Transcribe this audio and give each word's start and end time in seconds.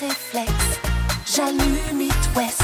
réflexe. 0.00 0.80
J'allume 1.26 2.00
It 2.00 2.30
West. 2.34 2.62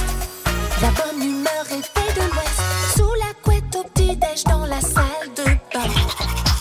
La 0.81 0.91
bonne 0.91 1.23
humeur 1.23 1.67
est 1.71 1.83
faite 1.83 2.17
de 2.17 2.23
l'Ouest. 2.23 2.61
Sous 2.97 3.15
la 3.15 3.35
couette 3.43 3.77
au 3.77 3.85
petit-déj 3.85 4.45
dans 4.45 4.65
la 4.67 4.81
salle 4.81 5.29
de 5.37 5.45
bain. 5.45 5.91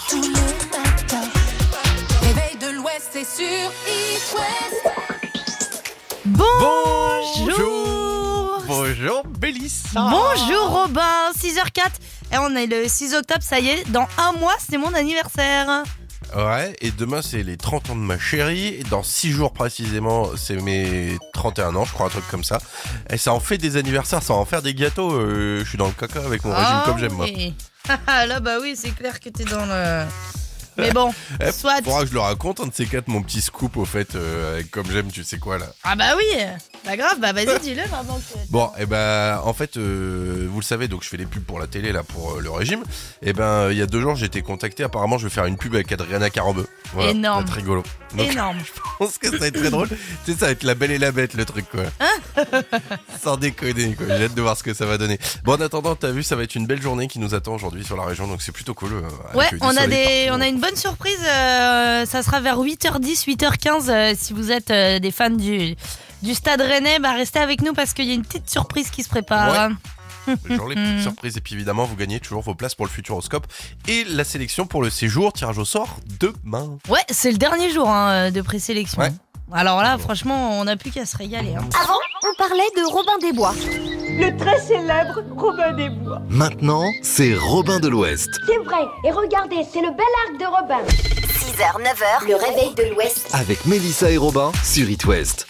Tout 0.10 0.22
le 0.22 0.30
matin. 0.30 1.24
Réveil 2.22 2.58
de 2.60 2.76
l'Ouest, 2.76 3.10
c'est 3.12 3.24
sur 3.24 3.72
It 3.88 4.36
West. 4.36 4.84
Bonjour 6.26 7.56
Bonjour 8.68 9.24
Bélissa 9.40 9.90
Bonjour 9.94 10.70
Robin 10.70 11.32
6h04 11.38 11.84
Et 12.34 12.38
on 12.40 12.56
est 12.56 12.66
le 12.66 12.88
6 12.88 13.14
octobre, 13.14 13.44
ça 13.44 13.60
y 13.60 13.68
est, 13.68 13.92
dans 13.92 14.08
un 14.18 14.32
mois 14.32 14.56
c'est 14.58 14.78
mon 14.78 14.92
anniversaire 14.96 15.84
Ouais, 16.36 16.76
et 16.82 16.92
demain 16.92 17.22
c'est 17.22 17.44
les 17.44 17.56
30 17.56 17.92
ans 17.92 17.96
de 17.96 18.02
ma 18.02 18.20
chérie, 18.20 18.68
et 18.68 18.84
dans 18.90 19.04
6 19.04 19.32
jours 19.32 19.54
précisément 19.54 20.30
c'est 20.36 20.58
mes 20.62 21.18
31 21.34 21.76
ans, 21.76 21.86
je 21.86 21.94
crois, 21.94 22.08
un 22.08 22.10
truc 22.10 22.28
comme 22.30 22.44
ça. 22.44 22.60
Et 23.10 23.18
ça 23.18 23.34
en 23.34 23.40
fait 23.40 23.58
des 23.58 23.78
anniversaires, 23.78 24.22
ça 24.22 24.34
en 24.34 24.44
faire 24.46 24.62
des 24.62 24.74
gâteaux, 24.74 25.14
euh, 25.14 25.62
je 25.64 25.70
suis 25.70 25.78
dans 25.78 25.88
le 25.88 25.94
caca 25.94 26.20
avec 26.20 26.44
mon 26.44 26.54
régime 26.54 26.82
comme 26.86 26.98
j'aime 26.98 27.14
moi. 27.14 27.26
oui. 27.26 27.54
Ah, 28.08 28.26
Là 28.26 28.40
bah 28.40 28.58
oui, 28.62 28.74
c'est 28.76 28.90
clair 28.96 29.20
que 29.20 29.30
t'es 29.30 29.44
dans 29.46 29.64
le... 29.66 30.06
Mais 30.78 30.92
bon, 30.92 31.14
Eh, 31.42 31.52
soit... 31.52 31.78
Faudra 31.84 32.02
que 32.02 32.08
je 32.10 32.14
le 32.14 32.20
raconte, 32.20 32.60
un 32.60 32.68
de 32.68 32.74
ces 32.74 32.86
quatre, 32.86 33.08
mon 33.08 33.22
petit 33.22 33.42
scoop 33.42 33.78
au 33.78 33.86
fait, 33.86 34.16
euh, 34.16 34.54
avec 34.56 34.72
comme 34.72 34.90
j'aime, 34.92 35.12
tu 35.12 35.24
sais 35.24 35.38
quoi 35.38 35.58
là. 35.58 35.68
Ah 35.84 35.96
bah 35.96 36.16
oui 36.18 36.26
Bah 36.86 36.98
grave, 36.98 37.20
bah 37.20 37.34
vas-y 37.34 37.60
dis-le 37.62 37.82
maintenant 37.90 38.18
que... 38.20 38.38
Bon, 38.50 38.70
et 38.80 38.86
ben 38.86 39.40
en 39.44 39.54
fait, 39.54 39.78
euh, 39.78 40.48
vous 40.50 40.60
le 40.60 40.66
savez, 40.66 40.88
donc 40.88 41.04
je 41.04 41.10
fais 41.10 41.18
les 41.18 41.26
pubs 41.26 41.44
pour 41.44 41.60
la 41.60 41.68
télé 41.68 41.92
là 41.92 42.04
pour 42.04 42.34
euh, 42.34 42.42
le 42.42 42.50
régime. 42.52 42.84
Et 43.22 43.34
ben 43.34 43.70
il 43.72 43.78
y 43.78 43.82
a 43.82 43.86
deux 43.86 44.02
jours 44.02 44.16
j'ai 44.16 44.26
été 44.26 44.42
contacté, 44.42 44.84
apparemment 44.84 45.18
je 45.18 45.28
vais 45.28 45.34
faire 45.34 45.46
une 45.46 45.58
pub 45.58 45.74
avec 45.76 45.92
Adriana 45.92 46.30
Carambeu. 46.30 46.68
Voilà, 46.94 47.12
Énorme. 47.12 47.44
être 47.44 47.54
rigolo. 47.54 47.84
Donc, 48.16 48.32
Énorme 48.32 48.58
Je 48.66 48.82
pense 49.00 49.18
que 49.18 49.30
ça 49.32 49.38
va 49.38 49.48
être 49.48 49.60
très 49.60 49.70
drôle. 49.72 49.90
tu 49.90 50.32
sais, 50.34 50.38
ça 50.40 50.46
va 50.46 50.52
être 50.52 50.64
la 50.64 50.76
belle 50.76 50.92
et 50.92 50.98
la 50.98 51.12
bête 51.12 51.34
le 51.34 51.46
truc 51.46 51.66
quoi. 51.70 51.84
Sans 53.24 53.38
déconner 53.38 53.94
quoi. 53.96 54.06
J'ai 54.18 54.26
hâte 54.26 54.34
de 54.36 54.42
voir 54.42 54.58
ce 54.58 54.64
que 54.64 54.74
ça 54.74 54.86
va 54.86 54.98
donner. 54.98 55.18
Bon, 55.44 55.54
en 55.54 55.62
attendant, 55.62 55.96
t'as 55.96 56.12
vu, 56.12 56.24
ça 56.24 56.36
va 56.36 56.44
être 56.44 56.56
une 56.56 56.66
belle 56.68 56.82
journée 56.82 57.08
qui 57.08 57.20
nous 57.20 57.34
attend 57.36 57.56
aujourd'hui 57.56 57.84
sur 57.84 57.98
la 57.98 58.04
région, 58.06 58.28
donc 58.28 58.42
c'est 58.42 58.52
plutôt 58.52 58.74
cool. 58.74 59.04
Ouais, 59.34 59.50
on 59.62 59.76
a 59.76 59.88
des, 59.88 60.30
on 60.32 60.40
a 60.42 60.48
une 60.48 60.60
bonne 60.66 60.76
surprise. 60.76 61.20
euh, 61.24 62.06
ça 62.06 62.24
sera 62.24 62.40
vers 62.40 62.58
8h10, 62.60 63.26
8h15. 63.28 63.90
euh, 63.90 64.14
si 64.18 64.34
vous 64.34 64.52
êtes 64.52 64.72
euh, 64.72 65.00
des 65.00 65.12
fans 65.12 65.30
du 65.30 65.76
du 66.24 66.34
Stade 66.34 66.62
Rennais, 66.62 66.98
bah 66.98 67.12
restez 67.12 67.38
avec 67.40 67.62
nous 67.62 67.74
parce 67.74 67.94
qu'il 67.94 68.06
y 68.06 68.12
a 68.12 68.16
une 68.16 68.24
petite 68.24 68.50
surprise 68.50 68.90
qui 68.90 69.04
se 69.04 69.10
prépare. 69.10 69.70
Genre 70.50 70.68
les 70.68 70.76
petites 70.76 71.02
surprises. 71.02 71.38
Et 71.38 71.42
puis 71.42 71.54
évidemment, 71.54 71.84
vous 71.86 71.96
gagnez 71.96 72.20
toujours 72.20 72.42
vos 72.42 72.56
places 72.56 72.74
pour 72.74 72.86
le 72.88 72.92
Futuroscope 72.92 73.46
et 73.88 74.04
la 74.06 74.24
sélection 74.24 74.66
pour 74.66 74.82
le 74.82 74.90
séjour. 74.90 75.34
Tirage 75.34 75.60
au 75.60 75.66
sort 75.66 75.98
demain. 76.20 76.80
Ouais, 76.90 77.04
c'est 77.12 77.32
le 77.32 77.38
dernier 77.38 77.70
jour 77.70 77.88
hein, 77.88 78.32
de 78.32 78.42
présélection. 78.42 79.00
Ouais. 79.04 79.12
Alors 79.52 79.82
là, 79.82 79.98
franchement, 79.98 80.60
on 80.60 80.64
n'a 80.66 80.76
plus 80.76 80.92
qu'à 80.92 81.06
se 81.06 81.16
régaler. 81.18 81.56
hein. 81.56 81.64
Avant, 81.82 82.00
on 82.24 82.34
parlait 82.38 82.68
de 82.76 82.84
Robin 82.92 83.18
des 83.22 83.32
Bois. 83.32 83.54
le 83.56 84.36
très 84.38 84.60
célèbre 84.60 85.22
Robin 85.38 85.74
des 85.74 85.90
Bois. 85.90 86.22
Maintenant, 86.30 86.84
c'est 87.04 87.36
Robin 87.36 87.80
de 87.80 87.88
l'Ouest. 87.88 88.30
C'est 88.48 88.58
vrai. 88.64 88.86
Et 89.06 89.12
regardez, 89.12 89.64
c'est 89.72 89.82
le 89.82 89.92
bel 89.92 90.06
arc 90.28 90.40
de 90.40 90.46
Robin. 90.46 90.84
6h, 90.88 91.80
9h, 91.80 92.28
le 92.28 92.36
réveil 92.36 92.74
de 92.76 92.94
l'Ouest. 92.94 93.30
Avec 93.34 93.66
Mélissa 93.66 94.10
et 94.10 94.18
Robin 94.18 94.52
sur 94.64 94.90
It 94.90 95.06
West. 95.06 95.48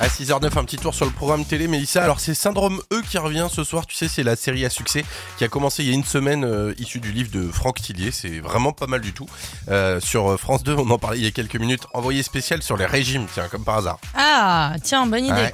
À 0.00 0.08
6h09, 0.08 0.58
un 0.58 0.64
petit 0.64 0.76
tour 0.76 0.92
sur 0.92 1.04
le 1.04 1.12
programme 1.12 1.44
télé, 1.44 1.68
Mélissa. 1.68 2.02
Alors, 2.02 2.18
c'est 2.18 2.34
Syndrome 2.34 2.82
E 2.92 3.00
qui 3.08 3.16
revient 3.16 3.46
ce 3.48 3.62
soir. 3.62 3.86
Tu 3.86 3.94
sais, 3.94 4.08
c'est 4.08 4.24
la 4.24 4.34
série 4.34 4.64
à 4.64 4.70
succès 4.70 5.04
qui 5.38 5.44
a 5.44 5.48
commencé 5.48 5.84
il 5.84 5.88
y 5.88 5.92
a 5.92 5.94
une 5.94 6.02
semaine, 6.04 6.44
euh, 6.44 6.74
issue 6.78 6.98
du 6.98 7.12
livre 7.12 7.30
de 7.30 7.48
Franck 7.48 7.80
Tillier. 7.80 8.10
C'est 8.10 8.40
vraiment 8.40 8.72
pas 8.72 8.88
mal 8.88 9.00
du 9.00 9.12
tout. 9.12 9.28
Euh, 9.68 10.00
sur 10.00 10.32
euh, 10.32 10.36
France 10.36 10.64
2, 10.64 10.74
on 10.74 10.90
en 10.90 10.98
parlait 10.98 11.18
il 11.18 11.24
y 11.24 11.28
a 11.28 11.30
quelques 11.30 11.54
minutes. 11.54 11.86
Envoyé 11.92 12.24
spécial 12.24 12.60
sur 12.60 12.76
les 12.76 12.86
régimes, 12.86 13.28
tiens, 13.32 13.46
comme 13.48 13.62
par 13.62 13.76
hasard. 13.76 14.00
Ah, 14.16 14.74
tiens, 14.82 15.06
bonne 15.06 15.26
idée. 15.26 15.52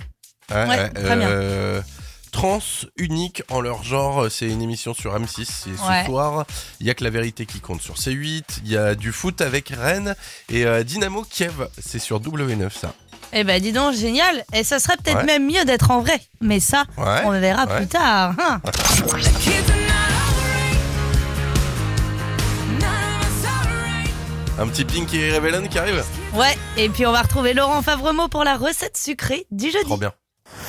Ouais. 0.50 0.66
Ouais, 0.66 0.88
très 0.88 1.16
bien. 1.16 1.82
Trans 2.32 2.60
unique 2.96 3.42
en 3.50 3.60
leur 3.60 3.82
genre, 3.82 4.30
c'est 4.30 4.48
une 4.48 4.62
émission 4.62 4.94
sur 4.94 5.14
M6. 5.18 5.44
C'est 5.44 5.76
ce 5.76 6.06
soir. 6.06 6.46
Il 6.80 6.86
y 6.86 6.90
a 6.90 6.94
que 6.94 7.04
la 7.04 7.10
vérité 7.10 7.44
qui 7.44 7.60
compte 7.60 7.82
sur 7.82 7.96
C8. 7.96 8.60
Il 8.64 8.70
y 8.70 8.76
a 8.78 8.94
du 8.94 9.12
foot 9.12 9.42
avec 9.42 9.68
Rennes 9.68 10.14
et 10.48 10.64
Dynamo 10.84 11.26
Kiev. 11.28 11.68
C'est 11.78 11.98
sur 11.98 12.20
W9 12.20 12.70
ça. 12.70 12.94
Eh 13.32 13.44
ben, 13.44 13.60
dis 13.62 13.72
donc, 13.72 13.94
génial. 13.94 14.44
Et 14.52 14.64
ça 14.64 14.78
serait 14.78 14.96
peut-être 14.96 15.18
Ouais. 15.18 15.24
même 15.24 15.46
mieux 15.46 15.64
d'être 15.64 15.90
en 15.90 16.00
vrai. 16.00 16.20
Mais 16.40 16.58
ça, 16.60 16.84
Ouais. 16.96 17.22
on 17.24 17.30
verra 17.38 17.66
Ouais. 17.66 17.76
plus 17.78 17.86
tard. 17.86 18.34
hein. 18.38 18.60
Un 24.58 24.68
petit 24.68 24.84
Pink 24.84 25.12
et 25.14 25.32
Rebellion 25.32 25.66
qui 25.66 25.78
arrive. 25.78 26.04
Ouais, 26.34 26.56
et 26.76 26.88
puis 26.90 27.06
on 27.06 27.12
va 27.12 27.22
retrouver 27.22 27.54
Laurent 27.54 27.80
Favremo 27.80 28.28
pour 28.28 28.44
la 28.44 28.56
recette 28.56 28.96
sucrée 28.96 29.46
du 29.50 29.70
jeudi. 29.70 29.84
Trop 29.86 29.96
bien. 29.96 30.12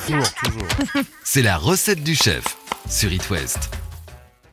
Toujours, 0.06 0.32
toujours. 0.44 0.62
C'est 1.24 1.42
la 1.42 1.56
recette 1.58 2.02
du 2.02 2.14
chef 2.14 2.42
sur 2.88 3.12
It 3.12 3.28
West. 3.30 3.70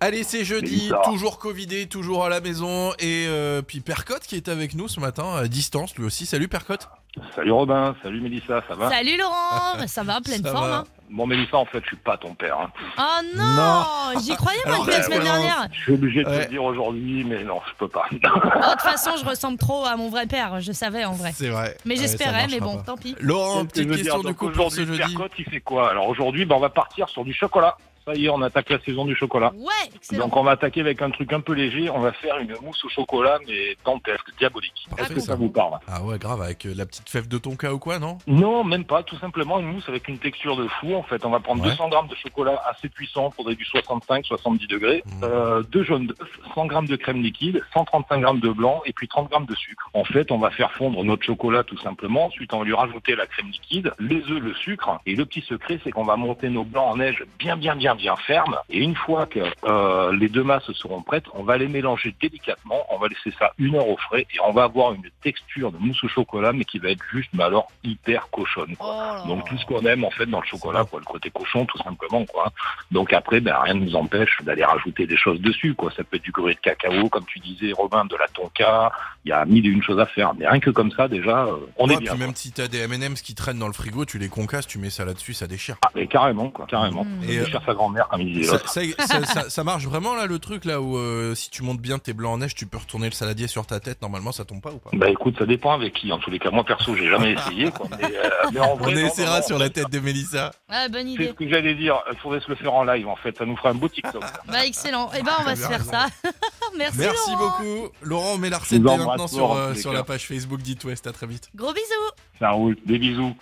Allez, 0.01 0.23
c'est 0.23 0.45
jeudi, 0.45 0.89
toujours 1.03 1.39
Covidé, 1.39 1.85
toujours 1.87 2.23
à 2.23 2.29
la 2.29 2.39
maison. 2.39 2.93
Et 2.99 3.25
euh, 3.27 3.61
puis 3.61 3.81
Percotte 3.81 4.23
qui 4.25 4.37
est 4.37 4.47
avec 4.47 4.73
nous 4.73 4.87
ce 4.87 5.01
matin, 5.01 5.35
à 5.35 5.45
distance 5.49 5.93
lui 5.97 6.05
aussi. 6.05 6.25
Salut 6.25 6.47
Percotte. 6.47 6.87
Salut 7.35 7.51
Robin, 7.51 7.95
salut 8.03 8.21
Mélissa, 8.21 8.61
ça 8.67 8.75
va? 8.75 8.89
Salut 8.89 9.17
Laurent, 9.17 9.77
ça 9.87 10.03
va, 10.03 10.21
pleine 10.21 10.43
Ça 10.43 10.51
forme. 10.51 10.69
va. 10.69 10.75
Hein. 10.77 10.83
Bon 11.09 11.25
Mélissa, 11.25 11.57
en 11.57 11.65
fait, 11.65 11.81
je 11.81 11.87
suis 11.87 11.95
pas 11.97 12.17
ton 12.17 12.35
père. 12.35 12.55
hein. 12.59 12.69
Oh 12.99 13.35
non, 13.35 14.19
J'y 14.21 14.35
croyais 14.35 14.59
moi 14.65 14.75
Alors, 14.75 14.85
depuis 14.85 14.97
la 14.97 15.03
semaine 15.03 15.17
ouais, 15.19 15.23
dernière. 15.25 15.67
Je 15.71 15.79
suis 15.81 15.93
obligé 15.93 16.19
de 16.19 16.25
te 16.25 16.29
Ouais. 16.29 16.39
le 16.43 16.45
dire 16.45 16.63
aujourd'hui, 16.63 17.23
mais 17.23 17.43
non, 17.43 17.59
je 17.67 17.73
peux 17.79 17.87
pas. 17.87 18.05
Oh, 18.11 18.17
De 18.19 18.71
toute 18.73 18.81
façon, 18.81 19.11
je 19.19 19.25
ressemble 19.25 19.57
trop 19.57 19.85
à 19.85 19.95
mon 19.95 20.09
vrai 20.09 20.27
père, 20.27 20.61
je 20.61 20.71
savais 20.71 21.03
en 21.05 21.13
vrai. 21.13 21.31
C'est 21.35 21.49
vrai. 21.49 21.75
Mais 21.83 21.95
Ouais, 21.95 22.01
j'espérais, 22.01 22.45
mais 22.47 22.59
marchera 22.59 22.65
bon, 22.65 22.77
pas. 22.77 22.83
tant 22.83 22.95
pis. 22.97 23.15
Laurent, 23.19 23.65
petite 23.65 23.89
question 23.89 24.03
dire 24.03 24.19
du 24.19 24.27
Donc 24.27 24.35
coup 24.37 24.49
pour 24.51 24.71
ce 24.71 24.81
aujourd'hui, 24.81 24.97
jeudi. 25.03 25.15
Percotte, 25.15 25.31
il 25.39 25.45
fait 25.45 25.61
quoi? 25.61 25.89
Alors 25.89 26.07
aujourd'hui, 26.09 26.45
bah, 26.45 26.55
on 26.57 26.61
va 26.61 26.69
partir 26.69 27.09
sur 27.09 27.25
du 27.25 27.33
chocolat. 27.33 27.75
Ça 28.09 28.15
y 28.15 28.25
est, 28.25 28.29
on 28.29 28.41
attaque 28.41 28.69
la 28.69 28.79
saison 28.79 29.05
du 29.05 29.15
chocolat. 29.15 29.51
Ouais, 29.55 29.67
excellent. 29.95 30.25
Donc 30.25 30.35
on 30.37 30.43
va 30.43 30.51
attaquer 30.51 30.81
avec 30.81 31.01
un 31.01 31.11
truc 31.11 31.31
un 31.33 31.41
peu 31.41 31.53
léger. 31.53 31.89
On 31.89 31.99
va 31.99 32.11
faire 32.11 32.37
une 32.39 32.55
mousse 32.61 32.83
au 32.85 32.89
chocolat, 32.89 33.37
mais 33.47 33.75
dantesque, 33.85 34.25
diabolique. 34.39 34.87
Parfait, 34.89 35.03
Est-ce 35.05 35.13
que 35.13 35.19
ça. 35.19 35.35
vous 35.35 35.49
parle? 35.49 35.79
Ah 35.87 36.01
ouais, 36.03 36.17
grave, 36.17 36.41
avec 36.41 36.65
euh, 36.65 36.73
la 36.75 36.85
petite 36.85 37.07
fève 37.09 37.27
de 37.27 37.37
ton 37.37 37.55
cas 37.55 37.71
ou 37.71 37.77
quoi, 37.79 37.99
non? 37.99 38.17
Non, 38.27 38.63
même 38.63 38.83
pas. 38.85 39.03
Tout 39.03 39.17
simplement 39.17 39.59
une 39.59 39.67
mousse 39.67 39.87
avec 39.87 40.07
une 40.07 40.17
texture 40.17 40.55
de 40.57 40.67
fou. 40.67 40.95
En 40.95 41.03
fait, 41.03 41.23
on 41.25 41.29
va 41.29 41.39
prendre 41.39 41.61
Ouais. 41.63 41.69
200 41.69 41.89
grammes 41.89 42.07
de 42.07 42.15
chocolat 42.15 42.61
assez 42.69 42.89
puissant, 42.89 43.29
faudrait 43.31 43.55
du 43.55 43.65
65-70 43.65 44.67
degrés, 44.67 45.03
Mhm. 45.05 45.11
euh, 45.23 45.61
deux 45.63 45.83
jaunes 45.83 46.07
d'œufs, 46.07 46.29
100 46.55 46.65
grammes 46.65 46.87
de 46.87 46.95
crème 46.95 47.21
liquide, 47.21 47.61
135 47.73 48.21
grammes 48.21 48.39
de 48.39 48.49
blanc 48.49 48.81
et 48.85 48.93
puis 48.93 49.07
30 49.07 49.29
grammes 49.29 49.45
de 49.45 49.55
sucre. 49.55 49.89
En 49.93 50.03
fait, 50.03 50.31
on 50.31 50.37
va 50.39 50.49
faire 50.51 50.71
fondre 50.71 51.03
notre 51.03 51.23
chocolat 51.25 51.63
tout 51.63 51.77
simplement. 51.77 52.25
Ensuite, 52.25 52.53
on 52.53 52.59
va 52.59 52.65
lui 52.65 52.73
rajouter 52.73 53.15
la 53.15 53.27
crème 53.27 53.47
liquide, 53.47 53.93
les 53.99 54.21
œufs, 54.29 54.41
le 54.41 54.53
sucre. 54.55 54.99
Et 55.05 55.15
le 55.15 55.25
petit 55.25 55.41
secret, 55.41 55.79
c'est 55.83 55.91
qu'on 55.91 56.03
va 56.05 56.15
monter 56.15 56.49
nos 56.49 56.63
blancs 56.63 56.93
en 56.93 56.97
neige 56.97 57.23
bien, 57.37 57.55
bien, 57.57 57.75
bien, 57.75 57.95
bien 57.99 58.15
fermes. 58.15 58.57
Et 58.69 58.79
une 58.79 58.95
fois 58.95 59.25
que 59.25 59.39
euh, 59.65 60.11
les 60.15 60.29
deux 60.29 60.43
masses 60.43 60.71
seront 60.71 61.01
prêtes, 61.01 61.25
on 61.33 61.43
va 61.43 61.57
les 61.57 61.67
mélanger 61.67 62.15
délicatement. 62.21 62.85
On 62.89 62.97
va 62.97 63.07
laisser 63.09 63.35
ça 63.37 63.51
une 63.57 63.75
heure 63.75 63.87
au 63.87 63.97
frais 63.97 64.25
et 64.33 64.39
on 64.47 64.51
va 64.53 64.63
avoir 64.63 64.93
une 64.93 65.03
texture 65.21 65.71
de 65.71 65.77
mousse 65.77 66.03
au 66.03 66.07
chocolat, 66.07 66.53
mais 66.53 66.63
qui 66.65 66.79
va 66.79 66.89
être 66.89 67.03
juste, 67.11 67.29
mais 67.33 67.43
alors 67.43 67.67
hyper 67.83 68.29
cochonne. 68.31 68.75
quoi. 68.77 69.21
Oh 69.23 69.27
Donc 69.27 69.45
tout 69.47 69.57
ce 69.57 69.65
qu'on 69.65 69.81
aime 69.85 70.03
en 70.03 70.11
fait 70.11 70.25
dans 70.25 70.39
le 70.39 70.47
chocolat, 70.47 70.85
quoi, 70.85 70.99
le 70.99 71.05
côté 71.05 71.29
cochon 71.29 71.65
tout 71.65 71.77
simplement 71.83 72.25
quoi. 72.25 72.51
Donc 72.91 73.13
après, 73.13 73.39
ben 73.41 73.55
rien 73.61 73.73
ne 73.75 73.81
nous 73.85 73.95
empêche 73.95 74.37
d'aller 74.43 74.63
rajouter 74.63 75.05
des 75.05 75.17
choses 75.17 75.39
dessus 75.41 75.73
quoi. 75.75 75.91
Ça 75.95 76.03
peut 76.03 76.15
être 76.17 76.23
du 76.23 76.31
gruyère 76.31 76.55
de 76.55 76.61
cacao, 76.61 77.09
comme 77.09 77.25
tu 77.25 77.39
disais 77.39 77.71
Robin, 77.73 78.05
de 78.05 78.15
la 78.15 78.27
tonka. 78.29 78.91
Il 79.25 79.29
y 79.29 79.31
a 79.33 79.45
mille 79.45 79.65
et 79.65 79.69
une 79.69 79.83
choses 79.83 79.99
à 79.99 80.05
faire, 80.05 80.33
mais 80.37 80.47
rien 80.47 80.59
que 80.59 80.69
comme 80.69 80.91
ça 80.91 81.07
déjà, 81.07 81.43
euh, 81.45 81.57
on 81.77 81.87
Ouais, 81.87 81.95
est 81.95 81.97
bien. 81.97 82.11
Puis 82.13 82.19
même 82.19 82.35
si 82.35 82.51
t'as 82.51 82.67
des 82.67 82.79
M&M's 82.79 83.21
qui 83.21 83.35
traînent 83.35 83.59
dans 83.59 83.67
le 83.67 83.73
frigo, 83.73 84.05
tu 84.05 84.17
les 84.17 84.29
concasses, 84.29 84.65
tu 84.67 84.77
mets 84.79 84.89
ça 84.89 85.03
là-dessus, 85.05 85.33
ça 85.33 85.47
déchire. 85.47 85.75
Ah, 85.83 85.89
mais 85.95 86.07
carrément 86.07 86.49
quoi, 86.49 86.65
carrément. 86.67 87.03
Mm. 87.03 87.23
Et, 87.27 87.33
Et 87.33 87.39
euh, 87.39 87.45
sa 87.51 87.59
grand-mère 87.89 88.07
comme 88.09 88.21
il 88.21 88.33
disait. 88.33 88.45
Ça, 88.47 88.53
l'autre. 88.53 88.69
ça, 88.69 88.81
ça- 89.07 89.25
ça- 89.25 89.49
ça 89.49 89.63
marche 89.63 89.83
vraiment 89.85 90.15
là 90.15 90.25
le 90.25 90.39
truc 90.39 90.65
là 90.65 90.81
où 90.81 90.97
euh, 90.97 91.35
si 91.35 91.49
tu 91.49 91.63
montes 91.63 91.79
bien 91.81 91.99
tes 91.99 92.13
blancs 92.13 92.33
en 92.33 92.37
neige, 92.37 92.55
tu 92.55 92.65
peux 92.65 92.77
retourner 92.77 93.07
le 93.07 93.13
saladier 93.13 93.47
sur 93.47 93.65
ta 93.65 93.79
tête. 93.79 94.01
Normalement, 94.01 94.31
ça 94.31 94.45
tombe 94.45 94.61
pas 94.61 94.71
ou 94.71 94.77
pas? 94.77 94.89
Bah 94.93 95.09
écoute, 95.09 95.35
ça 95.39 95.45
dépend 95.45 95.71
avec 95.73 95.93
qui. 95.93 96.11
En 96.11 96.19
tous 96.19 96.29
les 96.31 96.39
cas, 96.39 96.51
moi 96.51 96.63
perso, 96.63 96.95
j'ai 96.95 97.09
jamais 97.09 97.33
essayé 97.33 97.71
quoi. 97.71 97.87
Mais, 97.99 98.05
euh, 98.05 98.29
mais 98.53 98.59
en 98.59 98.75
vrai, 98.77 98.93
On 98.93 98.99
non, 98.99 99.07
essaiera 99.07 99.31
non, 99.35 99.39
non, 99.41 99.47
sur 99.47 99.57
la 99.59 99.69
tête 99.69 99.89
de 99.89 99.99
Mélissa. 99.99 100.51
Ah, 100.69 100.87
bonne 100.89 101.07
C'est 101.07 101.13
idée. 101.13 101.27
ce 101.27 101.33
que 101.33 101.49
j'allais 101.49 101.75
dire. 101.75 101.95
Il 102.11 102.17
faudrait 102.19 102.39
se 102.39 102.49
le 102.49 102.55
faire 102.55 102.73
en 102.73 102.83
live 102.83 103.07
en 103.07 103.15
fait. 103.15 103.37
Ça 103.37 103.45
nous 103.45 103.55
fera 103.57 103.69
un 103.69 103.75
beau 103.75 103.89
TikTok. 103.89 104.23
Bah, 104.47 104.65
excellent. 104.65 105.09
Eh 105.17 105.21
ben, 105.21 105.31
on 105.39 105.43
va 105.43 105.55
se 105.55 105.61
faire 105.61 105.79
raison. 105.79 105.91
ça. 105.91 106.07
Merci, 106.77 106.97
Merci 106.99 107.31
Laurent. 107.31 107.57
beaucoup. 107.59 107.89
Laurent, 108.01 108.33
on 108.33 108.37
met 108.37 108.49
la 108.49 108.57
recette 108.59 108.81
maintenant 108.81 109.27
sur, 109.27 109.53
euh, 109.53 109.73
sur 109.73 109.91
la 109.93 110.03
page 110.03 110.25
Facebook 110.27 110.61
d'It 110.61 110.83
West. 110.85 111.07
À 111.07 111.11
très 111.11 111.27
vite. 111.27 111.49
Gros 111.55 111.73
bisous. 111.73 112.11
Ça 112.39 112.51
roule. 112.51 112.77
Des 112.85 112.97
bisous. 112.99 113.35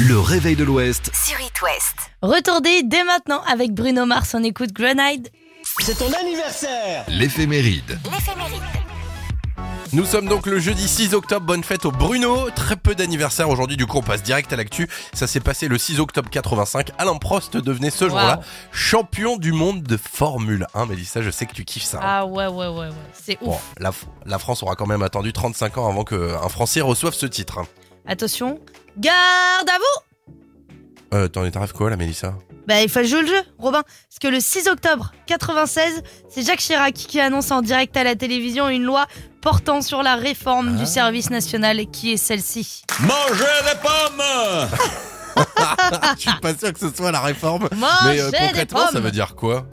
Le 0.00 0.18
réveil 0.18 0.56
de 0.56 0.64
l'Ouest 0.64 1.10
Sur 1.14 1.38
It 1.40 1.62
West. 1.62 1.94
Retournez 2.22 2.82
dès 2.82 3.04
maintenant 3.04 3.42
avec 3.50 3.72
Bruno 3.72 4.06
Mars. 4.06 4.34
On 4.34 4.42
écoute 4.42 4.72
Grenade. 4.72 5.28
C'est 5.80 5.96
ton 5.98 6.10
anniversaire 6.12 7.04
l'éphéméride. 7.08 7.98
L'éphéméride. 8.10 8.62
Nous 9.92 10.06
sommes 10.06 10.26
donc 10.26 10.46
le 10.46 10.58
jeudi 10.58 10.88
6 10.88 11.12
octobre. 11.14 11.44
Bonne 11.44 11.62
fête 11.62 11.84
au 11.84 11.90
Bruno. 11.92 12.48
Très 12.50 12.76
peu 12.76 12.94
d'anniversaires 12.94 13.50
aujourd'hui. 13.50 13.76
Du 13.76 13.86
coup, 13.86 13.98
on 13.98 14.02
passe 14.02 14.22
direct 14.22 14.50
à 14.52 14.56
l'actu. 14.56 14.88
Ça 15.12 15.26
s'est 15.26 15.40
passé 15.40 15.68
le 15.68 15.76
6 15.76 16.00
octobre 16.00 16.30
85. 16.30 16.90
Alain 16.98 17.16
Prost 17.18 17.56
devenait 17.58 17.90
ce 17.90 18.08
jour-là 18.08 18.40
champion 18.72 19.36
du 19.36 19.52
monde 19.52 19.82
de 19.82 19.98
Formule 19.98 20.66
1. 20.74 20.86
Mélissa, 20.86 21.20
je 21.22 21.30
sais 21.30 21.44
que 21.46 21.52
tu 21.52 21.64
kiffes 21.64 21.84
ça. 21.84 21.98
hein. 21.98 22.02
Ah 22.02 22.26
ouais, 22.26 22.46
ouais, 22.46 22.68
ouais, 22.68 22.88
ouais. 22.88 22.92
C'est 23.12 23.38
Bon, 23.42 23.52
ouf. 23.54 23.62
la, 23.78 23.90
la 24.24 24.38
France 24.38 24.62
aura 24.62 24.74
quand 24.76 24.86
même 24.86 25.02
attendu 25.02 25.32
35 25.34 25.76
ans 25.78 25.88
avant 25.88 26.04
qu'un 26.04 26.48
Français 26.48 26.80
reçoive 26.80 27.12
ce 27.14 27.26
titre. 27.26 27.58
hein. 27.58 27.66
Attention, 28.08 28.58
Garde 28.98 29.68
à 29.68 29.78
vous 29.78 31.16
Euh, 31.18 31.28
t'en 31.28 31.44
es 31.44 31.50
rêve 31.56 31.72
quoi, 31.72 31.90
là, 31.90 31.96
Mélissa 31.96 32.34
Bah, 32.66 32.82
il 32.82 32.88
faut 32.88 33.02
jouer 33.02 33.22
le 33.22 33.26
jeu, 33.28 33.42
Robin. 33.58 33.82
Parce 33.82 34.18
que 34.20 34.28
le 34.28 34.40
6 34.40 34.68
octobre 34.68 35.12
96, 35.26 36.02
c'est 36.28 36.42
Jacques 36.46 36.60
Chirac 36.60 36.94
qui 36.94 37.20
annonce 37.20 37.50
en 37.50 37.62
direct 37.62 37.96
à 37.96 38.04
la 38.04 38.14
télévision 38.16 38.68
une 38.68 38.84
loi 38.84 39.06
portant 39.40 39.80
sur 39.82 40.02
la 40.02 40.14
réforme 40.16 40.76
du 40.76 40.86
service 40.86 41.30
national 41.30 41.86
qui 41.90 42.12
est 42.12 42.16
celle-ci. 42.16 42.82
Mangez 43.00 43.44
des 43.64 43.78
pommes 43.80 44.68
Je 46.16 46.20
suis 46.20 46.40
pas 46.40 46.54
sûr 46.54 46.72
que 46.72 46.78
ce 46.78 46.90
soit 46.94 47.10
la 47.10 47.20
réforme. 47.20 47.68
Manger 47.74 47.90
Mais 48.04 48.20
euh, 48.20 48.30
des 48.30 48.36
concrètement, 48.38 48.86
ça 48.86 48.92
pommes. 48.92 49.02
veut 49.02 49.10
dire 49.10 49.34
quoi 49.34 49.66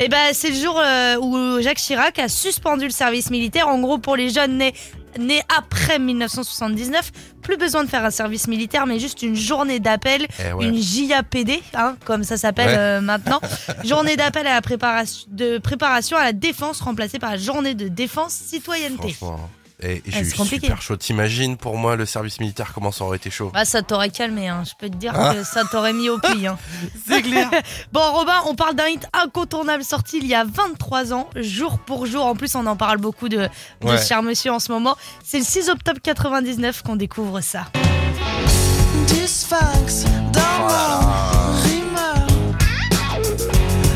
Et 0.00 0.08
ben 0.08 0.30
c'est 0.32 0.48
le 0.48 0.56
jour 0.56 0.80
euh, 0.82 1.16
où 1.20 1.60
Jacques 1.60 1.76
Chirac 1.78 2.18
a 2.18 2.28
suspendu 2.28 2.84
le 2.86 2.90
service 2.90 3.30
militaire. 3.30 3.68
En 3.68 3.78
gros, 3.80 3.98
pour 3.98 4.16
les 4.16 4.30
jeunes 4.30 4.56
nés, 4.56 4.74
nés 5.18 5.42
après 5.56 5.98
1979, 5.98 7.10
plus 7.42 7.56
besoin 7.56 7.84
de 7.84 7.88
faire 7.88 8.04
un 8.04 8.10
service 8.10 8.48
militaire, 8.48 8.86
mais 8.86 8.98
juste 8.98 9.22
une 9.22 9.34
journée 9.36 9.80
d'appel, 9.80 10.26
Eh 10.48 10.52
ouais. 10.52 10.66
une 10.66 10.80
JAPD, 10.80 11.62
hein, 11.74 11.96
comme 12.04 12.24
ça 12.24 12.36
s'appelle 12.36 12.68
Ouais. 12.68 12.76
euh, 12.78 13.00
maintenant. 13.00 13.40
journée 13.84 14.16
d'appel 14.16 14.46
à 14.46 14.54
la 14.54 14.62
préparation, 14.62 15.26
de 15.30 15.58
préparation 15.58 16.16
à 16.16 16.24
la 16.24 16.32
défense, 16.32 16.80
remplacée 16.80 17.18
par 17.18 17.32
la 17.32 17.36
journée 17.38 17.74
de 17.74 17.88
défense 17.88 18.32
citoyenneté. 18.32 19.12
Franchement. 19.12 19.50
Et 19.84 20.02
Ah, 20.06 20.10
j'ai 20.10 20.24
c'est 20.24 20.30
eu 20.30 20.36
compliqué. 20.38 20.66
super 20.66 20.80
chaud. 20.82 20.96
T'imagines 20.96 21.56
pour 21.56 21.76
moi 21.76 21.96
le 21.96 22.06
service 22.06 22.38
militaire 22.40 22.72
comment 22.72 22.92
ça 22.92 23.04
aurait 23.04 23.16
été 23.16 23.30
chaud 23.30 23.50
Ah, 23.54 23.64
ça 23.64 23.82
t'aurait 23.82 24.10
calmé, 24.10 24.48
hein. 24.48 24.62
je 24.64 24.72
peux 24.78 24.88
te 24.88 24.96
dire 24.96 25.12
Ah. 25.16 25.34
que 25.34 25.42
ça 25.44 25.64
t'aurait 25.64 25.92
mis 25.92 26.08
au 26.08 26.18
pli. 26.18 26.46
Hein. 26.46 26.56
C'est 27.08 27.22
clair. 27.22 27.50
Bon, 27.92 28.00
Robin, 28.12 28.40
on 28.46 28.54
parle 28.54 28.74
d'un 28.74 28.86
hit 28.88 29.06
incontournable 29.12 29.82
sorti 29.84 30.18
il 30.18 30.26
y 30.26 30.34
a 30.34 30.44
23 30.44 31.12
ans, 31.12 31.28
jour 31.36 31.78
pour 31.78 32.06
jour. 32.06 32.24
En 32.26 32.34
plus, 32.34 32.54
on 32.54 32.66
en 32.66 32.76
parle 32.76 32.98
beaucoup 32.98 33.28
de, 33.28 33.48
de 33.80 33.86
Ouais. 33.86 34.00
cher 34.02 34.22
monsieur 34.22 34.52
en 34.52 34.58
ce 34.60 34.70
moment. 34.72 34.96
C'est 35.24 35.38
le 35.38 35.44
6 35.44 35.68
octobre 35.68 35.98
99 36.02 36.82
qu'on 36.82 36.96
découvre 36.96 37.40
ça. 37.40 37.66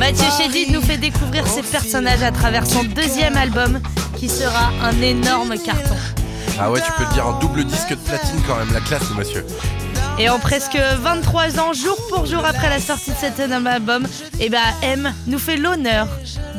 Mathieu 0.06 0.26
Chédid 0.38 0.70
nous 0.70 0.82
fait 0.82 0.99
découvrir 0.99 1.49
ses 1.49 1.62
personnages 1.62 2.23
à 2.23 2.31
travers 2.31 2.64
son 2.64 2.85
deuxième 2.85 3.37
album 3.37 3.81
qui 4.17 4.29
sera 4.29 4.70
un 4.81 5.03
énorme 5.03 5.58
carton. 5.58 5.97
Ah 6.61 6.70
ouais, 6.70 6.81
tu 6.81 6.93
peux 6.93 7.05
te 7.06 7.14
dire 7.14 7.26
un 7.26 7.37
double 7.41 7.64
disque 7.64 7.91
de 7.91 7.97
platine 7.97 8.41
quand 8.47 8.55
même, 8.55 8.73
la 8.73 8.79
classe, 8.82 9.11
monsieur. 9.17 9.44
Et 10.17 10.29
en 10.29 10.38
presque 10.38 10.79
23 11.00 11.58
ans, 11.58 11.73
jour 11.73 11.99
pour 12.08 12.25
jour 12.25 12.44
après 12.44 12.70
la 12.70 12.79
sortie 12.79 13.11
de 13.11 13.17
cet 13.17 13.41
énorme 13.41 13.67
album, 13.67 14.06
eh 14.38 14.49
ben 14.49 14.62
M 14.81 15.12
nous 15.26 15.41
fait 15.41 15.56
l'honneur 15.56 16.06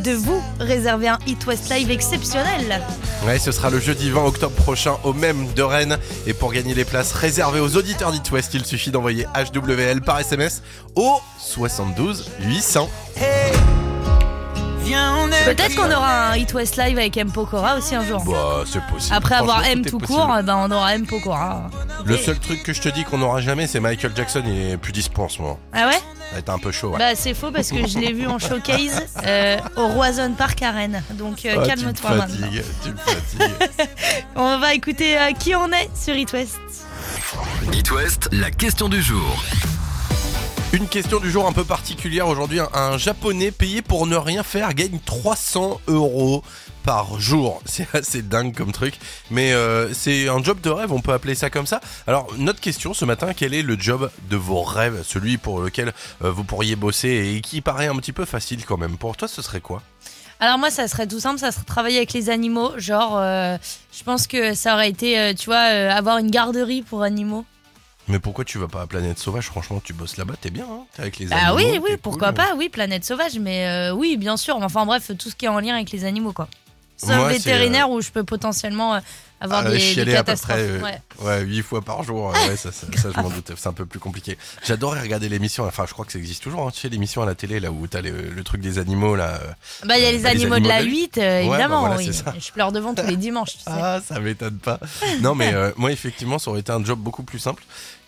de 0.03 0.11
vous 0.11 0.43
réserver 0.59 1.07
un 1.07 1.17
Hit 1.25 1.45
West 1.45 1.73
Live 1.73 1.89
exceptionnel. 1.89 2.81
Ouais, 3.25 3.39
ce 3.39 3.51
sera 3.51 3.69
le 3.69 3.79
jeudi 3.79 4.09
20 4.09 4.23
octobre 4.23 4.55
prochain 4.55 4.97
au 5.03 5.13
même 5.13 5.51
de 5.53 5.61
Rennes. 5.61 5.97
Et 6.27 6.33
pour 6.33 6.53
gagner 6.53 6.73
les 6.73 6.85
places 6.85 7.13
réservées 7.13 7.59
aux 7.59 7.75
auditeurs 7.75 8.11
d'It 8.11 8.31
West, 8.31 8.53
il 8.53 8.65
suffit 8.65 8.91
d'envoyer 8.91 9.25
HWL 9.35 10.01
par 10.01 10.19
SMS 10.19 10.61
au 10.95 11.19
72 11.39 12.29
800. 12.41 12.89
Peut-être 15.45 15.75
qu'on 15.75 15.91
aura 15.91 16.29
un 16.31 16.35
Hit 16.37 16.53
West 16.53 16.77
Live 16.77 16.97
avec 16.97 17.17
M 17.17 17.31
Pokora 17.31 17.77
aussi 17.77 17.95
un 17.95 18.05
jour. 18.05 18.23
Bah, 18.25 18.63
c'est 18.65 18.81
possible. 18.87 19.15
Après 19.15 19.35
avoir 19.35 19.65
M 19.65 19.83
tout 19.85 19.99
court, 19.99 20.27
ben 20.43 20.55
on 20.57 20.71
aura 20.71 20.95
M 20.95 21.05
Pokora. 21.05 21.69
Le 22.05 22.17
seul 22.17 22.39
truc 22.39 22.63
que 22.63 22.73
je 22.73 22.81
te 22.81 22.89
dis 22.89 23.03
qu'on 23.03 23.17
n'aura 23.17 23.41
jamais, 23.41 23.67
c'est 23.67 23.79
Michael 23.79 24.11
Jackson. 24.15 24.43
Il 24.45 24.71
est 24.71 24.77
plus 24.77 24.91
dispo 24.93 25.23
en 25.23 25.29
ce 25.29 25.41
moment. 25.41 25.59
Ah 25.73 25.87
ouais 25.87 25.93
Ça 25.93 26.33
va 26.33 26.39
être 26.39 26.49
un 26.49 26.59
peu 26.59 26.71
chaud. 26.71 26.91
ouais. 26.91 26.99
Bah 26.99 27.15
c'est 27.15 27.33
faux 27.33 27.51
parce 27.51 27.69
que 27.71 27.85
je 27.87 27.99
l'ai 27.99 28.13
vu 28.13 28.27
en 28.27 28.39
showcase 28.39 29.03
euh, 29.25 29.57
au 29.75 29.87
Roison 29.87 30.31
Park 30.37 30.61
à 30.61 30.71
Rennes. 30.71 31.03
Donc 31.13 31.45
euh, 31.45 31.55
Ah, 31.61 31.65
calme-toi 31.67 31.91
tu 31.93 32.13
me 32.13 32.17
maintenant. 32.17 32.47
fatigues, 32.47 32.63
tu 32.83 32.89
me 32.91 32.97
fatigues. 32.97 33.87
On 34.35 34.57
va 34.59 34.73
écouter 34.73 35.17
euh, 35.17 35.31
qui 35.37 35.55
on 35.55 35.67
est 35.71 35.89
sur 35.95 36.15
Hit 36.15 36.31
West. 36.33 36.59
It 37.73 37.91
West, 37.91 38.29
la 38.31 38.51
question 38.51 38.87
du 38.89 39.01
jour. 39.01 39.43
Une 40.73 40.89
question 40.89 41.21
du 41.21 41.31
jour 41.31 41.47
un 41.47 41.53
peu 41.53 41.63
particulière 41.63 42.27
aujourd'hui. 42.27 42.59
Un, 42.73 42.97
japonais 42.97 43.51
payé 43.51 43.81
pour 43.81 44.05
ne 44.05 44.17
rien 44.17 44.43
faire 44.43 44.73
gagne 44.73 44.99
300 45.05 45.79
euros 45.87 46.43
par 46.83 47.21
jour. 47.21 47.61
C'est 47.65 47.87
assez 47.95 48.21
dingue 48.21 48.53
comme 48.53 48.73
truc. 48.73 48.95
Mais 49.31 49.53
euh, 49.53 49.93
c'est 49.93 50.27
un 50.27 50.43
job 50.43 50.59
de 50.59 50.69
rêve, 50.69 50.91
on 50.91 50.99
peut 50.99 51.13
appeler 51.13 51.35
ça 51.35 51.49
comme 51.49 51.65
ça. 51.65 51.79
Alors, 52.05 52.27
notre 52.37 52.59
question 52.59 52.93
ce 52.93 53.05
matin, 53.05 53.31
quel 53.33 53.53
est 53.53 53.61
le 53.61 53.79
job 53.79 54.11
de 54.29 54.35
vos 54.35 54.61
rêves? 54.61 55.03
Celui 55.05 55.37
pour 55.37 55.61
lequel 55.61 55.93
euh, 56.21 56.31
vous 56.31 56.43
pourriez 56.43 56.75
bosser 56.75 57.35
et 57.35 57.41
qui 57.41 57.61
paraît 57.61 57.87
un 57.87 57.95
petit 57.95 58.13
peu 58.13 58.25
facile 58.25 58.65
quand 58.65 58.77
même. 58.77 58.97
Pour 58.97 59.15
toi, 59.15 59.29
ce 59.29 59.41
serait 59.41 59.61
quoi? 59.61 59.81
Alors 60.39 60.59
moi 60.59 60.69
ça 60.69 60.87
serait 60.87 61.07
tout 61.07 61.19
simple, 61.19 61.39
ça 61.39 61.51
serait 61.51 61.63
travailler 61.63 61.97
avec 61.97 62.13
les 62.13 62.29
animaux. 62.29 62.77
Genre 62.77 63.17
euh, 63.17 63.57
je 63.91 64.03
pense 64.03 64.27
que 64.27 64.53
ça 64.53 64.73
aurait 64.73 64.89
été, 64.89 65.33
tu 65.33 65.45
vois, 65.45 65.57
avoir 65.57 66.17
une 66.19 66.29
garderie 66.29 66.83
pour 66.83 67.03
animaux. 67.03 67.45
Mais 68.07 68.19
pourquoi 68.19 68.45
tu 68.45 68.57
vas 68.57 68.67
pas 68.67 68.81
à 68.81 68.87
Planète 68.87 69.19
Sauvage? 69.19 69.47
Franchement, 69.47 69.81
tu 69.83 69.93
bosses 69.93 70.17
là-bas, 70.17 70.35
t'es 70.39 70.49
bien, 70.49 70.65
hein 70.65 70.85
T'es 70.95 71.01
avec 71.01 71.17
les 71.19 71.27
Ah 71.31 71.47
animaux. 71.49 71.55
oui, 71.57 71.63
t'es 71.65 71.71
oui, 71.79 71.89
cool. 71.91 71.97
pourquoi 71.97 72.31
pas, 72.33 72.53
oui, 72.55 72.69
planète 72.69 73.03
sauvage, 73.03 73.37
mais 73.39 73.67
euh, 73.67 73.91
oui, 73.93 74.15
bien 74.17 74.37
sûr. 74.37 74.55
Enfin 74.57 74.85
bref, 74.85 75.11
tout 75.19 75.29
ce 75.29 75.35
qui 75.35 75.45
est 75.45 75.49
en 75.49 75.59
lien 75.59 75.75
avec 75.75 75.91
les 75.91 76.05
animaux, 76.05 76.31
quoi. 76.33 76.47
Sauf 76.99 77.09
Moi, 77.11 77.27
c'est, 77.29 77.37
vétérinaire 77.37 77.91
où 77.91 78.01
je 78.01 78.09
peux 78.09 78.23
potentiellement 78.23 78.95
euh, 78.95 78.99
avoir 79.39 79.59
Ah, 79.59 79.69
des, 79.69 79.75
des 79.75 79.79
chialer 79.79 80.15
à 80.15 80.23
peu 80.23 80.31
catastrophes. 80.31 80.55
près, 80.55 80.61
euh, 80.63 80.81
ouais. 80.81 81.01
Ouais, 81.21 81.41
8 81.45 81.61
fois 81.61 81.81
par 81.83 82.01
jour, 82.01 82.29
euh, 82.35 82.47
ouais, 82.47 82.55
ça, 82.55 82.71
ça, 82.71 82.87
ça, 82.95 83.09
je 83.15 83.19
m'en 83.21 83.29
doute, 83.29 83.51
c'est 83.55 83.67
un 83.67 83.73
peu 83.73 83.85
plus 83.85 83.99
compliqué. 83.99 84.35
J'adorais 84.65 85.01
regarder 85.01 85.29
l'émission, 85.29 85.65
enfin 85.67 85.85
je 85.87 85.93
crois 85.93 86.05
que 86.05 86.11
ça 86.11 86.17
existe 86.17 86.41
toujours, 86.41 86.65
hein, 86.67 86.71
tu 86.73 86.79
sais 86.79 86.89
l'émission 86.89 87.21
à 87.21 87.27
la 87.27 87.35
télé 87.35 87.59
là 87.59 87.69
où 87.71 87.85
t'as 87.85 88.01
le, 88.01 88.29
le 88.31 88.43
truc 88.43 88.61
des 88.61 88.79
animaux 88.79 89.15
là. 89.15 89.35
euh. 89.43 89.51
Bah 89.85 89.99
il 89.99 90.03
y 90.03 90.07
a 90.07 90.11
les 90.11 90.19
Bah, 90.23 90.29
animaux 90.29 90.57
de 90.57 90.67
la 90.67 90.77
animaux 90.77 90.89
de 90.89 90.95
la 90.95 90.99
8, 91.01 91.17
euh, 91.19 91.21
Ouais, 91.21 91.39
évidemment, 91.45 91.83
bah 91.83 91.89
voilà, 91.95 91.97
oui. 91.97 92.39
Je 92.39 92.51
pleure 92.51 92.71
devant 92.71 92.95
tous 92.95 93.05
les 93.05 93.15
dimanches, 93.17 93.51
tu 93.53 93.57
sais. 93.63 93.63
Ah, 93.67 93.99
ça 94.03 94.19
m'étonne 94.19 94.57
pas. 94.57 94.79
Non 95.21 95.35
mais 95.35 95.53
euh, 95.53 95.71
moi 95.77 95.91
effectivement 95.91 96.39
ça 96.39 96.49
aurait 96.49 96.61
été 96.61 96.71
un 96.71 96.83
job 96.83 96.97
beaucoup 96.97 97.21
plus 97.21 97.37
simple 97.37 97.63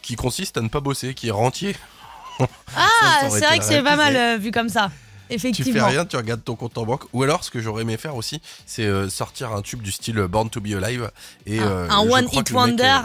qui 0.10 0.16
consiste 0.16 0.58
à 0.58 0.62
ne 0.62 0.70
pas 0.70 0.80
bosser, 0.80 1.14
qui 1.14 1.28
est 1.28 1.32
rentier. 1.32 1.76
Ah, 2.76 3.28
c'est 3.30 3.46
vrai 3.46 3.60
que 3.60 3.64
c'est 3.64 3.84
pas 3.84 3.96
mal 3.96 4.16
euh, 4.16 4.38
vu 4.38 4.50
comme 4.50 4.68
ça. 4.68 4.90
Tu 5.30 5.36
Effectivement. 5.36 5.72
fais 5.86 5.86
rien, 5.86 6.04
tu 6.04 6.18
regardes 6.18 6.44
ton 6.44 6.56
compte 6.56 6.76
en 6.80 6.84
banque. 6.84 7.04
Ou 7.14 7.22
alors 7.22 7.44
ce 7.44 7.52
que 7.52 7.60
j'aurais 7.62 7.84
aimé 7.84 7.96
faire 7.96 8.16
aussi, 8.16 8.42
c'est 8.66 8.86
euh, 8.88 9.08
sortir 9.08 9.54
un 9.54 9.62
tube 9.62 9.84
du 9.84 9.92
style 9.92 10.16
Born 10.28 10.50
to 10.50 10.60
be 10.62 10.70
Alive. 10.74 11.12
Et, 11.46 11.60
Un- 11.60 11.64
euh, 11.64 11.90
un 11.92 12.00
One 12.00 12.28
Hit 12.32 12.50
Wonder. 12.50 12.98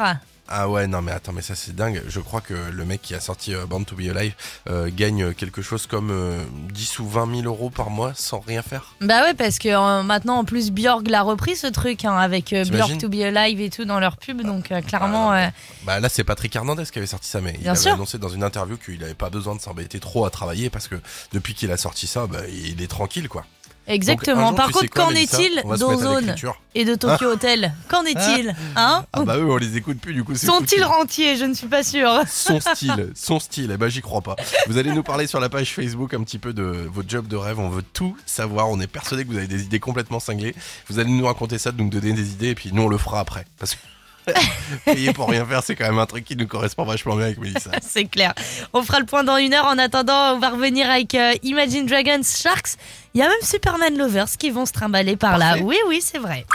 Ah 0.46 0.68
ouais, 0.68 0.86
non 0.86 1.00
mais 1.00 1.12
attends, 1.12 1.32
mais 1.32 1.40
ça 1.40 1.54
c'est 1.54 1.74
dingue. 1.74 2.02
Je 2.06 2.20
crois 2.20 2.42
que 2.42 2.52
le 2.52 2.84
mec 2.84 3.00
qui 3.00 3.14
a 3.14 3.20
sorti 3.20 3.54
euh, 3.54 3.64
Born 3.64 3.84
to 3.86 3.96
be 3.96 4.02
Alive 4.14 4.34
euh, 4.68 4.90
gagne 4.94 5.32
quelque 5.32 5.62
chose 5.62 5.86
comme 5.86 6.10
euh, 6.10 6.44
10 6.72 6.98
ou 6.98 7.08
20 7.08 7.36
000 7.42 7.46
euros 7.46 7.70
par 7.70 7.88
mois 7.88 8.12
sans 8.14 8.40
rien 8.40 8.60
faire. 8.60 8.94
Bah 9.00 9.22
ouais, 9.22 9.32
parce 9.34 9.58
que 9.58 9.68
euh, 9.70 10.02
maintenant 10.02 10.36
en 10.36 10.44
plus 10.44 10.70
Björk 10.70 11.08
l'a 11.08 11.22
repris 11.22 11.56
ce 11.56 11.66
truc 11.66 12.04
hein, 12.04 12.16
avec 12.16 12.52
euh, 12.52 12.64
Björk 12.64 12.98
to 12.98 13.08
be 13.08 13.22
alive 13.22 13.60
et 13.60 13.70
tout 13.70 13.86
dans 13.86 13.98
leur 14.00 14.18
pub, 14.18 14.42
donc 14.42 14.70
euh, 14.70 14.82
clairement. 14.82 15.30
Ah, 15.30 15.46
euh, 15.46 15.50
Bah 15.84 15.98
là 16.00 16.08
c'est 16.10 16.24
Patrick 16.24 16.54
Hernandez 16.54 16.84
qui 16.92 16.98
avait 16.98 17.06
sorti 17.06 17.28
ça, 17.28 17.40
mais 17.40 17.56
il 17.60 17.66
avait 17.68 17.78
sûr. 17.78 17.92
annoncé 17.94 18.18
dans 18.18 18.28
une 18.28 18.42
interview 18.44 18.76
qu'il 18.76 19.02
avait 19.02 19.14
pas 19.14 19.30
besoin 19.30 19.54
de 19.54 19.60
s'embêter 19.62 19.98
trop 19.98 20.26
à 20.26 20.30
travailler 20.30 20.68
parce 20.68 20.88
que 20.88 20.96
depuis 21.32 21.54
qu'il 21.54 21.70
a 21.72 21.78
sorti 21.78 22.06
ça, 22.06 22.26
bah, 22.26 22.40
il 22.48 22.82
est 22.82 22.88
tranquille 22.88 23.28
quoi. 23.30 23.46
Exactement. 23.86 24.50
Donc, 24.50 24.50
jour, 24.50 24.56
Par 24.56 24.70
contre, 24.70 24.90
qu'en 24.90 25.10
est-il 25.10 25.62
d'Ozone 25.78 26.34
et 26.74 26.84
de 26.84 26.94
Tokyo 26.94 27.26
Hotel? 27.26 27.74
Qu'en 27.88 28.04
est-il? 28.04 28.54
Hein 28.76 29.04
Ah 29.12 29.24
bah 29.24 29.36
eux 29.38 29.50
on 29.50 29.56
les 29.56 29.76
écoute 29.76 29.98
plus 29.98 30.14
du 30.14 30.24
coup. 30.24 30.34
Sont-ils 30.34 30.82
rentiers? 30.82 31.36
Je 31.36 31.44
ne 31.44 31.54
suis 31.54 31.66
pas 31.66 31.82
sûre. 31.82 32.22
Son 32.28 32.60
style, 32.74 33.12
son 33.14 33.38
style, 33.38 33.70
eh 33.72 33.76
ben 33.76 33.88
j'y 33.88 34.00
crois 34.00 34.20
pas. 34.20 34.36
Vous 34.66 34.78
allez 34.78 34.92
nous 34.92 35.02
parler 35.02 35.26
sur 35.26 35.40
la 35.40 35.48
page 35.48 35.72
Facebook 35.72 36.14
un 36.14 36.22
petit 36.22 36.38
peu 36.38 36.52
de 36.52 36.62
votre 36.62 37.08
job 37.08 37.26
de 37.26 37.36
rêve, 37.36 37.58
on 37.58 37.68
veut 37.68 37.84
tout 37.92 38.16
savoir, 38.26 38.68
on 38.70 38.80
est 38.80 38.86
persuadé 38.86 39.24
que 39.24 39.30
vous 39.30 39.38
avez 39.38 39.46
des 39.46 39.62
idées 39.62 39.80
complètement 39.80 40.20
cinglées. 40.20 40.54
Vous 40.88 40.98
allez 40.98 41.10
nous 41.10 41.26
raconter 41.26 41.58
ça, 41.58 41.72
nous 41.72 41.88
donner 41.88 42.12
des 42.12 42.32
idées 42.32 42.48
et 42.48 42.54
puis 42.54 42.70
nous 42.72 42.82
on 42.82 42.88
le 42.88 42.98
fera 42.98 43.20
après. 43.20 43.44
Parce 43.58 43.74
que 43.74 43.80
payer 44.84 45.12
pour 45.12 45.28
rien 45.28 45.44
faire 45.44 45.62
c'est 45.62 45.74
quand 45.74 45.84
même 45.84 45.98
un 45.98 46.06
truc 46.06 46.24
qui 46.24 46.36
nous 46.36 46.46
correspond 46.46 46.84
vachement 46.84 47.16
bien 47.16 47.26
avec 47.26 47.38
Mélissa. 47.38 47.70
C'est 47.82 48.06
clair. 48.06 48.34
On 48.72 48.82
fera 48.82 49.00
le 49.00 49.06
point 49.06 49.24
dans 49.24 49.36
une 49.36 49.54
heure. 49.54 49.66
En 49.66 49.78
attendant, 49.78 50.34
on 50.34 50.38
va 50.38 50.50
revenir 50.50 50.88
avec 50.90 51.14
euh, 51.14 51.32
Imagine 51.42 51.86
Dragons 51.86 52.22
Sharks. 52.22 52.76
Il 53.14 53.20
y 53.20 53.22
a 53.22 53.28
même 53.28 53.36
Superman 53.42 53.96
Lovers 53.96 54.36
qui 54.38 54.50
vont 54.50 54.66
se 54.66 54.72
trimballer 54.72 55.16
par 55.16 55.38
là. 55.38 55.56
Oui, 55.60 55.76
oui, 55.88 56.00
c'est 56.02 56.18
vrai. 56.18 56.46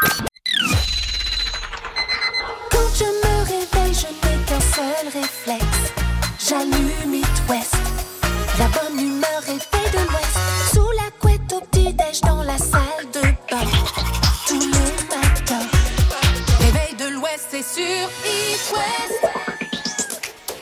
Quand 2.72 2.78
je 2.98 3.04
me 3.04 3.44
réveille, 3.46 3.94
je 3.94 4.08
n'ai 4.08 4.46
qu'un 4.46 4.60
seul 4.60 5.22
réflexe. 5.22 5.94
J'allume 6.48 7.14
It 7.16 7.50
West. 7.50 7.79
Sur 17.74 18.10
West. 18.74 19.26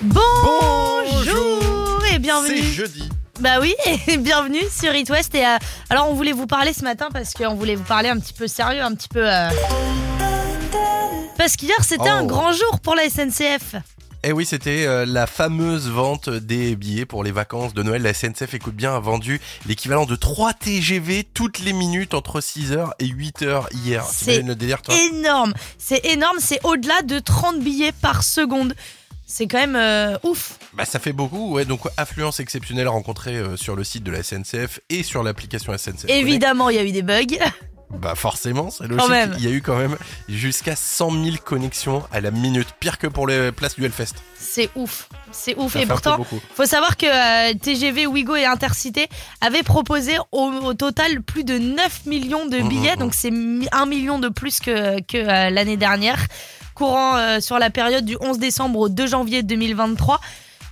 Bonjour 0.02 2.04
et 2.06 2.12
C'est 2.14 2.20
bienvenue. 2.20 2.62
jeudi. 2.62 3.10
Bah 3.40 3.60
oui, 3.62 3.76
et 4.08 4.18
bienvenue 4.18 4.64
sur 4.72 4.94
It 4.96 5.10
West. 5.10 5.34
Et 5.36 5.46
euh, 5.46 5.58
alors, 5.90 6.10
on 6.10 6.14
voulait 6.14 6.32
vous 6.32 6.48
parler 6.48 6.74
ce 6.74 6.84
matin 6.84 7.10
parce 7.14 7.34
qu'on 7.34 7.56
voulait 7.56 7.76
vous 7.76 7.84
parler 7.84 8.10
un 8.10 8.20
petit 8.20 8.34
peu 8.34 8.48
sérieux, 8.48 8.82
un 8.82 8.94
petit 8.96 9.10
peu. 9.10 9.22
euh, 9.24 9.50
Parce 11.38 11.56
qu'hier, 11.56 11.84
c'était 11.84 12.10
un 12.10 12.24
Oh. 12.24 12.28
grand 12.28 12.52
jour 12.52 12.80
pour 12.82 12.96
la 12.96 13.10
SNCF. 13.10 13.76
Eh 14.24 14.32
oui, 14.32 14.46
c'était 14.46 14.86
euh, 14.88 15.06
la 15.06 15.28
fameuse 15.28 15.90
vente 15.90 16.30
des 16.30 16.76
billets 16.76 17.06
pour 17.06 17.24
les 17.24 17.32
vacances 17.32 17.74
de 17.74 17.84
Noël. 17.84 18.02
La 18.02 18.14
SNCF, 18.14 18.54
écoute 18.54 18.76
bien, 18.76 18.96
a 18.96 19.00
vendu 19.00 19.40
l'équivalent 19.68 20.06
de 20.06 20.16
3 20.16 20.54
TGV 20.54 21.24
toutes 21.34 21.60
les 21.60 21.74
minutes 21.74 22.14
entre 22.14 22.42
6h 22.42 22.90
et 23.00 23.06
8h 23.06 23.66
hier. 23.74 24.04
C'est 24.04 24.44
Énorme. 25.14 25.54
C'est 25.78 26.04
énorme. 26.06 26.38
C'est 26.40 26.60
au-delà 26.66 27.04
de 27.04 27.20
30 27.20 27.60
billets 27.60 27.92
par 27.92 28.24
seconde. 28.24 28.76
C'est 29.30 29.46
quand 29.46 29.60
même 29.60 29.76
euh, 29.76 30.18
ouf. 30.24 30.58
Bah 30.74 30.86
ça 30.86 31.00
fait 31.00 31.14
beaucoup, 31.14 31.54
ouais. 31.54 31.66
Donc 31.66 31.82
affluence 31.98 32.40
exceptionnelle 32.40 32.88
rencontrée 32.88 33.36
euh, 33.36 33.58
sur 33.58 33.76
le 33.76 33.84
site 33.84 34.04
de 34.04 34.12
la 34.12 34.24
SNCF 34.24 34.80
et 34.90 35.04
sur 35.04 35.22
l'application 35.22 35.78
SNCF. 35.78 36.06
Évidemment, 36.08 36.70
il 36.70 36.78
y 36.78 36.80
a 36.80 36.84
eu 36.84 36.92
des 36.92 37.02
bugs. 37.02 37.38
Bah 37.89 38.15
forcément, 38.15 38.70
c'est 38.70 38.86
logique. 38.86 39.10
Il 39.38 39.44
y 39.46 39.48
a 39.48 39.51
eu 39.51 39.62
quand 39.62 39.77
même 39.77 39.98
jusqu'à 40.27 40.75
100 40.75 41.10
000 41.24 41.36
connexions 41.44 42.03
à 42.12 42.20
la 42.20 42.32
minute, 42.32 42.67
pire 42.79 42.98
que 42.98 43.08
pour 43.08 43.27
les 43.27 43.51
places 43.53 43.75
du 43.75 43.86
Hellfest. 43.86 44.13
C'est 44.38 44.70
ouf. 44.75 45.08
C'est 45.32 45.56
ouf. 45.58 45.74
Ça 45.74 45.82
et 45.82 45.86
pourtant, 45.86 46.17
faut 46.53 46.65
savoir 46.65 46.98
que 46.98 47.06
euh, 47.06 47.53
TGV, 47.53 48.06
Ouigo 48.06 48.36
et 48.36 48.46
Intercité 48.46 49.08
avaient 49.39 49.63
proposé 49.63 50.17
au, 50.34 50.44
au 50.51 50.74
total 50.74 51.22
plus 51.22 51.44
de 51.46 51.58
9 51.58 52.06
millions 52.08 52.46
de 52.46 52.58
Mhm, 52.60 52.67
billets. 52.70 52.94
mhm. 52.94 53.00
Donc 53.00 53.13
c'est 53.13 53.32
mi- 53.32 53.67
1 53.72 53.86
million 53.86 54.20
de 54.20 54.27
plus 54.29 54.60
que, 54.60 55.00
que 55.01 55.17
euh, 55.17 55.50
l'année 55.50 55.77
dernière. 55.77 56.20
Courant 56.75 57.15
euh, 57.17 57.39
sur 57.39 57.58
la 57.58 57.70
période 57.70 58.06
du 58.06 58.17
11 58.20 58.38
décembre 58.38 58.79
au 58.79 58.89
2 58.89 59.08
janvier 59.08 59.44
2023. 59.44 60.20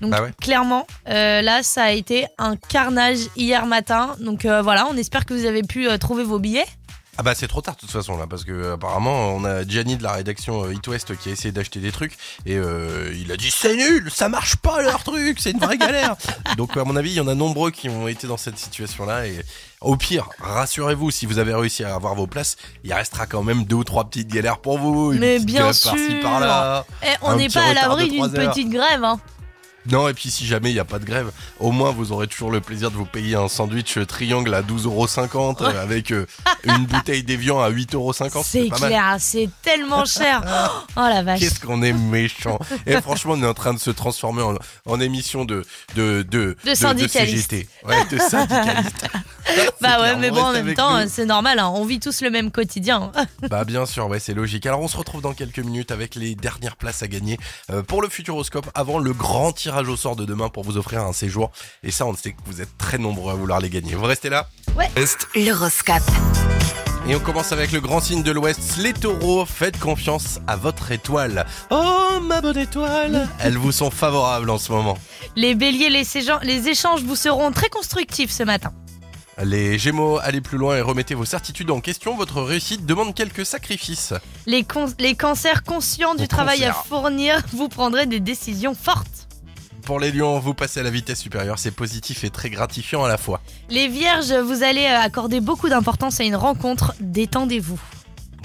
Donc 0.01 0.11
Bah 0.11 0.21
ouais. 0.21 0.31
clairement, 0.41 0.85
euh, 1.07 1.41
là, 1.41 1.63
ça 1.63 1.83
a 1.85 1.91
été 1.91 2.27
un 2.37 2.57
carnage 2.57 3.19
hier 3.37 3.65
matin. 3.65 4.15
Donc 4.19 4.43
euh, 4.45 4.61
voilà, 4.61 4.85
on 4.91 4.97
espère 4.97 5.25
que 5.25 5.33
vous 5.33 5.45
avez 5.45 5.63
pu 5.63 5.87
euh, 5.89 5.97
trouver 5.97 6.23
vos 6.25 6.39
billets. 6.39 6.65
Ah 7.17 7.23
bah 7.23 7.33
c'est 7.33 7.47
trop 7.47 7.61
tard 7.61 7.75
de 7.75 7.79
toute 7.79 7.91
façon 7.91 8.17
là 8.17 8.27
parce 8.29 8.43
que 8.43 8.73
apparemment 8.73 9.29
on 9.29 9.45
a 9.45 9.65
Gianni 9.65 9.95
de 9.95 10.03
la 10.03 10.11
rédaction 10.11 10.65
euh, 10.65 10.73
It 10.73 10.85
West 10.87 11.15
qui 11.17 11.29
a 11.29 11.31
essayé 11.31 11.53
d'acheter 11.53 11.79
des 11.79 11.91
trucs 11.93 12.17
et 12.45 12.55
euh, 12.57 13.13
il 13.15 13.31
a 13.31 13.37
dit 13.37 13.49
c'est 13.51 13.75
nul, 13.75 14.11
ça 14.13 14.27
marche 14.27 14.57
pas 14.57 14.81
leur 14.81 15.01
truc, 15.03 15.39
c'est 15.39 15.51
une 15.51 15.59
vraie 15.59 15.77
galère. 15.77 16.15
Donc 16.57 16.75
à 16.75 16.83
mon 16.83 16.95
avis 16.97 17.11
il 17.11 17.15
y 17.15 17.19
en 17.21 17.27
a 17.29 17.35
nombreux 17.35 17.71
qui 17.71 17.87
ont 17.87 18.09
été 18.09 18.27
dans 18.27 18.35
cette 18.37 18.57
situation 18.57 19.05
là 19.05 19.25
et 19.27 19.39
au 19.79 19.95
pire 19.95 20.27
rassurez-vous 20.41 21.09
si 21.09 21.25
vous 21.25 21.37
avez 21.39 21.53
réussi 21.53 21.85
à 21.85 21.95
avoir 21.95 22.15
vos 22.15 22.27
places 22.27 22.57
il 22.83 22.93
restera 22.93 23.27
quand 23.27 23.43
même 23.43 23.63
deux 23.63 23.77
ou 23.77 23.83
trois 23.85 24.03
petites 24.03 24.27
galères 24.27 24.57
pour 24.57 24.77
vous. 24.77 25.13
une 25.13 25.19
Mais 25.19 25.39
bien 25.39 25.61
grève 25.61 25.81
par-ci, 25.83 26.11
sûr. 26.11 26.21
par-là. 26.21 26.85
Eh, 27.01 27.07
on 27.21 27.35
n'est 27.37 27.49
pas 27.49 27.63
à 27.63 27.73
l'abri 27.73 28.09
d'une 28.09 28.29
petite 28.29 28.69
grève. 28.69 29.03
Hein. 29.05 29.19
Non, 29.91 30.07
et 30.07 30.13
puis 30.13 30.29
si 30.29 30.45
jamais 30.45 30.71
il 30.71 30.73
n'y 30.73 30.79
a 30.79 30.85
pas 30.85 30.99
de 30.99 31.05
grève, 31.05 31.31
au 31.59 31.71
moins 31.71 31.91
vous 31.91 32.11
aurez 32.11 32.27
toujours 32.27 32.51
le 32.51 32.61
plaisir 32.61 32.91
de 32.91 32.95
vous 32.95 33.05
payer 33.05 33.35
un 33.35 33.47
sandwich 33.47 33.97
triangle 34.07 34.53
à 34.53 34.61
12,50€ 34.61 35.63
euh, 35.63 35.81
avec 35.81 36.11
euh, 36.11 36.25
une 36.63 36.85
bouteille 36.85 37.23
d'évian 37.23 37.59
à 37.59 37.69
8,50€. 37.69 38.43
C'est 38.43 38.69
clair, 38.69 39.15
c'est 39.19 39.49
tellement 39.61 40.05
cher. 40.05 40.43
Oh 40.97 41.01
la 41.01 41.23
vache. 41.23 41.41
Qu'est-ce 41.41 41.59
qu'on 41.59 41.81
est 41.83 41.93
méchant. 41.93 42.57
Et 42.85 42.99
franchement, 43.01 43.33
on 43.35 43.43
est 43.43 43.47
en 43.47 43.53
train 43.53 43.73
de 43.73 43.79
se 43.79 43.91
transformer 43.91 44.41
en, 44.43 44.55
en 44.85 44.99
émission 44.99 45.43
de 45.43 45.65
de 45.95 46.25
de 46.29 46.55
De. 46.63 46.73
CGT. 46.73 47.67
Ouais, 47.85 48.05
de. 48.09 48.17
Bah 49.81 50.01
ouais, 50.01 50.15
mais 50.15 50.31
on 50.31 50.35
bon, 50.35 50.41
en 50.41 50.53
même 50.53 50.73
temps, 50.73 51.05
c'est 51.07 51.25
normal, 51.25 51.59
hein, 51.59 51.71
on 51.73 51.85
vit 51.85 51.99
tous 51.99 52.21
le 52.21 52.29
même 52.29 52.49
quotidien. 52.49 53.11
Bah 53.49 53.63
bien 53.63 53.85
sûr, 53.85 54.07
ouais, 54.07 54.19
c'est 54.19 54.33
logique. 54.33 54.65
Alors 54.65 54.79
on 54.81 54.87
se 54.87 54.97
retrouve 54.97 55.21
dans 55.21 55.33
quelques 55.33 55.59
minutes 55.59 55.91
avec 55.91 56.15
les 56.15 56.33
dernières 56.35 56.75
places 56.75 57.03
à 57.03 57.07
gagner 57.07 57.37
euh, 57.69 57.83
pour 57.83 58.01
le 58.01 58.09
Futuroscope 58.09 58.69
avant 58.73 58.97
le 58.99 59.13
grand 59.13 59.51
tirage 59.51 59.74
au 59.83 59.97
sort 59.97 60.15
de 60.15 60.25
demain 60.25 60.49
pour 60.49 60.63
vous 60.63 60.77
offrir 60.77 61.01
un 61.01 61.13
séjour. 61.13 61.51
Et 61.83 61.91
ça, 61.91 62.05
on 62.05 62.15
sait 62.15 62.31
que 62.31 62.41
vous 62.45 62.61
êtes 62.61 62.77
très 62.77 62.97
nombreux 62.97 63.31
à 63.31 63.35
vouloir 63.35 63.59
les 63.59 63.69
gagner. 63.69 63.95
Vous 63.95 64.05
restez 64.05 64.29
là 64.29 64.47
Est 64.95 65.27
L'horoscope. 65.35 66.03
Et 67.07 67.15
on 67.15 67.19
commence 67.19 67.51
avec 67.51 67.71
le 67.71 67.81
grand 67.81 67.99
signe 67.99 68.23
de 68.23 68.31
l'Ouest, 68.31 68.77
les 68.77 68.93
taureaux. 68.93 69.45
Faites 69.45 69.79
confiance 69.79 70.39
à 70.47 70.55
votre 70.55 70.91
étoile. 70.91 71.45
Oh, 71.69 72.19
ma 72.21 72.41
bonne 72.41 72.57
étoile 72.57 73.27
Elles 73.39 73.57
vous 73.57 73.71
sont 73.71 73.91
favorables 73.91 74.49
en 74.49 74.57
ce 74.57 74.71
moment. 74.71 74.97
Les 75.35 75.53
béliers, 75.53 75.89
les, 75.89 76.03
les 76.41 76.67
échanges 76.67 77.03
vous 77.03 77.15
seront 77.15 77.51
très 77.51 77.69
constructifs 77.69 78.31
ce 78.31 78.41
matin. 78.41 78.73
Les 79.43 79.77
gémeaux, 79.77 80.17
allez 80.19 80.39
plus 80.39 80.57
loin 80.57 80.77
et 80.77 80.81
remettez 80.81 81.13
vos 81.13 81.25
certitudes 81.25 81.69
en 81.69 81.81
question. 81.81 82.15
Votre 82.15 82.41
réussite 82.41 82.85
demande 82.85 83.13
quelques 83.13 83.45
sacrifices. 83.45 84.13
Les, 84.47 84.63
cancers 85.15 85.63
conscients 85.63 86.15
du 86.15 86.27
travail 86.27 86.63
à 86.63 86.73
fournir, 86.73 87.43
vous 87.51 87.67
prendrez 87.67 88.05
des 88.05 88.21
décisions 88.21 88.73
fortes. 88.73 89.24
Pour 89.85 89.99
les 89.99 90.11
lions, 90.11 90.39
vous 90.39 90.55
passez 90.55 90.79
à 90.79 90.83
la 90.83 90.89
vitesse 90.89 91.19
supérieure. 91.19 91.59
C'est 91.59 91.69
positif 91.69 92.23
et 92.23 92.31
très 92.31 92.49
gratifiant 92.49 93.03
à 93.03 93.07
la 93.07 93.17
fois. 93.17 93.39
Les 93.69 93.87
vierges, 93.87 94.33
vous 94.33 94.63
allez 94.63 94.85
euh, 94.85 94.99
accorder 94.99 95.41
beaucoup 95.41 95.69
d'importance 95.69 96.19
à 96.19 96.23
une 96.23 96.35
rencontre. 96.35 96.95
Détendez-vous. 96.99 97.79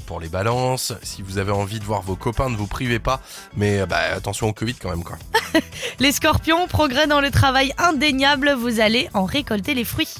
Pour 0.04 0.20
les 0.20 0.28
balances, 0.28 0.92
si 1.02 1.22
vous 1.22 1.38
avez 1.38 1.50
envie 1.50 1.80
de 1.80 1.84
voir 1.84 2.02
vos 2.02 2.14
copains, 2.14 2.50
ne 2.50 2.56
vous 2.56 2.66
privez 2.66 2.98
pas. 2.98 3.22
Mais 3.56 3.80
euh, 3.80 3.86
bah, 3.86 4.00
attention 4.14 4.48
au 4.48 4.52
Covid 4.52 4.74
quand 4.74 4.90
même, 4.90 5.02
quoi. 5.02 5.16
Les 5.98 6.12
scorpions, 6.12 6.66
progrès 6.68 7.06
dans 7.06 7.22
le 7.22 7.30
travail 7.30 7.72
indéniable, 7.78 8.52
vous 8.52 8.78
allez 8.78 9.08
en 9.14 9.24
récolter 9.24 9.72
les 9.72 9.84
fruits. 9.84 10.14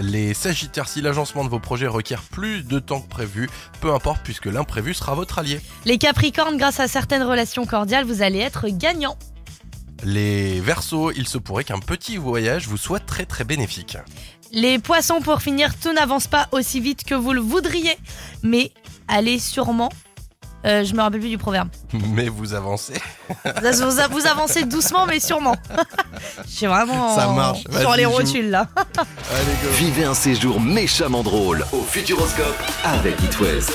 Les 0.00 0.34
sagittaires, 0.34 0.88
si 0.88 1.00
l'agencement 1.00 1.44
de 1.44 1.48
vos 1.48 1.58
projets 1.58 1.88
requiert 1.88 2.22
plus 2.22 2.62
de 2.62 2.78
temps 2.78 3.00
que 3.00 3.08
prévu, 3.08 3.50
peu 3.80 3.92
importe 3.92 4.20
puisque 4.22 4.46
l'imprévu 4.46 4.94
sera 4.94 5.16
votre 5.16 5.40
allié. 5.40 5.60
Les 5.84 5.98
capricornes, 5.98 6.58
grâce 6.58 6.78
à 6.78 6.86
certaines 6.86 7.24
relations 7.24 7.66
cordiales, 7.66 8.04
vous 8.04 8.22
allez 8.22 8.38
être 8.38 8.68
gagnant. 8.68 9.16
Les 10.04 10.60
versos, 10.60 11.12
il 11.16 11.26
se 11.26 11.38
pourrait 11.38 11.64
qu'un 11.64 11.78
petit 11.80 12.16
voyage 12.18 12.68
vous 12.68 12.76
soit 12.76 13.00
très 13.00 13.24
très 13.24 13.44
bénéfique. 13.44 13.96
Les 14.52 14.78
poissons, 14.78 15.20
pour 15.20 15.40
finir, 15.42 15.74
tout 15.78 15.92
n'avance 15.92 16.26
pas 16.26 16.46
aussi 16.52 16.78
vite 16.80 17.04
que 17.04 17.14
vous 17.14 17.32
le 17.32 17.40
voudriez, 17.40 17.96
mais 18.42 18.70
allez 19.08 19.38
sûrement. 19.38 19.88
Euh, 20.66 20.82
je 20.84 20.94
me 20.94 21.02
rappelle 21.02 21.20
plus 21.20 21.28
du 21.28 21.36
proverbe. 21.36 21.68
Mais 21.92 22.28
vous 22.30 22.54
avancez. 22.54 22.94
Vous, 23.44 24.26
avancez 24.26 24.64
doucement, 24.64 25.04
mais 25.04 25.20
sûrement. 25.20 25.56
Je 26.46 26.50
suis 26.50 26.66
vraiment 26.66 27.14
Ça 27.14 27.28
en- 27.28 27.34
marche. 27.34 27.64
sur 27.80 27.94
les 27.96 28.04
joue. 28.04 28.10
rotules 28.10 28.48
là. 28.48 28.66
Allez, 28.96 29.52
go. 29.62 29.68
Vivez 29.74 30.04
un 30.04 30.14
séjour 30.14 30.62
méchamment 30.62 31.22
drôle 31.22 31.66
au 31.72 31.82
Futuroscope 31.82 32.56
avec 32.82 33.22
It 33.22 33.38
West. 33.40 33.72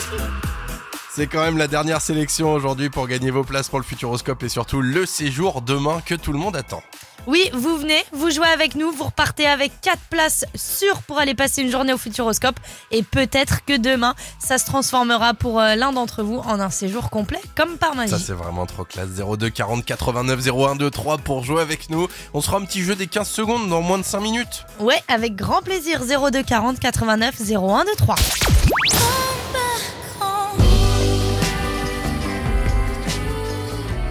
C'est 1.19 1.27
quand 1.27 1.43
même 1.43 1.57
la 1.57 1.67
dernière 1.67 1.99
sélection 1.99 2.53
aujourd'hui 2.53 2.89
pour 2.89 3.05
gagner 3.05 3.29
vos 3.29 3.43
places 3.43 3.67
pour 3.67 3.77
le 3.77 3.83
Futuroscope 3.83 4.41
et 4.41 4.47
surtout 4.47 4.79
le 4.79 5.05
séjour 5.05 5.61
demain 5.61 6.01
que 6.05 6.15
tout 6.15 6.31
le 6.31 6.39
monde 6.39 6.55
attend. 6.55 6.81
Oui, 7.27 7.49
vous 7.51 7.75
venez, 7.75 8.05
vous 8.13 8.31
jouez 8.31 8.47
avec 8.47 8.75
nous, 8.75 8.89
vous 8.93 9.03
repartez 9.03 9.45
avec 9.45 9.73
4 9.81 9.99
places 10.09 10.45
sûres 10.55 11.01
pour 11.01 11.19
aller 11.19 11.35
passer 11.35 11.61
une 11.61 11.71
journée 11.71 11.91
au 11.91 11.97
Futuroscope. 11.97 12.55
Et 12.91 13.03
peut-être 13.03 13.65
que 13.65 13.75
demain, 13.75 14.15
ça 14.39 14.57
se 14.57 14.65
transformera 14.65 15.33
pour 15.33 15.59
euh, 15.59 15.75
l'un 15.75 15.91
d'entre 15.91 16.23
vous 16.23 16.37
en 16.37 16.61
un 16.61 16.69
séjour 16.69 17.09
complet, 17.09 17.41
comme 17.53 17.75
par 17.77 17.95
magie. 17.95 18.11
Ça 18.11 18.19
c'est 18.19 18.31
vraiment 18.31 18.65
trop 18.65 18.85
classe. 18.85 19.09
02 19.09 19.49
40 19.49 19.83
89 19.83 20.47
01 20.47 20.75
23 20.75 21.17
pour 21.17 21.43
jouer 21.43 21.61
avec 21.61 21.89
nous. 21.89 22.07
On 22.33 22.39
sera 22.39 22.59
un 22.59 22.63
petit 22.63 22.81
jeu 22.81 22.95
des 22.95 23.07
15 23.07 23.27
secondes 23.27 23.67
dans 23.67 23.81
moins 23.81 23.97
de 23.97 24.05
5 24.05 24.21
minutes. 24.21 24.65
Ouais, 24.79 25.03
avec 25.09 25.35
grand 25.35 25.61
plaisir. 25.61 25.99
02 26.05 26.43
40 26.43 26.79
89 26.79 27.35
01 27.41 27.83
23. 27.83 28.15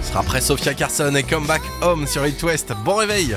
Ce 0.08 0.12
sera 0.14 0.20
après 0.20 0.40
Sophia 0.40 0.72
Carson 0.72 1.14
et 1.16 1.22
Comeback 1.22 1.60
Home 1.82 2.06
sur 2.06 2.26
It 2.26 2.42
West. 2.42 2.72
Bon 2.82 2.94
réveil 2.94 3.36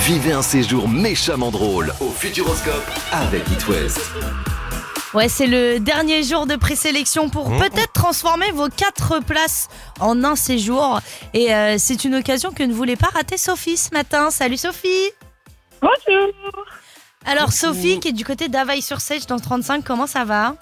Vivez 0.00 0.32
un 0.32 0.42
séjour 0.42 0.86
méchamment 0.86 1.50
drôle 1.50 1.94
au 2.00 2.10
Futuroscope 2.10 2.84
avec 3.10 3.48
It 3.50 3.66
West. 3.68 4.10
Ouais, 5.14 5.30
c'est 5.30 5.46
le 5.46 5.78
dernier 5.80 6.24
jour 6.24 6.46
de 6.46 6.56
présélection 6.56 7.30
pour 7.30 7.48
Mmh. 7.48 7.58
peut-être 7.58 7.92
transformer 7.94 8.50
vos 8.52 8.68
4 8.68 9.20
places 9.20 9.68
en 9.98 10.24
un 10.24 10.36
séjour. 10.36 11.00
Et 11.32 11.54
euh, 11.54 11.76
c'est 11.78 12.04
une 12.04 12.16
occasion 12.16 12.52
que 12.52 12.62
ne 12.62 12.74
voulait 12.74 12.96
pas 12.96 13.08
rater 13.08 13.38
Sophie 13.38 13.78
ce 13.78 13.94
matin. 13.94 14.30
Salut 14.30 14.58
Sophie 14.58 15.10
Bonjour. 15.80 16.66
Alors 17.24 17.50
Sophie, 17.54 17.98
qui 17.98 18.08
est 18.08 18.12
du 18.12 18.26
côté 18.26 18.48
d'Availle-sur-Sèche 18.50 19.24
dans 19.24 19.38
35, 19.38 19.82
comment 19.84 20.06
ça 20.06 20.26
va? 20.26 20.54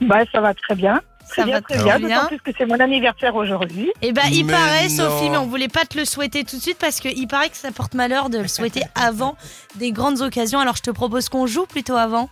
Bah, 0.00 0.20
ça 0.30 0.40
va 0.40 0.54
très 0.54 0.76
bien. 0.76 1.00
Très 1.28 1.42
Ça 1.42 1.46
bien, 1.46 1.54
va 1.56 1.60
très 1.62 1.82
bien. 1.82 1.98
bien. 1.98 2.16
D'autant 2.16 2.28
plus 2.28 2.40
que 2.40 2.50
c'est 2.56 2.66
mon 2.66 2.78
anniversaire 2.80 3.34
aujourd'hui. 3.34 3.90
Eh 4.02 4.12
ben, 4.12 4.22
il 4.30 4.44
Mais 4.46 4.52
paraît, 4.52 4.88
non. 4.88 4.96
Sophie, 4.96 5.30
mais 5.30 5.36
on 5.38 5.46
voulait 5.46 5.68
pas 5.68 5.84
te 5.84 5.98
le 5.98 6.04
souhaiter 6.04 6.44
tout 6.44 6.56
de 6.56 6.62
suite 6.62 6.78
parce 6.78 7.00
qu'il 7.00 7.26
paraît 7.28 7.48
que 7.48 7.56
ça 7.56 7.70
porte 7.72 7.94
malheur 7.94 8.30
de 8.30 8.38
le 8.38 8.48
souhaiter 8.48 8.82
avant 8.94 9.36
des 9.76 9.90
grandes 9.92 10.20
occasions. 10.20 10.60
Alors, 10.60 10.76
je 10.76 10.82
te 10.82 10.90
propose 10.90 11.28
qu'on 11.28 11.46
joue 11.46 11.66
plutôt 11.66 11.96
avant. 11.96 12.28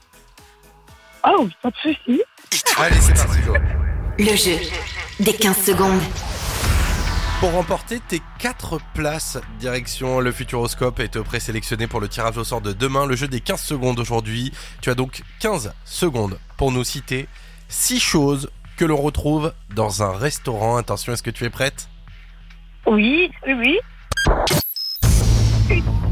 Oh, 1.26 1.48
pas 1.62 1.70
de 1.70 1.76
souci. 1.76 2.20
Allez, 2.76 2.96
c'est 3.00 3.14
parti. 3.14 3.38
go. 3.46 3.54
Le 4.18 4.36
jeu 4.36 4.56
des 5.20 5.32
15 5.32 5.56
secondes. 5.64 6.00
Pour 7.40 7.52
remporter 7.52 7.98
tes 7.98 8.22
4 8.38 8.78
places, 8.94 9.38
direction 9.58 10.20
le 10.20 10.30
Futuroscope 10.30 11.00
et 11.00 11.08
te 11.08 11.18
présélectionner 11.18 11.88
pour 11.88 12.00
le 12.00 12.08
tirage 12.08 12.38
au 12.38 12.44
sort 12.44 12.60
de 12.60 12.72
demain, 12.72 13.04
le 13.04 13.16
jeu 13.16 13.26
des 13.26 13.40
15 13.40 13.60
secondes 13.60 13.98
aujourd'hui. 13.98 14.52
Tu 14.80 14.90
as 14.90 14.94
donc 14.94 15.22
15 15.40 15.72
secondes 15.84 16.38
pour 16.56 16.70
nous 16.70 16.84
citer 16.84 17.26
6 17.68 17.98
choses 17.98 18.48
que 18.76 18.84
l'on 18.84 18.96
retrouve 19.00 19.52
dans 19.74 20.02
un 20.02 20.12
restaurant. 20.16 20.76
Attention, 20.76 21.12
est-ce 21.12 21.22
que 21.22 21.30
tu 21.30 21.44
es 21.44 21.50
prête? 21.50 21.88
Oui, 22.86 23.30
oui, 23.46 23.52
oui. 23.54 23.78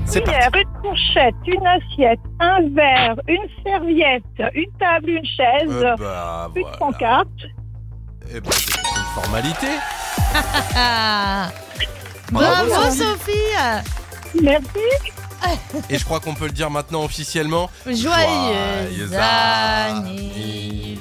C'est 0.07 0.19
Une 0.21 0.25
parti. 0.25 0.41
cuillère, 0.41 0.51
une 0.55 0.81
fourchette, 0.83 1.35
une 1.47 1.67
assiette, 1.67 2.19
un 2.41 2.61
verre, 2.75 3.15
une 3.29 3.47
serviette, 3.65 4.23
une 4.55 4.71
table, 4.79 5.11
une 5.11 5.25
chaise, 5.25 5.69
Euh, 5.69 5.97
bah, 5.97 6.51
une 6.57 6.63
voilà. 6.63 6.77
pancarte. 6.79 7.29
Eh 8.33 8.41
ben, 8.41 8.51
c'est 8.53 8.79
une 8.79 9.23
formalité. 9.23 9.67
Bravo, 12.33 12.69
Bravo, 12.69 12.91
Sophie. 12.91 12.99
Sophie 12.99 14.43
Merci. 14.43 15.13
Et 15.89 15.99
je 15.99 16.05
crois 16.05 16.21
qu'on 16.21 16.35
peut 16.35 16.47
le 16.47 16.53
dire 16.53 16.71
maintenant 16.71 17.03
officiellement. 17.05 17.71
Joyeux 17.87 18.05
Joyeux 19.09 19.09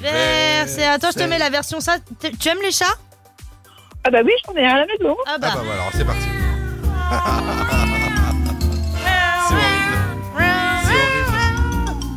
anniversaire 0.02 0.92
Attends, 0.92 1.10
je 1.12 1.18
te 1.18 1.24
mets 1.24 1.38
la 1.38 1.50
version 1.50 1.80
ça. 1.80 1.96
Tu 2.40 2.48
aimes 2.48 2.62
les 2.62 2.72
chats? 2.72 2.84
Ah 4.04 4.10
bah 4.10 4.20
oui, 4.24 4.32
j'en 4.46 4.54
ai 4.54 4.64
un 4.66 4.74
à 4.76 4.78
la 4.78 4.86
maison. 4.86 5.14
Ah 5.26 5.32
Ah 5.34 5.38
bah. 5.38 5.52
bah 5.54 5.62
voilà, 5.64 5.82
c'est 5.92 6.04
parti. 6.04 6.26
c'est 9.48 9.54
horrible. 9.54 9.98
C'est 10.86 10.94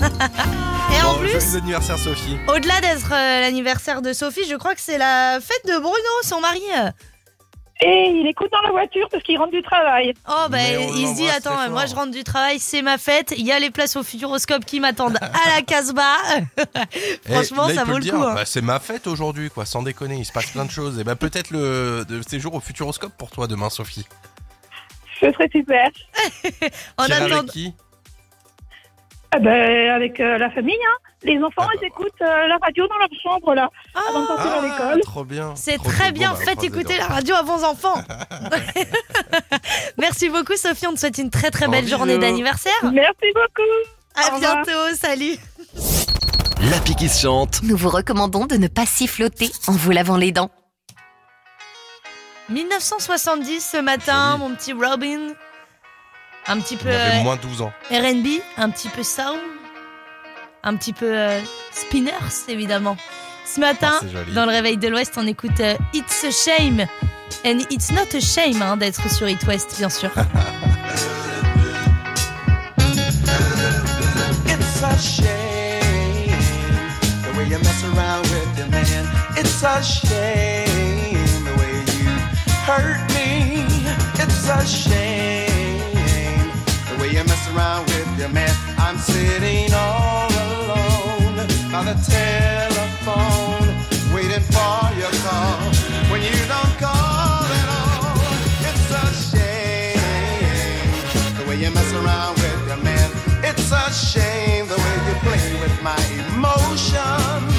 horrible. 0.06 0.98
Et 0.98 1.02
en 1.04 1.16
plus, 1.16 1.30
joyeux 1.40 1.58
anniversaire 1.58 1.98
Sophie. 1.98 2.38
au-delà 2.48 2.80
d'être 2.82 3.12
euh, 3.12 3.42
l'anniversaire 3.42 4.02
de 4.02 4.14
Sophie, 4.14 4.48
je 4.50 4.56
crois 4.56 4.76
que 4.76 4.82
c'est 4.82 4.98
la 4.98 5.40
fête 5.42 5.66
de 5.66 5.78
Bruno, 5.80 5.94
son 6.24 6.40
mari. 6.40 6.62
Et 7.86 8.08
il 8.16 8.26
écoute 8.28 8.50
dans 8.52 8.62
la 8.62 8.72
voiture 8.72 9.08
parce 9.12 9.22
qu'il 9.24 9.38
rentre 9.38 9.52
du 9.52 9.62
travail. 9.62 10.14
Oh 10.30 10.46
bah 10.50 10.58
Mais 10.58 10.78
on 10.78 10.96
il 10.96 11.08
se 11.08 11.16
dit 11.16 11.22
l'embrasse 11.24 11.46
attends 11.46 11.70
moi 11.70 11.82
fort. 11.82 11.90
je 11.90 11.96
rentre 11.96 12.12
du 12.12 12.24
travail 12.24 12.60
c'est 12.60 12.82
ma 12.82 12.98
fête 12.98 13.34
il 13.38 13.46
y 13.46 13.52
a 13.52 13.60
les 13.60 13.72
places 13.72 13.96
au 13.98 14.04
Futuroscope 14.04 14.64
qui 14.64 14.80
m'attendent 14.80 15.18
à 15.22 15.56
la 15.56 15.62
Casbah 15.64 16.16
franchement 17.30 17.68
Eh, 17.68 17.68
là, 17.68 17.74
il 17.74 17.76
ça 17.76 17.86
peut 17.86 17.92
vaut 17.92 17.98
le 17.98 18.04
dire, 18.04 18.14
coup 18.16 18.22
hein. 18.24 18.36
bah, 18.36 18.46
c'est 18.46 18.62
ma 18.62 18.80
fête 18.80 19.06
aujourd'hui, 19.08 19.50
quoi, 19.50 19.66
sans 19.66 19.84
déconner, 19.84 20.16
il 20.16 20.26
se 20.26 20.32
passe 20.32 20.52
plein 20.52 20.66
de 20.66 20.72
choses. 20.72 21.00
Et 21.00 21.04
bah 21.04 21.16
peut-être 21.16 21.52
le 21.52 22.06
séjour 22.28 22.54
au 22.56 22.60
Futuroscope 22.60 23.14
pour 23.18 23.32
toi 23.32 23.48
demain, 23.48 23.70
Sophie. 23.70 24.06
Ce 25.20 25.32
serait 25.32 25.50
super. 25.52 25.90
en 26.98 27.06
T'iras 27.06 27.18
attendant 27.18 27.38
avec 27.40 27.52
qui? 27.52 27.74
Ah 29.32 29.40
ben, 29.40 29.90
avec 29.92 30.20
euh, 30.20 30.38
la 30.38 30.50
famille, 30.52 30.76
hein. 30.76 30.98
Les 31.24 31.38
enfants, 31.38 31.52
Ah 31.62 31.68
bah. 31.68 31.80
ils 31.82 31.86
écoutent 31.88 32.22
euh, 32.22 32.48
la 32.48 32.58
radio 32.62 32.88
dans 32.88 32.98
leur 32.98 33.08
chambre, 33.22 33.54
là, 33.56 33.70
avant 34.10 34.22
de 34.22 34.28
partir 34.28 34.52
à 34.52 34.62
l'école. 34.62 35.02
trop 35.02 35.24
bien. 35.24 35.54
c'est 35.56 35.78
Trop 35.78 35.90
très 35.90 36.12
bien 36.12 36.32
Bon, 36.32 36.38
bah, 36.38 36.44
faites 36.46 36.64
écouter 36.64 36.98
la 36.98 37.08
radio 37.08 37.36
à 37.36 37.42
vos 37.44 37.64
enfants 37.64 37.96
merci 39.98 40.30
beaucoup 40.30 40.56
Sophie 40.58 40.88
on 40.88 40.94
te 40.94 41.00
souhaite 41.00 41.18
une 41.18 41.30
très 41.30 41.50
très 41.52 41.68
belle 41.68 41.86
bisous. 41.86 41.98
journée 41.98 42.18
d'anniversaire 42.18 42.74
Merci 42.84 43.32
beaucoup. 43.34 43.70
à 44.16 44.32
Au 44.32 44.36
revoir. 44.36 44.64
bientôt 44.66 44.96
salut 44.96 45.38
L'appli 46.72 46.96
qui 46.96 47.10
se 47.10 47.22
chante. 47.22 47.62
Nous 47.64 47.76
vous 47.76 47.90
recommandons 47.90 48.46
de 48.46 48.56
ne 48.56 48.68
pas 48.68 48.86
siffloter 48.86 49.52
en 49.68 49.74
vous 49.74 49.92
lavant 49.92 50.16
les 50.18 50.32
dents. 50.32 50.50
1970 52.50 53.60
ce 53.72 53.78
matin 53.78 54.38
mon 54.38 54.54
petit 54.56 54.74
Robin 54.74 55.34
un 56.48 56.60
petit 56.60 56.76
peu 56.76 56.90
Il 56.90 56.96
avait 56.96 57.20
euh, 57.20 57.24
moins 57.24 57.38
12 57.38 57.62
ans. 57.62 57.72
R&B, 57.90 58.28
un 58.58 58.70
petit 58.70 58.90
peu 58.90 59.02
soul, 59.04 59.40
un 60.64 60.76
petit 60.76 60.94
peu 60.94 61.12
euh, 61.12 61.40
spinners 61.72 62.48
évidemment. 62.48 62.98
Ce 63.46 63.60
matin, 63.60 64.00
Ah, 64.02 64.32
dans 64.34 64.46
le 64.46 64.52
réveil 64.52 64.78
de 64.78 64.88
l'Ouest, 64.88 65.14
on 65.18 65.28
écoute 65.28 65.60
euh, 65.60 65.76
It's 65.94 66.24
a 66.24 66.32
Shame. 66.32 66.86
And 67.46 67.60
it's 67.70 67.92
not 67.92 68.16
a 68.16 68.22
shame 68.22 68.62
hein, 68.62 68.78
d'être 68.78 69.10
sur 69.12 69.28
It 69.28 69.44
West, 69.46 69.76
bien 69.78 69.90
sûr. 69.90 70.10
It's 74.46 74.82
a 74.84 74.98
shame 74.98 76.32
the 77.24 77.38
way 77.38 77.46
you 77.50 77.60
mess 77.60 77.84
around 77.84 78.24
with 78.30 78.58
your 78.58 78.68
man. 78.68 79.06
It's 79.38 79.64
a 79.64 79.82
shame 79.82 81.44
the 81.46 81.54
way 81.58 81.84
you 82.00 82.10
hurt 82.66 83.00
me. 83.14 83.66
It's 84.22 84.50
a 84.50 84.66
shame 84.66 86.52
the 86.90 87.02
way 87.02 87.10
you 87.12 87.24
mess 87.24 87.48
around 87.54 87.86
with 87.88 88.20
your 88.20 88.30
man. 88.30 88.56
I'm 88.78 88.98
sitting 88.98 89.74
all 89.74 90.28
alone 90.28 90.33
by 91.74 91.82
the 91.86 91.98
telephone, 92.06 93.68
waiting 94.14 94.46
for 94.54 94.94
your 95.02 95.10
call. 95.26 95.58
When 96.12 96.22
you 96.22 96.38
don't 96.46 96.74
call 96.78 97.50
at 97.62 97.68
all, 97.82 98.14
it's 98.62 98.92
a 98.94 99.06
shame 99.34 99.98
the 101.36 101.50
way 101.50 101.56
you 101.56 101.72
mess 101.72 101.92
around 101.94 102.36
with 102.36 102.68
your 102.68 102.78
man. 102.78 103.10
It's 103.44 103.72
a 103.72 103.90
shame 103.92 104.68
the 104.68 104.78
way 104.78 104.96
you 105.08 105.16
play 105.26 105.46
with 105.64 105.76
my 105.82 105.98
emotions. 106.30 107.54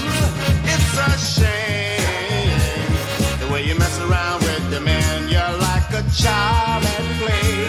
It's 0.63 0.95
a 0.95 1.11
shame 1.19 2.55
the 3.41 3.49
way 3.53 3.67
you 3.67 3.75
mess 3.77 3.99
around 3.99 4.45
with 4.45 4.71
your 4.71 4.83
man. 4.83 5.29
You're 5.29 5.59
like 5.59 5.91
a 5.91 6.05
child 6.15 6.85
at 6.85 7.05
play 7.19 7.67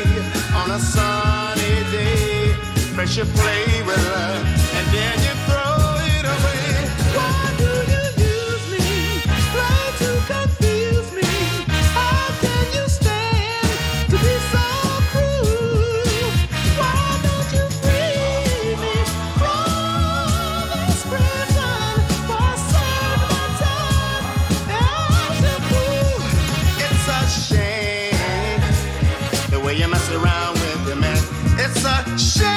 on 0.61 0.69
a 0.69 0.79
sunny 0.79 1.75
day. 1.89 2.53
First 2.93 3.17
you 3.17 3.25
play 3.25 3.81
with 3.81 4.05
her 4.13 4.45
and 4.77 4.87
then 4.93 5.24
you 29.77 29.87
mess 29.87 30.09
around 30.11 30.53
with 30.53 30.87
your 30.87 30.95
man. 30.95 31.17
It's 31.57 31.83
a 31.83 32.17
shame 32.17 32.54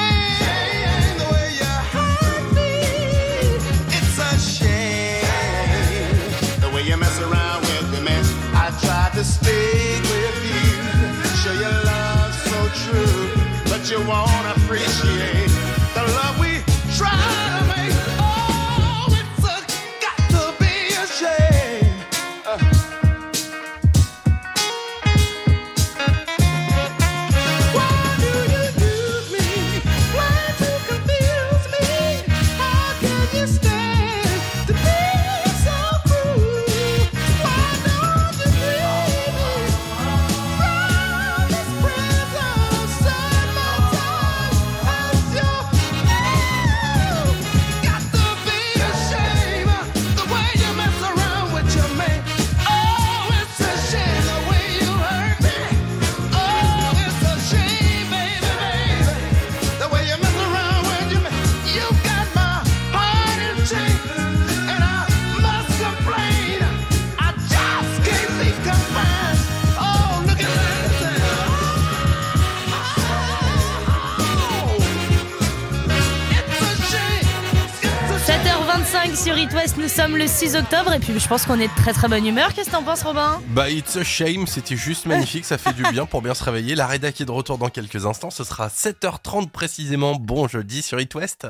sur 79.15 79.37
It 79.37 79.51
West. 79.53 79.77
Nous 79.77 79.87
sommes 79.87 80.17
le 80.17 80.27
6 80.27 80.55
octobre 80.55 80.93
et 80.93 80.99
puis 80.99 81.17
je 81.17 81.27
pense 81.27 81.45
qu'on 81.45 81.59
est 81.59 81.67
de 81.67 81.75
très 81.75 81.93
très 81.93 82.07
bonne 82.07 82.25
humeur. 82.25 82.53
Qu'est-ce 82.53 82.67
que 82.67 82.75
t'en 82.75 82.83
penses, 82.83 83.03
Robin? 83.03 83.41
Bah, 83.49 83.69
it's 83.69 83.95
a 83.95 84.03
shame. 84.03 84.47
C'était 84.47 84.75
juste 84.75 85.05
magnifique. 85.05 85.45
Ça 85.45 85.57
fait 85.57 85.73
du 85.73 85.83
bien 85.83 86.05
pour 86.05 86.21
bien 86.21 86.33
se 86.33 86.43
réveiller. 86.43 86.75
La 86.75 86.87
rédac 86.87 87.19
est 87.19 87.25
de 87.25 87.31
retour 87.31 87.57
dans 87.57 87.69
quelques 87.69 88.05
instants. 88.05 88.29
Ce 88.29 88.43
sera 88.43 88.67
7h30 88.67 89.49
précisément. 89.49 90.15
Bon 90.15 90.47
jeudi 90.47 90.81
sur 90.81 90.99
It 90.99 91.13
West. 91.15 91.47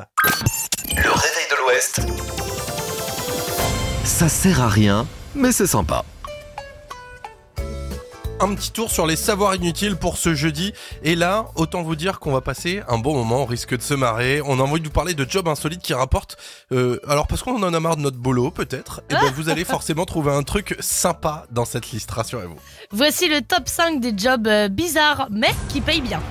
Le 0.96 1.10
réveil 1.10 1.48
de 1.50 1.56
l'Ouest. 1.64 2.02
Ça 4.04 4.30
sert 4.30 4.62
à 4.62 4.70
rien, 4.70 5.08
mais 5.36 5.52
c'est 5.52 5.68
sympa. 5.68 6.04
Un 8.42 8.56
petit 8.56 8.72
tour 8.72 8.90
sur 8.90 9.06
les 9.06 9.18
savoirs 9.18 9.56
inutiles 9.56 9.98
pour 9.98 10.18
ce 10.18 10.34
jeudi. 10.34 10.72
Et 11.04 11.16
là, 11.16 11.48
autant 11.56 11.84
vous 11.84 11.98
dire 11.98 12.20
qu'on 12.20 12.32
va 12.32 12.40
passer 12.40 12.82
un 12.88 12.98
bon 12.98 13.14
moment, 13.14 13.42
on 13.44 13.46
risque 13.46 13.76
de 13.76 13.82
se 13.82 13.94
marrer. 13.94 14.42
On 14.46 14.60
a 14.60 14.64
envie 14.64 14.80
de 14.80 14.86
vous 14.86 14.94
parler 14.94 15.14
de 15.14 15.30
jobs 15.30 15.48
insolites 15.48 15.82
qui 15.82 15.94
rapportent... 15.94 16.38
euh, 16.72 17.00
alors 17.08 17.28
parce 17.28 17.44
qu'on 17.44 17.62
en 17.62 17.74
a 17.74 17.80
marre 17.82 17.98
de 17.98 18.02
notre 18.02 18.18
boulot 18.18 18.50
peut-être, 18.50 19.02
et 19.10 19.14
ben 19.14 19.32
vous 19.36 19.50
allez 19.50 19.66
forcément 19.66 20.06
trouver 20.06 20.32
un 20.32 20.44
truc 20.44 20.78
sympa 20.80 21.46
dans 21.52 21.66
cette 21.66 21.92
liste, 21.92 22.12
rassurez-vous. 22.12 22.56
Voici 22.92 23.28
le 23.28 23.42
top 23.42 23.68
5 23.68 24.00
des 24.00 24.18
jobs 24.18 24.48
euh, 24.48 24.70
bizarres 24.70 25.28
mais 25.30 25.54
qui 25.68 25.82
payent 25.82 26.02
bien. 26.02 26.22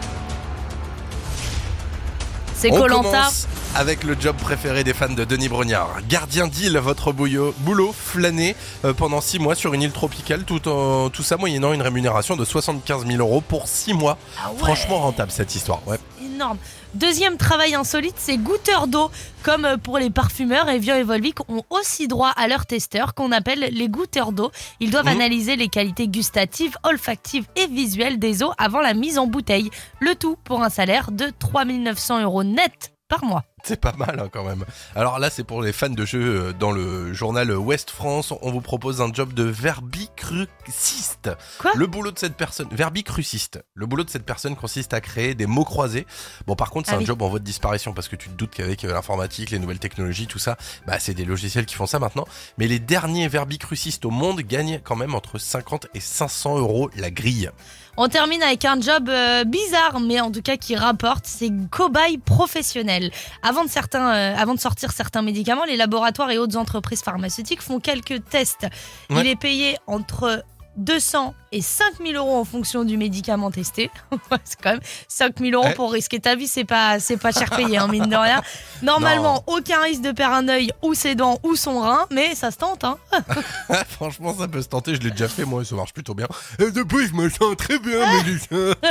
C'est 2.60 2.72
On 2.72 2.78
Colanta. 2.80 3.02
commence 3.02 3.46
avec 3.76 4.02
le 4.02 4.16
job 4.18 4.34
préféré 4.36 4.82
des 4.82 4.92
fans 4.92 5.08
de 5.12 5.24
Denis 5.24 5.48
Brognard. 5.48 5.98
Gardien 6.08 6.48
d'île, 6.48 6.76
votre 6.78 7.12
bouillot, 7.12 7.54
boulot 7.58 7.94
flâner 7.96 8.56
euh, 8.84 8.92
pendant 8.92 9.20
6 9.20 9.38
mois 9.38 9.54
sur 9.54 9.74
une 9.74 9.82
île 9.82 9.92
tropicale, 9.92 10.42
tout, 10.42 10.66
en- 10.68 11.08
tout 11.08 11.22
ça 11.22 11.36
moyennant 11.36 11.72
une 11.72 11.82
rémunération 11.82 12.34
de 12.34 12.44
75 12.44 13.06
000 13.06 13.18
euros 13.18 13.40
pour 13.40 13.68
6 13.68 13.94
mois. 13.94 14.18
Ah 14.42 14.50
ouais. 14.50 14.58
Franchement 14.58 14.98
rentable 14.98 15.30
cette 15.30 15.54
histoire, 15.54 15.86
ouais. 15.86 15.98
énorme. 16.20 16.56
Deuxième 16.94 17.36
travail 17.36 17.74
insolite, 17.74 18.14
c'est 18.16 18.38
goûteurs 18.38 18.86
d'eau. 18.86 19.10
Comme 19.42 19.64
euh, 19.64 19.76
pour 19.76 19.98
les 19.98 20.10
parfumeurs, 20.10 20.68
Evian 20.68 20.96
et 20.96 21.02
Volvic 21.02 21.38
ont 21.48 21.62
aussi 21.70 22.08
droit 22.08 22.30
à 22.30 22.48
leurs 22.48 22.66
testeurs 22.66 23.14
qu'on 23.14 23.30
appelle 23.30 23.68
les 23.72 23.88
goûteurs 23.88 24.32
d'eau. 24.32 24.50
Ils 24.80 24.90
doivent 24.90 25.04
Mhm. 25.04 25.12
analyser 25.12 25.56
les 25.56 25.68
qualités 25.68 26.08
gustatives, 26.08 26.76
olfactives 26.84 27.46
et 27.56 27.66
visuelles 27.66 28.18
des 28.18 28.42
eaux 28.42 28.52
avant 28.58 28.80
la 28.80 28.94
mise 28.94 29.18
en 29.18 29.26
bouteille. 29.26 29.70
Le 30.00 30.14
tout 30.14 30.36
pour 30.44 30.62
un 30.62 30.70
salaire 30.70 31.10
de 31.12 31.26
3900 31.38 32.22
euros 32.22 32.42
net 32.42 32.92
par 33.08 33.24
mois. 33.24 33.44
C'est 33.64 33.80
pas 33.80 33.92
mal 33.92 34.18
hein, 34.20 34.28
quand 34.32 34.44
même. 34.44 34.64
Alors 34.94 35.18
là, 35.18 35.30
c'est 35.30 35.44
pour 35.44 35.62
les 35.62 35.72
fans 35.72 35.88
de 35.88 36.04
jeux 36.04 36.48
euh, 36.48 36.52
dans 36.52 36.70
le 36.72 37.12
journal 37.12 37.50
Ouest 37.56 37.90
France. 37.90 38.32
On 38.42 38.50
vous 38.50 38.60
propose 38.60 39.00
un 39.00 39.12
job 39.12 39.32
de 39.34 39.42
verbicruciste. 39.44 41.30
Quoi 41.58 41.72
Le 41.74 41.86
boulot 41.86 42.10
de 42.12 42.18
cette 42.18 42.36
personne, 42.36 42.68
verbicruciste. 42.70 43.62
Le 43.74 43.86
boulot 43.86 44.04
de 44.04 44.10
cette 44.10 44.24
personne 44.24 44.56
consiste 44.56 44.94
à 44.94 45.00
créer 45.00 45.34
des 45.34 45.46
mots 45.46 45.64
croisés. 45.64 46.06
Bon, 46.46 46.54
par 46.56 46.70
contre, 46.70 46.88
c'est 46.88 46.94
Ah 46.94 46.96
un 46.98 47.00
oui. 47.00 47.06
job 47.06 47.20
en 47.22 47.28
voie 47.28 47.38
de 47.38 47.44
disparition 47.44 47.92
parce 47.92 48.08
que 48.08 48.16
tu 48.16 48.28
te 48.28 48.34
doutes 48.34 48.52
qu'avec 48.54 48.84
euh, 48.84 48.92
l'informatique, 48.92 49.50
les 49.50 49.58
nouvelles 49.58 49.78
technologies, 49.78 50.26
tout 50.26 50.38
ça, 50.38 50.56
bah 50.86 50.98
c'est 50.98 51.14
des 51.14 51.24
logiciels 51.24 51.66
qui 51.66 51.74
font 51.74 51.86
ça 51.86 51.98
maintenant. 51.98 52.26
Mais 52.58 52.66
les 52.68 52.78
derniers 52.78 53.28
verbicrucistes 53.28 54.04
au 54.04 54.10
monde 54.10 54.40
gagnent 54.40 54.80
quand 54.82 54.96
même 54.96 55.14
entre 55.14 55.38
50 55.38 55.88
et 55.94 56.00
500 56.00 56.58
euros 56.58 56.90
la 56.96 57.10
grille. 57.10 57.50
On 58.00 58.08
termine 58.08 58.40
avec 58.44 58.64
un 58.64 58.80
job 58.80 59.08
euh, 59.08 59.42
bizarre, 59.42 59.98
mais 59.98 60.20
en 60.20 60.30
tout 60.30 60.40
cas 60.40 60.56
qui 60.56 60.76
rapporte, 60.76 61.24
c'est 61.26 61.50
cobaye 61.68 62.18
professionnel. 62.18 63.10
Avant 63.42 63.64
de, 63.64 63.68
certains, 63.68 64.14
euh, 64.14 64.36
avant 64.36 64.54
de 64.54 64.60
sortir 64.60 64.92
certains 64.92 65.20
médicaments, 65.20 65.64
les 65.64 65.76
laboratoires 65.76 66.30
et 66.30 66.38
autres 66.38 66.56
entreprises 66.56 67.02
pharmaceutiques 67.02 67.60
font 67.60 67.80
quelques 67.80 68.24
tests. 68.30 68.68
Il 69.10 69.26
est 69.26 69.34
payé 69.34 69.78
entre 69.88 70.44
200 70.76 71.34
et 71.52 71.62
5000 71.62 72.16
euros 72.16 72.36
en 72.36 72.44
fonction 72.44 72.84
du 72.84 72.96
médicament 72.96 73.50
testé. 73.50 73.90
C'est 74.44 74.60
quand 74.62 74.70
même 74.72 74.80
5000 75.08 75.54
euros 75.54 75.64
Ouais. 75.64 75.74
pour 75.74 75.92
risquer 75.92 76.20
ta 76.20 76.34
vie, 76.36 76.46
c'est 76.46 76.64
pas, 76.64 77.00
c'est 77.00 77.16
pas 77.16 77.32
cher 77.32 77.50
payé, 77.50 77.78
hein, 77.78 77.88
mine 77.88 78.06
de 78.06 78.16
rien. 78.16 78.42
Normalement, 78.82 79.42
aucun 79.46 79.80
risque 79.82 80.02
de 80.02 80.12
perdre 80.12 80.36
un 80.36 80.48
œil 80.48 80.70
ou 80.82 80.94
ses 80.94 81.14
dents 81.14 81.38
ou 81.42 81.56
son 81.56 81.80
rein, 81.80 82.06
mais 82.10 82.34
ça 82.34 82.50
se 82.50 82.56
tente. 82.58 82.84
Hein. 82.84 82.96
Franchement, 83.88 84.34
ça 84.38 84.46
peut 84.48 84.62
se 84.62 84.68
tenter. 84.68 84.94
Je 84.94 85.00
l'ai 85.00 85.10
déjà 85.10 85.28
fait, 85.28 85.44
moi, 85.44 85.62
et 85.62 85.64
ça 85.64 85.74
marche 85.74 85.92
plutôt 85.92 86.14
bien. 86.14 86.28
Et 86.58 86.70
depuis, 86.70 87.06
je 87.08 87.14
me 87.14 87.28
sens 87.28 87.56
très 87.56 87.78
bien, 87.78 87.98
Ah. 88.04 88.88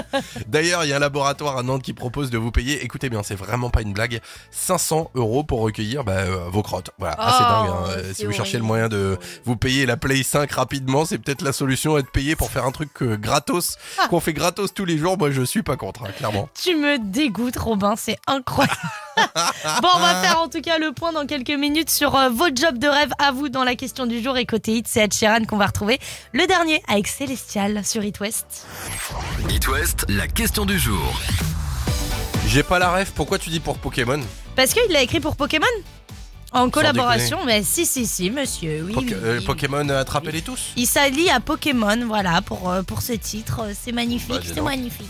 D'ailleurs, 0.47 0.83
il 0.83 0.89
y 0.89 0.93
a 0.93 0.97
un 0.97 0.99
laboratoire 0.99 1.57
à 1.57 1.63
Nantes 1.63 1.81
qui 1.83 1.93
propose 1.93 2.29
de 2.29 2.37
vous 2.37 2.51
payer, 2.51 2.83
écoutez 2.83 3.09
bien, 3.09 3.23
c'est 3.23 3.35
vraiment 3.35 3.69
pas 3.69 3.81
une 3.81 3.93
blague, 3.93 4.19
500 4.51 5.11
euros 5.15 5.43
pour 5.43 5.61
recueillir 5.61 6.03
bah, 6.03 6.13
euh, 6.17 6.49
vos 6.49 6.63
crottes. 6.63 6.91
Voilà, 6.99 7.15
Oh, 7.19 7.23
assez 7.23 7.43
dingue. 7.43 7.69
hein. 8.09 8.13
Si 8.13 8.25
vous 8.25 8.31
cherchez 8.33 8.57
le 8.57 8.63
moyen 8.63 8.89
de 8.89 9.17
vous 9.45 9.55
payer 9.55 9.85
la 9.85 9.97
Play 9.97 10.23
5 10.23 10.51
rapidement, 10.51 11.05
c'est 11.05 11.17
peut-être 11.17 11.41
la 11.41 11.53
solution, 11.53 11.97
être 11.97 12.11
payé 12.11 12.35
pour 12.35 12.46
faire 12.49 12.65
un 12.65 12.71
truc 12.71 12.89
euh, 13.01 13.17
gratos, 13.17 13.77
Ah. 13.97 14.07
qu'on 14.07 14.19
fait 14.19 14.33
gratos 14.33 14.73
tous 14.73 14.85
les 14.85 14.97
jours. 14.97 15.17
Moi, 15.17 15.31
je 15.31 15.41
suis 15.41 15.63
pas 15.63 15.75
contre, 15.75 16.03
hein, 16.03 16.11
clairement. 16.17 16.49
Tu 16.61 16.75
me 16.75 16.97
dégoûtes, 16.99 17.57
Robin, 17.57 17.95
c'est 17.97 18.17
incroyable. 18.27 18.77
bon, 19.81 19.89
on 19.95 19.99
va 19.99 20.15
faire 20.21 20.39
en 20.39 20.47
tout 20.47 20.61
cas 20.61 20.77
le 20.77 20.91
point 20.91 21.11
dans 21.11 21.25
quelques 21.25 21.49
minutes 21.49 21.89
sur 21.89 22.15
euh, 22.15 22.29
vos 22.29 22.47
jobs 22.53 22.77
de 22.77 22.87
rêve 22.87 23.11
à 23.19 23.31
vous 23.31 23.49
dans 23.49 23.63
la 23.63 23.75
question 23.75 24.05
du 24.05 24.21
jour. 24.21 24.37
Et 24.37 24.45
côté 24.45 24.73
hit, 24.73 24.87
c'est 24.87 25.01
Ed 25.01 25.13
Sheeran 25.13 25.45
qu'on 25.45 25.57
va 25.57 25.67
retrouver. 25.67 25.99
Le 26.33 26.45
dernier 26.47 26.83
avec 26.87 27.07
Célestial 27.07 27.83
sur 27.85 28.03
It 28.03 28.19
West. 28.19 28.65
It 29.49 29.67
West, 29.67 30.05
la 30.09 30.27
question 30.27 30.65
du 30.65 30.77
jour. 30.77 31.19
J'ai 32.47 32.63
pas 32.63 32.79
la 32.79 32.91
ref, 32.91 33.11
pourquoi 33.11 33.39
tu 33.39 33.49
dis 33.49 33.59
pour 33.59 33.77
Pokémon? 33.77 34.19
Parce 34.55 34.73
qu'il 34.73 34.91
l'a 34.91 35.01
écrit 35.01 35.19
pour 35.19 35.35
Pokémon? 35.35 35.65
En 36.57 36.69
collaboration, 36.69 37.39
mais 37.45 37.63
si, 37.63 37.85
si, 37.85 38.05
si, 38.07 38.29
monsieur, 38.31 38.83
oui. 38.85 38.93
Poké- 38.93 39.05
oui, 39.09 39.13
euh, 39.23 39.37
oui. 39.39 39.45
Pokémon 39.45 39.87
euh, 39.89 40.01
attrapez-les 40.01 40.41
tous 40.41 40.71
Il 40.75 40.87
s'allie 40.87 41.29
à 41.29 41.39
Pokémon, 41.39 42.05
voilà, 42.05 42.41
pour, 42.41 42.69
euh, 42.69 42.81
pour 42.83 43.01
ce 43.01 43.13
titre. 43.13 43.61
C'est 43.79 43.91
magnifique, 43.91 44.29
Bah, 44.29 44.39
dis 44.39 44.47
c'est 44.49 44.55
donc. 44.55 44.65
magnifique. 44.65 45.07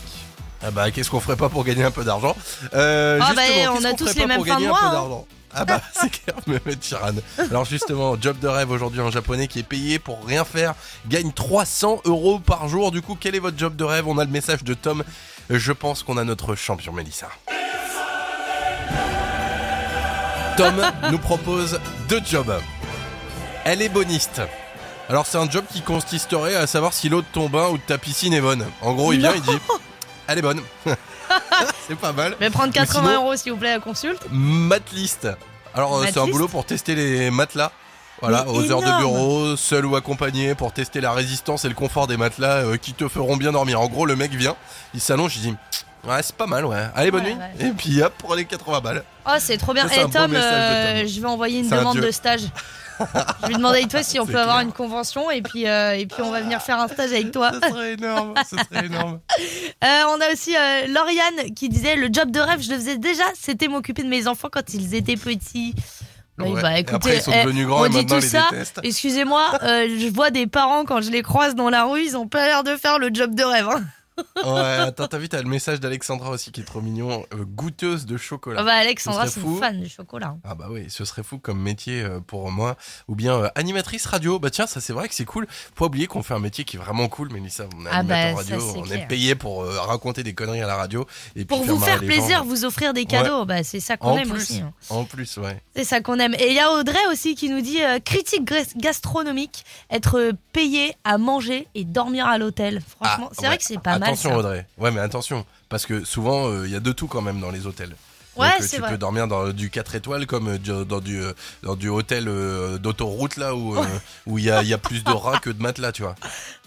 Ah 0.62 0.72
bah 0.72 0.90
qu'est-ce 0.90 1.08
qu'on 1.08 1.20
ferait 1.20 1.36
pas 1.36 1.48
pour 1.48 1.62
gagner 1.64 1.84
un 1.84 1.92
peu 1.92 2.02
d'argent? 2.04 2.36
Euh, 2.74 3.20
Ah 3.22 3.32
bah, 3.34 3.42
justement, 3.46 3.72
on 3.72 3.74
qu'est-ce 3.76 3.86
a 3.86 3.90
qu'on 3.90 3.96
tous 3.96 4.04
ferait 4.08 4.14
les 4.14 4.20
pas 4.22 4.26
mêmes 4.26 4.36
pour 4.38 4.46
fins 4.46 4.54
de 4.54 4.58
gagner 4.60 4.66
un 4.66 4.70
mois, 4.70 4.80
peu 4.80 4.86
hein. 4.86 4.92
d'argent? 4.92 5.26
Ah 5.54 5.64
bah 5.64 5.80
c'est 5.94 6.10
clair, 6.10 6.34
Mehmet 6.46 6.76
Chiran. 6.80 7.12
Alors 7.38 7.64
justement, 7.64 8.20
job 8.20 8.38
de 8.40 8.48
rêve 8.48 8.70
aujourd'hui 8.70 9.00
en 9.00 9.10
japonais 9.10 9.46
qui 9.46 9.60
est 9.60 9.62
payé 9.62 9.98
pour 9.98 10.22
rien 10.26 10.44
faire, 10.44 10.74
gagne 11.08 11.32
300 11.32 12.02
euros 12.04 12.38
par 12.38 12.68
jour. 12.68 12.90
Du 12.90 13.00
coup, 13.02 13.16
quel 13.18 13.34
est 13.34 13.38
votre 13.38 13.56
job 13.58 13.74
de 13.76 13.84
rêve? 13.84 14.06
On 14.08 14.18
a 14.18 14.24
le 14.24 14.30
message 14.30 14.62
de 14.64 14.74
Tom. 14.74 15.04
Je 15.48 15.72
pense 15.72 16.02
qu'on 16.02 16.18
a 16.18 16.24
notre 16.24 16.54
champion 16.54 16.92
Mélissa. 16.92 17.28
Tom 20.58 20.74
nous 21.12 21.18
propose 21.18 21.78
deux 22.08 22.20
jobs. 22.28 22.52
Elle 23.64 23.80
est 23.80 23.88
boniste. 23.88 24.42
Alors 25.08 25.24
c'est 25.24 25.38
un 25.38 25.48
job 25.48 25.64
qui 25.72 25.82
consisterait 25.82 26.56
à 26.56 26.66
savoir 26.66 26.92
si 26.92 27.08
l'eau 27.08 27.20
de 27.20 27.26
ton 27.32 27.48
bain 27.48 27.68
ou 27.68 27.76
de 27.78 27.82
ta 27.82 27.96
piscine 27.96 28.34
est 28.34 28.40
bonne. 28.40 28.66
En 28.82 28.92
gros, 28.94 29.12
il 29.12 29.20
vient, 29.20 29.34
il 29.36 29.40
dit 29.40 29.56
Elle 30.26 30.38
est 30.38 30.42
bonne. 30.42 30.60
c'est 31.86 31.96
pas 31.96 32.10
mal. 32.12 32.34
Je 32.40 32.44
vais 32.44 32.50
prendre 32.50 32.70
Ou 32.70 32.72
80 32.72 33.00
sinon- 33.08 33.14
euros 33.22 33.36
s'il 33.36 33.52
vous 33.52 33.58
plaît 33.58 33.70
à 33.70 33.78
consulte. 33.78 34.20
Matlist. 34.32 35.28
Alors 35.74 35.96
euh, 35.96 36.06
c'est 36.12 36.18
un 36.18 36.26
boulot 36.26 36.48
pour 36.48 36.64
tester 36.64 36.96
les 36.96 37.30
matelas. 37.30 37.70
Voilà, 38.20 38.44
Mais 38.44 38.50
aux 38.50 38.72
heures 38.72 38.82
de 38.82 38.98
bureau, 38.98 39.54
seul 39.54 39.86
ou 39.86 39.94
accompagné, 39.94 40.56
pour 40.56 40.72
tester 40.72 41.00
la 41.00 41.12
résistance 41.12 41.64
et 41.64 41.68
le 41.68 41.76
confort 41.76 42.08
des 42.08 42.16
matelas 42.16 42.64
euh, 42.64 42.76
qui 42.76 42.92
te 42.92 43.06
feront 43.06 43.36
bien 43.36 43.52
dormir. 43.52 43.80
En 43.80 43.86
gros, 43.86 44.06
le 44.06 44.16
mec 44.16 44.32
vient, 44.32 44.56
il 44.92 45.00
s'allonge, 45.00 45.36
il 45.36 45.42
dit 45.42 45.54
Ouais, 46.08 46.22
c'est 46.22 46.34
pas 46.36 46.46
mal, 46.46 46.64
ouais. 46.64 46.86
Allez, 46.94 47.10
bonne 47.10 47.24
Ouais, 47.24 47.34
nuit. 47.34 47.40
ouais. 47.60 47.68
Et 47.68 47.72
puis 47.72 48.02
hop, 48.02 48.12
pour 48.18 48.34
les 48.34 48.44
80 48.44 48.80
balles. 48.80 49.04
Oh, 49.26 49.32
c'est 49.38 49.58
trop 49.58 49.74
bien. 49.74 49.86
Et 49.88 50.08
Tom, 50.10 50.30
de 50.30 50.36
euh, 50.36 51.00
Tom. 51.00 51.08
je 51.08 51.20
vais 51.20 51.26
envoyer 51.26 51.60
une 51.60 51.72
un 51.72 51.78
demande 51.78 51.98
de 52.00 52.10
stage. 52.10 52.42
je 53.42 53.46
vais 53.48 53.54
demander 53.54 53.82
à 53.84 53.86
toi 53.86 54.02
si 54.02 54.18
on 54.18 54.26
peut 54.26 54.40
avoir 54.40 54.60
une 54.60 54.72
convention 54.72 55.30
et 55.30 55.40
puis, 55.42 55.68
euh, 55.68 55.92
et 55.96 56.06
puis 56.06 56.22
on 56.22 56.30
va 56.30 56.40
venir 56.40 56.60
faire 56.62 56.80
un 56.80 56.88
stage 56.88 57.12
avec 57.12 57.30
toi. 57.30 57.52
Ce 57.62 57.68
serait 57.68 57.92
énorme, 57.92 58.34
ce 58.50 58.56
serait 58.56 58.86
énorme. 58.86 59.20
Euh, 59.84 60.02
on 60.08 60.20
a 60.20 60.32
aussi 60.32 60.56
euh, 60.56 60.86
Lauriane 60.88 61.54
qui 61.54 61.68
disait 61.68 61.94
le 61.96 62.08
job 62.12 62.30
de 62.32 62.40
rêve, 62.40 62.60
je 62.60 62.70
le 62.70 62.76
faisais 62.76 62.98
déjà, 62.98 63.24
c'était 63.40 63.68
m'occuper 63.68 64.02
de 64.02 64.08
mes 64.08 64.26
enfants 64.26 64.48
quand 64.50 64.74
ils 64.74 64.94
étaient 64.94 65.16
petits. 65.16 65.74
Oui, 66.40 66.50
Ouais. 66.50 66.62
bah 66.62 66.78
écoutez, 66.78 66.94
après, 66.96 67.16
ils 67.16 67.22
sont 67.22 67.32
eh, 67.34 67.44
devenus 67.44 67.66
grands 67.66 67.80
on 67.82 67.84
et 67.86 67.88
dit 67.90 68.06
tout 68.06 68.20
ça. 68.20 68.48
Excusez-moi, 68.84 69.58
je 69.62 70.08
vois 70.12 70.30
des 70.30 70.46
parents 70.46 70.84
quand 70.84 71.00
je 71.00 71.10
les 71.10 71.22
croise 71.22 71.54
dans 71.56 71.68
la 71.68 71.84
rue, 71.84 72.02
ils 72.04 72.16
ont 72.16 72.28
pas 72.28 72.46
l'air 72.46 72.62
de 72.64 72.76
faire 72.76 72.98
le 73.00 73.10
job 73.12 73.34
de 73.34 73.42
rêve. 73.42 73.66
hein. 73.68 73.82
Ouais, 74.44 74.60
attends, 74.60 75.06
t'as 75.08 75.18
vu, 75.18 75.28
t'as 75.28 75.42
le 75.42 75.48
message 75.48 75.80
d'Alexandra 75.80 76.30
aussi 76.30 76.52
qui 76.52 76.60
est 76.60 76.64
trop 76.64 76.80
mignon. 76.80 77.24
euh, 77.34 77.44
goûteuse 77.44 78.06
de 78.06 78.16
chocolat. 78.16 78.60
Ah 78.60 78.64
bah 78.64 78.74
Alexandra, 78.74 79.26
Ce 79.26 79.34
c'est 79.34 79.40
une 79.46 79.58
fan 79.58 79.80
du 79.80 79.88
chocolat. 79.88 80.36
Ah 80.44 80.54
bah 80.54 80.66
oui, 80.70 80.86
ce 80.88 81.04
serait 81.04 81.22
fou 81.22 81.38
comme 81.38 81.60
métier 81.60 82.02
euh, 82.02 82.20
pour 82.20 82.50
moi. 82.50 82.76
Ou 83.08 83.14
bien 83.14 83.34
euh, 83.34 83.48
animatrice 83.54 84.06
radio. 84.06 84.38
Bah 84.38 84.50
tiens, 84.50 84.66
ça 84.66 84.80
c'est 84.80 84.92
vrai 84.92 85.08
que 85.08 85.14
c'est 85.14 85.24
cool. 85.24 85.46
Faut 85.48 85.74
pas 85.76 85.84
oublier 85.86 86.06
qu'on 86.06 86.22
fait 86.22 86.34
un 86.34 86.38
métier 86.40 86.64
qui 86.64 86.76
est 86.76 86.80
vraiment 86.80 87.08
cool, 87.08 87.32
Mélissa. 87.32 87.64
On 87.76 87.84
est 87.86 87.88
Ah 87.90 88.02
bah, 88.02 88.30
ça, 88.30 88.36
radio, 88.36 88.72
on 88.76 88.82
clair. 88.82 89.02
est 89.02 89.06
payé 89.08 89.34
pour 89.34 89.62
euh, 89.62 89.80
raconter 89.80 90.22
des 90.22 90.34
conneries 90.34 90.62
à 90.62 90.66
la 90.66 90.76
radio. 90.76 91.06
Et 91.36 91.44
Pour 91.44 91.60
puis 91.60 91.68
vous 91.70 91.78
faire 91.80 91.98
gens. 92.00 92.06
plaisir, 92.06 92.44
vous 92.44 92.64
offrir 92.64 92.92
des 92.94 93.04
cadeaux, 93.04 93.44
bah 93.44 93.62
c'est 93.64 93.80
ça 93.80 93.96
qu'on 93.96 94.16
aime 94.18 94.28
plus, 94.28 94.36
aussi. 94.42 94.60
hein. 94.60 94.72
en 94.90 95.04
plus, 95.04 95.36
ouais. 95.38 95.60
C'est 95.74 95.84
ça 95.84 96.00
qu'on 96.00 96.18
aime. 96.18 96.34
Et 96.34 96.48
il 96.48 96.54
y 96.54 96.60
a 96.60 96.70
Audrey 96.72 96.98
aussi 97.10 97.34
qui 97.34 97.50
nous 97.50 97.60
dit 97.60 97.78
critique 98.04 98.44
gastronomique, 98.76 99.64
être 99.90 100.32
payé 100.52 100.94
à 101.04 101.18
manger 101.18 101.66
et 101.74 101.84
dormir 101.84 102.26
à 102.26 102.38
l'hôtel. 102.38 102.80
Franchement, 102.86 103.26
Ah, 103.30 103.32
c'est 103.34 103.42
ouais. 103.42 103.46
vrai 103.48 103.58
que 103.58 103.64
c'est 103.64 103.80
pas 103.80 103.98
mal. 103.98 104.07
Attention. 104.08 104.36
Audrey. 104.36 104.66
Ouais, 104.78 104.90
mais 104.90 105.00
attention, 105.00 105.44
parce 105.68 105.86
que 105.86 106.04
souvent 106.04 106.48
euh, 106.48 106.66
il 106.66 106.72
y 106.72 106.76
a 106.76 106.80
de 106.80 106.92
tout 106.92 107.06
quand 107.08 107.20
même 107.22 107.40
dans 107.40 107.50
les 107.50 107.66
hôtels. 107.66 107.94
Ouais, 108.36 108.50
Donc, 108.52 108.62
euh, 108.62 108.66
tu 108.70 108.80
vrai. 108.80 108.90
peux 108.90 108.98
dormir 108.98 109.26
dans 109.26 109.48
du 109.48 109.68
4 109.68 109.96
étoiles 109.96 110.26
comme 110.26 110.48
euh, 110.50 110.58
du- 110.58 110.84
dans 110.84 111.00
du, 111.00 111.20
euh, 111.20 111.32
dans 111.64 111.74
du 111.74 111.88
hôtel 111.88 112.26
euh, 112.28 112.78
d'autoroute 112.78 113.36
là 113.36 113.54
où 113.56 113.76
euh, 113.76 113.84
où 114.26 114.38
il 114.38 114.44
y, 114.44 114.50
a, 114.50 114.62
il 114.62 114.68
y 114.68 114.74
a 114.74 114.78
plus 114.78 115.02
de 115.02 115.10
rats 115.12 115.40
que 115.40 115.50
de 115.50 115.60
matelas, 115.60 115.90
tu 115.90 116.02
vois. 116.02 116.14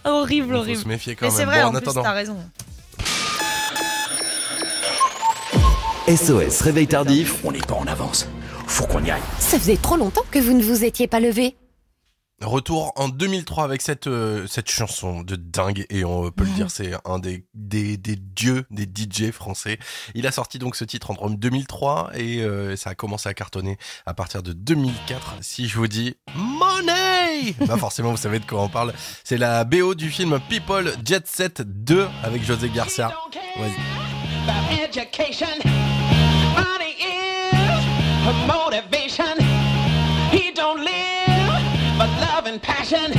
Horrible, 0.03 0.47
Donc, 0.47 0.55
faut 0.55 0.59
horrible. 0.63 0.81
se 0.81 0.87
méfier 0.87 1.15
quand 1.15 1.27
Mais 1.27 1.31
même. 1.31 1.37
c'est 1.39 1.45
vrai, 1.45 1.61
Bon, 1.61 1.67
en 1.67 1.69
en 1.69 1.71
plus, 1.71 1.77
attendant. 1.89 2.03
t'as 2.03 2.11
raison. 2.11 2.37
SOS 6.07 6.61
Réveil 6.61 6.87
Tardif. 6.87 7.35
On 7.43 7.51
n'est 7.51 7.59
pas 7.59 7.75
en 7.75 7.85
avance. 7.87 8.27
Faut 8.67 8.85
qu'on 8.85 9.03
y 9.03 9.11
aille. 9.11 9.21
Ça 9.39 9.57
faisait 9.59 9.77
trop 9.77 9.95
longtemps 9.97 10.23
que 10.31 10.39
vous 10.39 10.53
ne 10.53 10.63
vous 10.63 10.83
étiez 10.83 11.07
pas 11.07 11.19
levé. 11.19 11.55
Retour 12.41 12.91
en 12.95 13.07
2003 13.09 13.63
avec 13.63 13.81
cette, 13.81 14.07
euh, 14.07 14.47
cette 14.47 14.69
chanson 14.69 15.21
de 15.21 15.35
dingue 15.35 15.85
et 15.89 16.03
on 16.03 16.31
peut 16.31 16.43
le 16.43 16.49
dire 16.51 16.71
c'est 16.71 16.91
un 17.05 17.19
des, 17.19 17.45
des, 17.53 17.97
des 17.97 18.15
dieux 18.15 18.65
des 18.71 18.83
DJ 18.83 19.31
français. 19.31 19.77
Il 20.15 20.25
a 20.25 20.31
sorti 20.31 20.57
donc 20.57 20.75
ce 20.75 20.83
titre 20.83 21.11
en 21.11 21.29
2003 21.29 22.11
et 22.15 22.41
euh, 22.41 22.75
ça 22.75 22.91
a 22.91 22.95
commencé 22.95 23.29
à 23.29 23.33
cartonner 23.33 23.77
à 24.05 24.13
partir 24.13 24.41
de 24.43 24.53
2004. 24.53 25.35
Si 25.41 25.67
je 25.67 25.77
vous 25.77 25.87
dis 25.87 26.15
Money 26.35 27.53
Bah 27.67 27.77
forcément 27.77 28.11
vous 28.11 28.17
savez 28.17 28.39
de 28.39 28.45
quoi 28.45 28.61
on 28.61 28.69
parle. 28.69 28.93
C'est 29.23 29.37
la 29.37 29.63
BO 29.63 29.93
du 29.95 30.09
film 30.09 30.39
People 30.49 30.91
Jet 31.05 31.27
Set 31.27 31.61
2 31.61 32.07
avec 32.23 32.43
José 32.43 32.69
Garcia. 32.69 33.13
Vas-y. 33.57 34.11
education. 34.83 35.47
Money 36.55 36.95
is 36.99 37.83
her 38.25 38.33
motivation. 38.47 39.37
He 40.31 40.51
don't 40.53 40.70
passion. 42.61 43.11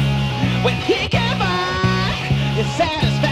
When 0.64 0.74
he 0.74 1.08
can 1.08 1.38
buy 1.38 2.14
his 2.54 2.66
satisfaction. 2.76 3.31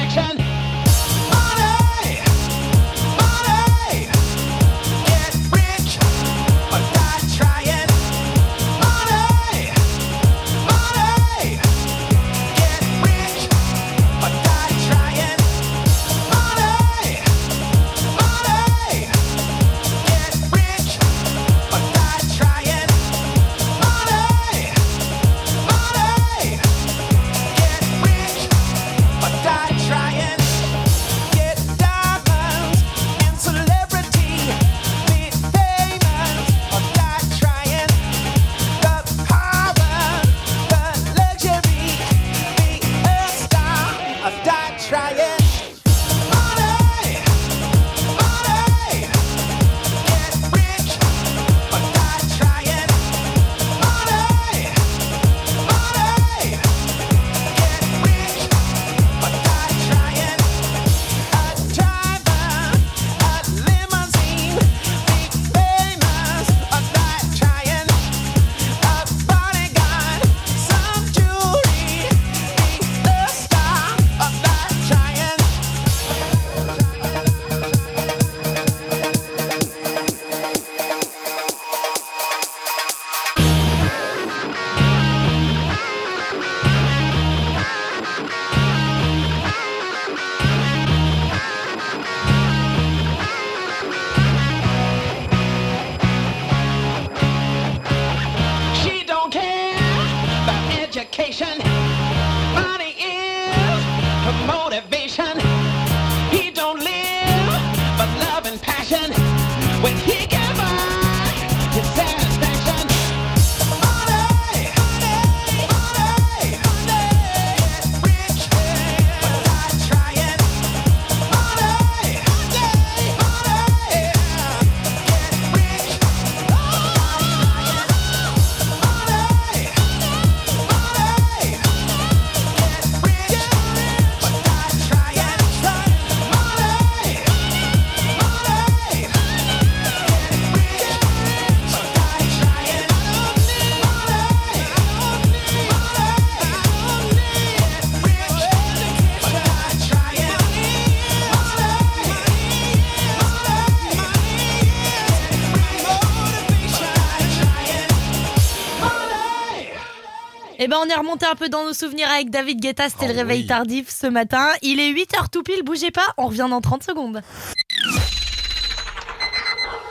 On 160.83 160.89
est 160.89 160.95
remonté 160.95 161.27
un 161.27 161.35
peu 161.35 161.49
dans 161.49 161.65
nos 161.65 161.75
souvenirs 161.75 162.09
avec 162.11 162.31
David 162.31 162.61
Guetta, 162.61 162.89
c'était 162.89 163.07
Oh 163.07 163.13
le 163.13 163.15
réveil 163.19 163.41
oui. 163.43 163.47
tardif 163.47 163.89
ce 163.91 164.07
matin. 164.07 164.49
Il 164.63 164.81
est 164.81 164.93
8h 164.93 165.29
tout 165.31 165.43
pile, 165.43 165.63
bougez 165.63 165.91
pas, 165.91 166.07
on 166.17 166.27
revient 166.27 166.47
dans 166.49 166.61
30 166.61 166.83
secondes. 166.83 167.23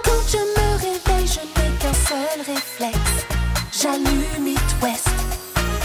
Quand 0.04 0.12
je 0.32 0.38
me 0.38 0.78
réveille, 0.78 1.28
je 1.28 1.40
n'ai 1.42 1.70
qu'un 1.78 1.94
seul 1.94 2.54
réflexe. 2.56 3.26
J'allume 3.82 4.48
It 4.48 4.60
West. 4.82 5.10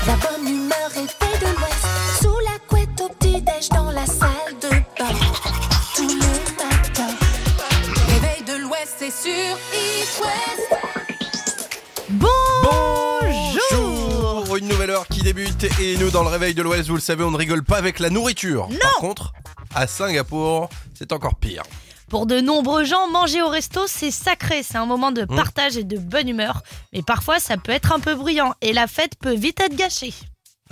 La 0.07 0.15
bonne 0.17 0.49
humeur 0.49 0.91
est 0.97 1.09
faite 1.09 1.41
de 1.41 1.47
l'Ouest. 1.47 1.87
Sous 2.23 2.39
la 2.41 2.59
couette 2.69 3.01
au 3.01 3.09
petit-déj 3.09 3.69
dans 3.71 3.91
la 3.91 4.07
salle 4.07 4.55
de 4.63 4.69
bain. 4.99 5.15
Tous 5.95 6.09
les 6.09 6.15
matins. 6.17 7.15
Réveil 8.09 8.43
de 8.47 8.63
l'Ouest, 8.63 8.95
c'est 8.99 9.11
sur 9.11 9.31
It 9.33 10.21
West. 10.21 10.74
Qui 15.11 15.21
débute 15.23 15.65
et 15.81 15.97
nous 15.99 16.11
dans 16.11 16.23
le 16.23 16.29
réveil 16.29 16.55
de 16.55 16.63
l'Ouest, 16.63 16.89
vous 16.89 16.95
le 16.95 17.01
savez, 17.01 17.25
on 17.25 17.31
ne 17.31 17.37
rigole 17.37 17.63
pas 17.63 17.77
avec 17.77 17.99
la 17.99 18.11
nourriture. 18.11 18.69
Par 18.81 18.95
contre, 18.97 19.33
à 19.75 19.87
Singapour, 19.87 20.69
c'est 20.95 21.13
encore 21.13 21.37
pire. 21.37 21.63
Pour 22.09 22.27
de 22.27 22.41
nombreux 22.41 22.85
gens, 22.85 23.09
manger 23.09 23.43
au 23.43 23.49
resto, 23.49 23.87
c'est 23.87 24.11
sacré, 24.11 24.63
c'est 24.63 24.77
un 24.77 24.87
moment 24.87 25.11
de 25.11 25.25
partage 25.25 25.77
et 25.77 25.85
de 25.85 25.99
bonne 25.99 26.29
humeur. 26.29 26.63
Mais 26.93 27.03
parfois, 27.03 27.39
ça 27.39 27.57
peut 27.57 27.73
être 27.73 27.93
un 27.93 28.01
peu 28.01 28.15
bruyant 28.15 28.55
et 28.61 28.73
la 28.73 28.87
fête 28.87 29.17
peut 29.19 29.35
vite 29.35 29.61
être 29.61 29.77
gâchée. 29.77 30.13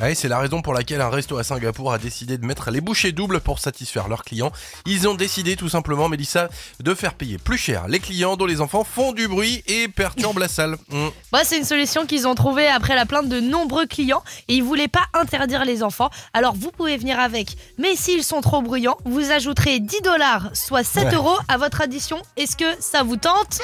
Ouais, 0.02 0.16
c'est 0.16 0.26
la 0.26 0.40
raison 0.40 0.62
pour 0.62 0.74
laquelle 0.74 1.00
un 1.00 1.08
resto 1.10 1.38
à 1.38 1.44
Singapour 1.44 1.92
a 1.92 1.98
décidé 1.98 2.36
de 2.36 2.44
mettre 2.44 2.72
les 2.72 2.80
bouchées 2.80 3.12
doubles 3.12 3.38
pour 3.40 3.60
satisfaire 3.60 4.08
leurs 4.08 4.24
clients. 4.24 4.50
Ils 4.84 5.06
ont 5.06 5.14
décidé 5.14 5.54
tout 5.54 5.68
simplement, 5.68 6.08
Mélissa, 6.08 6.48
de 6.80 6.92
faire 6.92 7.14
payer 7.14 7.38
plus 7.38 7.56
cher 7.56 7.86
les 7.86 8.00
clients 8.00 8.36
dont 8.36 8.46
les 8.46 8.60
enfants 8.60 8.82
font 8.82 9.12
du 9.12 9.28
bruit 9.28 9.62
et 9.68 9.86
perturbent 9.86 10.38
la 10.40 10.48
salle. 10.48 10.76
Hmm. 10.90 11.08
Bah, 11.30 11.42
c'est 11.44 11.56
une 11.56 11.64
solution 11.64 12.04
qu'ils 12.04 12.26
ont 12.26 12.34
trouvée 12.34 12.66
après 12.66 12.96
la 12.96 13.06
plainte 13.06 13.28
de 13.28 13.38
nombreux 13.40 13.86
clients 13.86 14.24
et 14.48 14.54
ils 14.56 14.62
voulaient 14.62 14.88
pas 14.88 15.06
interdire 15.14 15.64
les 15.64 15.82
enfants. 15.84 16.10
Alors 16.34 16.54
vous 16.54 16.72
pouvez 16.72 16.96
venir 16.96 17.20
avec. 17.20 17.56
Mais 17.78 17.94
s'ils 17.94 18.24
sont 18.24 18.40
trop 18.40 18.60
bruyants, 18.60 18.98
vous 19.04 19.30
ajouterez 19.30 19.78
10 19.78 20.00
dollars, 20.02 20.50
soit 20.52 20.82
7 20.84 21.04
Ouais. 21.04 21.14
euros 21.14 21.36
à 21.48 21.56
votre 21.58 21.80
addition. 21.80 22.20
Est-ce 22.36 22.56
que 22.56 22.64
ça 22.80 23.02
vous 23.04 23.16
tente? 23.16 23.60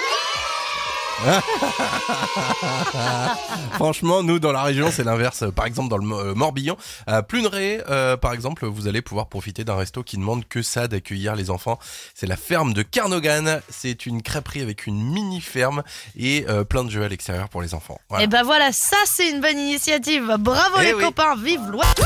Franchement, 3.75 4.23
nous 4.23 4.39
dans 4.39 4.53
la 4.53 4.63
région, 4.63 4.91
c'est 4.93 5.05
l'inverse. 5.05 5.45
Par 5.55 5.67
exemple, 5.67 5.89
dans 5.89 5.99
le 5.99 6.31
euh, 6.31 6.35
Morbihan, 6.35 6.77
à 7.07 7.23
Pluneret, 7.23 7.83
euh, 7.89 8.17
par 8.17 8.33
exemple, 8.33 8.67
vous 8.67 8.89
allez 8.89 9.03
pouvoir 9.03 9.29
profiter 9.29 9.65
d'un 9.65 9.77
resto 9.77 10.03
qui 10.03 10.17
demande 10.17 10.47
que 10.49 10.63
ça 10.63 10.89
d'accueillir 10.89 11.37
les 11.37 11.51
enfants. 11.51 11.79
C'est 12.15 12.27
la 12.27 12.37
ferme 12.37 12.73
de 12.73 12.83
Carnogan. 12.83 13.61
C'est 13.69 14.07
une 14.07 14.23
crêperie 14.23 14.63
avec 14.63 14.87
une 14.87 15.01
mini 15.03 15.41
ferme 15.41 15.83
et 16.17 16.45
euh, 16.49 16.65
plein 16.65 16.85
de 16.85 16.91
jeux 16.91 17.05
à 17.05 17.09
l'extérieur 17.09 17.49
pour 17.49 17.63
les 17.63 17.75
enfants. 17.75 17.99
Voilà. 18.09 18.25
Et 18.25 18.27
ben 18.27 18.43
voilà, 18.43 18.73
ça 18.73 18.97
c'est 19.07 19.31
une 19.31 19.41
bonne 19.41 19.59
initiative. 19.59 20.37
Bravo 20.39 20.77
Eh 20.81 20.85
les 20.87 20.95
oui. 20.95 21.05
copains, 21.05 21.37
vive 21.37 21.61
l'Ouest 21.71 22.03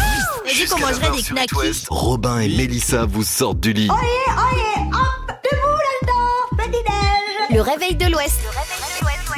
Et 0.47 0.55
du 0.55 0.69
coup, 0.69 0.79
moi 0.79 0.93
je 0.93 1.01
vais 1.01 1.11
des 1.11 1.23
knackis. 1.23 1.87
Robin 1.89 2.41
et 2.41 2.49
Mélissa 2.49 3.05
vous 3.05 3.25
sortent 3.25 3.61
du 3.61 3.73
lit. 3.73 3.89
Le 7.51 7.61
réveil 7.61 7.95
de 7.97 8.07
l'Ouest. 8.07 8.39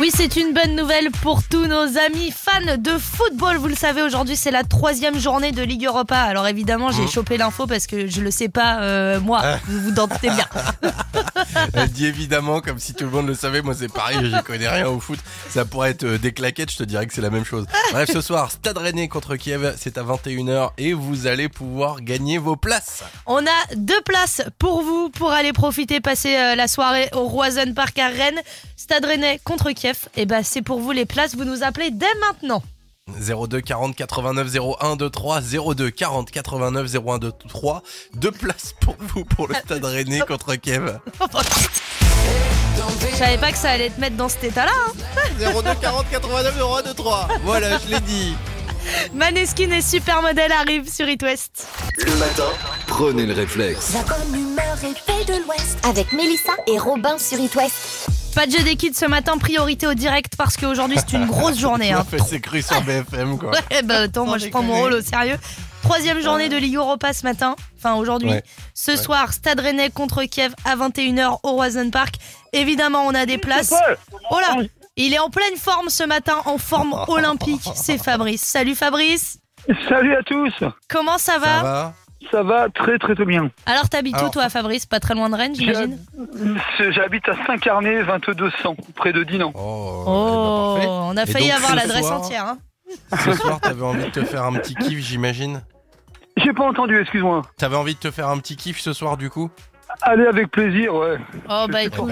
Oui, 0.00 0.10
c'est 0.14 0.34
une 0.36 0.52
bonne 0.52 0.74
nouvelle 0.74 1.10
pour 1.22 1.42
tous 1.44 1.66
nos 1.66 1.96
amis 1.98 2.32
fans 2.32 2.76
de 2.76 2.98
football. 2.98 3.58
Vous 3.58 3.68
le 3.68 3.76
savez, 3.76 4.02
aujourd'hui, 4.02 4.34
c'est 4.36 4.50
la 4.50 4.64
troisième 4.64 5.18
journée 5.18 5.52
de 5.52 5.62
Ligue 5.62 5.84
Europa. 5.86 6.18
Alors 6.18 6.48
évidemment, 6.48 6.90
j'ai 6.90 7.02
Mhm. 7.02 7.08
chopé 7.10 7.36
l'info 7.36 7.66
parce 7.68 7.86
que 7.86 8.08
je 8.08 8.20
le 8.20 8.32
sais 8.32 8.48
pas, 8.48 8.80
euh, 8.80 9.20
moi. 9.20 9.40
Ah. 9.42 9.58
Vous 9.66 9.80
vous 9.80 9.90
doutez 9.92 10.30
bien. 10.30 10.46
Elle 11.74 11.90
dit 11.90 12.06
évidemment 12.06 12.60
comme 12.60 12.80
si 12.80 12.92
tout 12.94 13.04
le 13.04 13.10
monde 13.10 13.28
le 13.28 13.34
savait. 13.34 13.62
Moi, 13.62 13.74
c'est 13.78 13.92
pareil, 13.92 14.18
j'y 14.24 14.42
connais 14.42 14.68
rien 14.68 14.88
au 14.88 14.98
foot. 14.98 15.18
Ça 15.50 15.64
pourrait 15.64 15.90
être 15.90 16.04
euh, 16.04 16.18
des 16.18 16.32
claquettes, 16.32 16.72
je 16.72 16.78
te 16.78 16.82
dirais 16.84 17.06
que 17.06 17.14
c'est 17.14 17.20
la 17.20 17.30
même 17.30 17.44
chose. 17.44 17.64
Bref, 17.92 18.10
ce 18.12 18.20
soir, 18.20 18.50
Stade 18.50 18.76
Rennais 18.78 19.06
contre 19.06 19.36
Kiev, 19.36 19.74
c'est 19.78 19.96
à 19.96 20.02
21h 20.02 20.72
et 20.76 20.92
vous 20.92 21.28
allez 21.28 21.48
pouvoir 21.48 22.00
gagner 22.00 22.38
vos 22.38 22.56
places. 22.56 23.04
On 23.26 23.38
a 23.38 23.74
deux 23.76 24.00
places 24.00 24.42
pour 24.58 24.82
vous 24.82 25.08
pour 25.10 25.30
aller 25.30 25.52
profiter, 25.52 26.00
passer 26.00 26.34
euh, 26.36 26.56
la 26.56 26.66
soirée 26.66 27.08
au 27.14 27.24
Roison 27.28 27.72
Park 27.74 27.96
à 28.00 28.08
Rennes. 28.08 28.40
Stade 28.76 29.04
Rennais 29.04 29.40
contre 29.44 29.70
Kiev. 29.70 29.83
Et 30.16 30.26
ben, 30.26 30.42
c'est 30.42 30.62
pour 30.62 30.80
vous 30.80 30.92
les 30.92 31.04
places. 31.06 31.34
Vous 31.34 31.44
nous 31.44 31.62
appelez 31.62 31.90
dès 31.90 32.06
maintenant. 32.20 32.62
02 33.20 33.60
40 33.60 33.94
89 33.96 34.48
01 34.80 34.96
23 34.96 35.40
02 35.74 35.90
40 35.90 36.30
89 36.30 36.94
01 36.94 37.18
23 37.18 37.82
deux 38.14 38.30
places 38.30 38.74
pour 38.80 38.96
vous 38.98 39.24
pour 39.26 39.46
le 39.46 39.54
Stade 39.54 39.84
Rennais 39.84 40.20
contre 40.26 40.54
Kiev. 40.54 40.98
Je 43.10 43.16
savais 43.16 43.36
pas 43.38 43.52
que 43.52 43.58
ça 43.58 43.70
allait 43.72 43.90
te 43.90 44.00
mettre 44.00 44.16
dans 44.16 44.28
cet 44.30 44.44
état-là. 44.44 44.72
hein. 44.86 45.52
02 45.62 45.74
40 45.82 46.06
89 46.10 46.54
01 46.58 46.82
23. 46.82 47.28
Voilà, 47.44 47.78
je 47.78 47.88
l'ai 47.94 48.00
dit. 48.00 48.34
Maneskin 49.12 49.70
et 49.70 49.82
Supermodel 49.82 50.52
arrivent 50.52 50.90
sur 50.90 51.08
It 51.08 51.22
West. 51.22 51.66
Le 51.98 52.14
matin, 52.16 52.48
prenez 52.86 53.26
le 53.26 53.34
réflexe. 53.34 53.92
La 53.94 54.02
bonne 54.02 54.34
humeur 54.34 54.76
est 54.82 54.98
faite 54.98 55.28
de 55.28 55.42
l'Ouest. 55.44 55.78
Avec 55.84 56.12
Mélissa 56.12 56.52
et 56.66 56.78
Robin 56.78 57.18
sur 57.18 57.38
It 57.38 57.54
West. 57.54 58.06
Pas 58.34 58.46
de 58.46 58.50
jeu 58.52 58.62
des 58.64 58.74
kids 58.76 58.94
ce 58.94 59.04
matin, 59.06 59.38
priorité 59.38 59.86
au 59.86 59.94
direct 59.94 60.34
parce 60.36 60.56
qu'aujourd'hui 60.56 60.98
c'est 60.98 61.16
une 61.16 61.26
grosse 61.26 61.58
journée. 61.58 61.92
Hein. 61.92 62.04
fait 62.08 62.18
ses 62.18 62.40
crues 62.40 62.62
sur 62.62 62.80
BFM 62.82 63.38
quoi. 63.38 63.50
Ouais, 63.52 63.82
bah 63.84 64.00
attends, 64.02 64.26
moi 64.26 64.38
je 64.38 64.48
prends 64.48 64.62
mon 64.62 64.74
rôle 64.74 64.94
au 64.94 65.00
sérieux. 65.02 65.36
Troisième 65.82 66.20
journée 66.20 66.48
de 66.48 66.56
Ligue 66.56 66.76
Europa 66.76 67.12
ce 67.12 67.24
matin, 67.24 67.54
enfin 67.76 67.94
aujourd'hui. 67.94 68.30
Ouais. 68.30 68.42
Ce 68.72 68.92
Ouais. 68.92 68.96
soir, 68.96 69.32
Stade 69.32 69.60
Rennais 69.60 69.90
contre 69.90 70.24
Kiev 70.24 70.54
à 70.64 70.74
21h 70.76 71.38
au 71.42 71.50
Roison 71.52 71.90
Park. 71.90 72.14
Évidemment, 72.52 73.04
on 73.06 73.14
a 73.14 73.26
des 73.26 73.36
places. 73.38 73.74
Oh 74.30 74.40
là, 74.40 74.62
il 74.96 75.12
est 75.12 75.18
en 75.18 75.28
pleine 75.30 75.56
forme 75.56 75.90
ce 75.90 76.02
matin, 76.04 76.36
en 76.46 76.56
forme 76.58 76.94
olympique. 77.08 77.68
C'est 77.74 77.98
Fabrice. 77.98 78.40
Salut 78.42 78.74
Fabrice. 78.74 79.38
Salut 79.88 80.14
à 80.16 80.22
tous 80.22 80.52
Comment 80.88 81.18
ça 81.18 81.38
va? 81.38 81.46
Ça 81.56 81.62
va 81.62 81.94
Ça 82.30 82.42
va 82.42 82.68
très 82.68 82.98
très 82.98 83.14
très 83.14 83.24
bien. 83.24 83.50
Alors 83.66 83.88
t'habites 83.88 84.20
où 84.20 84.28
toi 84.30 84.48
Fabrice? 84.48 84.86
Pas 84.86 84.98
très 85.00 85.14
loin 85.14 85.28
de 85.30 85.34
Rennes 85.36 85.54
j'imagine? 85.54 85.98
J'habite 86.90 87.28
à 87.28 87.34
Saint-Carnet, 87.46 88.02
2200, 88.04 88.76
près 88.96 89.12
de 89.12 89.22
Dinan. 89.24 89.52
Oh, 89.54 90.04
Oh, 90.06 90.74
eh 90.76 90.80
ben, 90.80 90.86
parfait. 90.86 90.88
on 90.90 91.16
a 91.16 91.22
Et 91.22 91.26
failli 91.32 91.48
donc, 91.48 91.56
avoir 91.58 91.74
l'adresse 91.76 92.06
soir- 92.06 92.20
entière. 92.20 92.46
hein. 92.46 92.58
Ce 93.24 93.32
soir, 93.32 93.60
t'avais 93.60 93.82
envie 93.82 94.04
de 94.04 94.10
te 94.10 94.24
faire 94.24 94.44
un 94.44 94.52
petit 94.54 94.74
kiff, 94.74 94.98
j'imagine? 94.98 95.62
J'ai 96.36 96.52
pas 96.52 96.64
entendu, 96.64 97.00
excuse-moi. 97.00 97.42
T'avais 97.56 97.76
envie 97.76 97.94
de 97.94 98.00
te 98.00 98.10
faire 98.10 98.28
un 98.28 98.38
petit 98.38 98.56
kiff 98.56 98.80
ce 98.80 98.92
soir, 98.92 99.16
du 99.16 99.30
coup? 99.30 99.50
Allez 100.02 100.26
avec 100.26 100.50
plaisir, 100.50 100.94
ouais. 100.94 101.18
Oh 101.48 101.66
bah 101.70 101.82
écoute, 101.84 102.10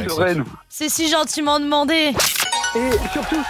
c'est 0.68 0.88
si 0.88 1.08
gentiment 1.08 1.58
demandé. 1.58 2.12
Et 2.76 2.90
surtout, 3.12 3.42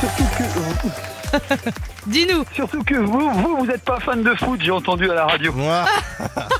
surtout 0.00 0.24
que, 0.36 1.21
Dis-nous. 2.06 2.44
surtout 2.54 2.82
que 2.82 2.94
vous, 2.96 3.30
vous, 3.30 3.56
vous 3.64 3.70
êtes 3.70 3.82
pas 3.84 4.00
fan 4.00 4.22
de 4.22 4.34
foot, 4.34 4.60
j'ai 4.62 4.70
entendu 4.72 5.08
à 5.10 5.14
la 5.14 5.26
radio. 5.26 5.52
Moi 5.56 5.84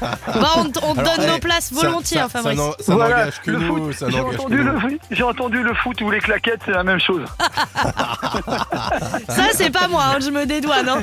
Bah 0.01 0.49
on, 0.57 0.65
te- 0.71 0.79
on 0.85 0.95
te 0.95 1.01
Alors, 1.01 1.17
donne 1.17 1.25
eh, 1.27 1.31
nos 1.33 1.39
places 1.39 1.71
ça- 1.75 1.87
volontiers, 1.87 2.19
ça- 2.19 2.25
hein, 2.25 2.29
ça 2.29 2.39
Fabrice. 2.43 2.59
n'en- 2.59 2.73
Ça 2.79 2.95
Voilà, 2.95 3.17
n'engage 3.19 3.41
que 3.43 3.51
le 3.51 3.59
nous, 3.59 3.77
foot, 3.87 3.93
ça 3.95 4.09
J'ai 4.11 4.17
n'engage 4.19 4.37
que 4.37 4.41
entendu, 4.41 4.57
nous. 4.65 4.73
le, 4.89 4.99
j'ai 5.11 5.23
entendu 5.23 5.63
le 5.63 5.75
foot 5.75 6.01
ou 6.01 6.11
les 6.11 6.21
claquettes, 6.21 6.61
c'est 6.65 6.71
la 6.73 6.85
même 6.85 7.01
chose. 7.01 7.25
Ça 9.29 9.45
c'est 9.53 9.71
pas 9.71 9.89
moi, 9.89 10.03
hein, 10.15 10.19
je 10.21 10.31
me 10.31 10.47
dédouane. 10.47 10.89
hein. 10.89 11.03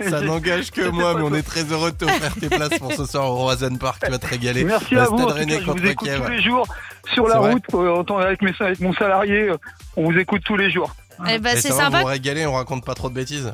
Ça 0.10 0.20
n'engage 0.20 0.70
que 0.70 0.88
moi, 0.88 1.14
mais 1.16 1.22
on 1.22 1.34
est 1.34 1.42
très 1.42 1.62
heureux 1.64 1.92
de 1.92 1.96
t'offrir 1.96 2.34
tes 2.40 2.48
places 2.48 2.78
pour 2.78 2.92
ce 2.92 3.04
soir 3.04 3.30
au 3.30 3.36
Roison 3.36 3.74
Park. 3.76 4.02
Tu 4.04 4.10
vas 4.10 4.18
te 4.18 4.26
régaler. 4.26 4.64
Merci 4.64 4.94
Le 4.94 5.00
à 5.02 5.04
vous, 5.06 5.14
en 5.14 5.18
Stade 5.18 5.28
tout 5.28 5.34
cas, 5.34 5.38
Rennais 5.40 5.60
je 5.60 5.64
vous 5.66 5.72
contre 5.72 5.86
écoute 5.86 6.08
Kiev. 6.08 6.22
tous 6.24 6.30
les 6.30 6.42
jours 6.42 6.66
sur 7.12 7.26
la 7.26 7.34
C'est 7.34 7.38
vrai 7.40 7.52
route, 7.52 7.64
euh, 7.74 7.96
en 7.96 8.04
temps- 8.04 8.18
avec, 8.18 8.42
mes, 8.42 8.52
avec 8.60 8.80
mon 8.80 8.92
salarié, 8.94 9.48
euh, 9.50 9.56
on 9.96 10.10
vous 10.10 10.18
écoute 10.18 10.42
tous 10.44 10.56
les 10.56 10.70
jours. 10.70 10.94
Eh 11.30 11.38
bah 11.38 11.52
Et 11.52 11.56
c'est 11.56 11.68
ça 11.68 11.74
va, 11.74 11.84
sympa. 11.84 12.00
vous 12.00 12.06
régaler, 12.06 12.46
on 12.46 12.52
raconte 12.54 12.84
pas 12.84 12.94
trop 12.94 13.08
de 13.08 13.14
bêtises. 13.14 13.52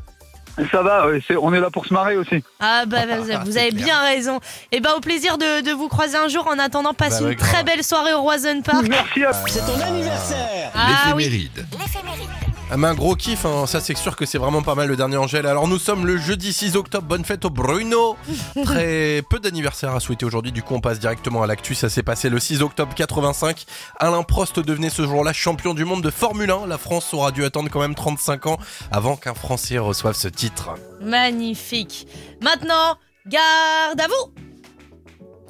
Ça 0.72 0.82
va, 0.82 1.06
ouais, 1.06 1.22
c'est- 1.28 1.36
on 1.36 1.54
est 1.54 1.60
là 1.60 1.70
pour 1.70 1.86
se 1.86 1.94
marrer 1.94 2.16
aussi. 2.16 2.42
Ah 2.58 2.82
bah 2.84 3.06
bah, 3.06 3.18
vous 3.18 3.26
C'est 3.52 3.60
avez 3.60 3.68
clair. 3.70 3.84
bien 3.84 4.00
raison. 4.02 4.40
Et 4.72 4.80
bah 4.80 4.90
au 4.96 5.00
plaisir 5.00 5.38
de, 5.38 5.60
de 5.62 5.70
vous 5.72 5.86
croiser 5.88 6.16
un 6.16 6.26
jour. 6.26 6.48
En 6.48 6.58
attendant, 6.58 6.94
passe 6.94 7.22
Bah 7.22 7.30
une 7.30 7.36
très 7.36 7.52
grave. 7.52 7.64
belle 7.66 7.84
soirée 7.84 8.12
au 8.14 8.22
Roison 8.22 8.60
Park. 8.62 8.84
Merci 8.88 9.24
à 9.24 9.32
C'est 9.46 9.60
ton 9.60 9.80
anniversaire 9.80 10.72
Ah 10.74 11.12
oui. 11.14 11.24
L'éphéméride. 11.24 11.66
Ah, 12.70 12.94
gros 12.94 13.14
kiff, 13.16 13.46
hein. 13.46 13.66
ça 13.66 13.80
c'est 13.80 13.96
sûr 13.96 14.14
que 14.14 14.26
c'est 14.26 14.36
vraiment 14.36 14.60
pas 14.62 14.74
mal 14.74 14.88
le 14.88 14.96
dernier 14.96 15.16
Angèle. 15.16 15.46
Alors 15.46 15.68
nous 15.68 15.78
sommes 15.78 16.06
le 16.06 16.18
jeudi 16.18 16.52
6 16.52 16.76
octobre, 16.76 17.06
bonne 17.06 17.24
fête 17.24 17.46
au 17.46 17.50
Bruno. 17.50 18.16
Très 18.64 19.22
peu 19.28 19.38
d'anniversaires 19.38 19.94
à 19.94 20.00
souhaiter 20.00 20.26
aujourd'hui, 20.26 20.52
du 20.52 20.62
coup 20.62 20.74
on 20.74 20.80
passe 20.80 20.98
directement 20.98 21.42
à 21.42 21.46
l'actu. 21.46 21.74
Ça 21.74 21.88
s'est 21.88 22.02
passé 22.02 22.28
le 22.28 22.38
6 22.38 22.60
octobre 22.62 22.94
85. 22.94 23.64
Alain 23.98 24.22
Prost 24.22 24.60
devenait 24.60 24.90
ce 24.90 25.06
jour-là 25.06 25.32
champion 25.32 25.72
du 25.72 25.86
monde 25.86 26.02
de 26.02 26.10
Formule 26.10 26.50
1. 26.50 26.66
La 26.66 26.76
France 26.76 27.14
aura 27.14 27.30
dû 27.32 27.42
attendre 27.44 27.70
quand 27.70 27.80
même 27.80 27.94
35 27.94 28.46
ans 28.46 28.58
avant 28.90 29.16
qu'un 29.16 29.34
Français 29.34 29.78
reçoive 29.78 30.14
ce 30.14 30.28
titre. 30.28 30.70
Magnifique. 31.00 32.06
Maintenant, 32.42 32.96
garde 33.26 34.00
à 34.00 34.06
vous. 34.08 34.34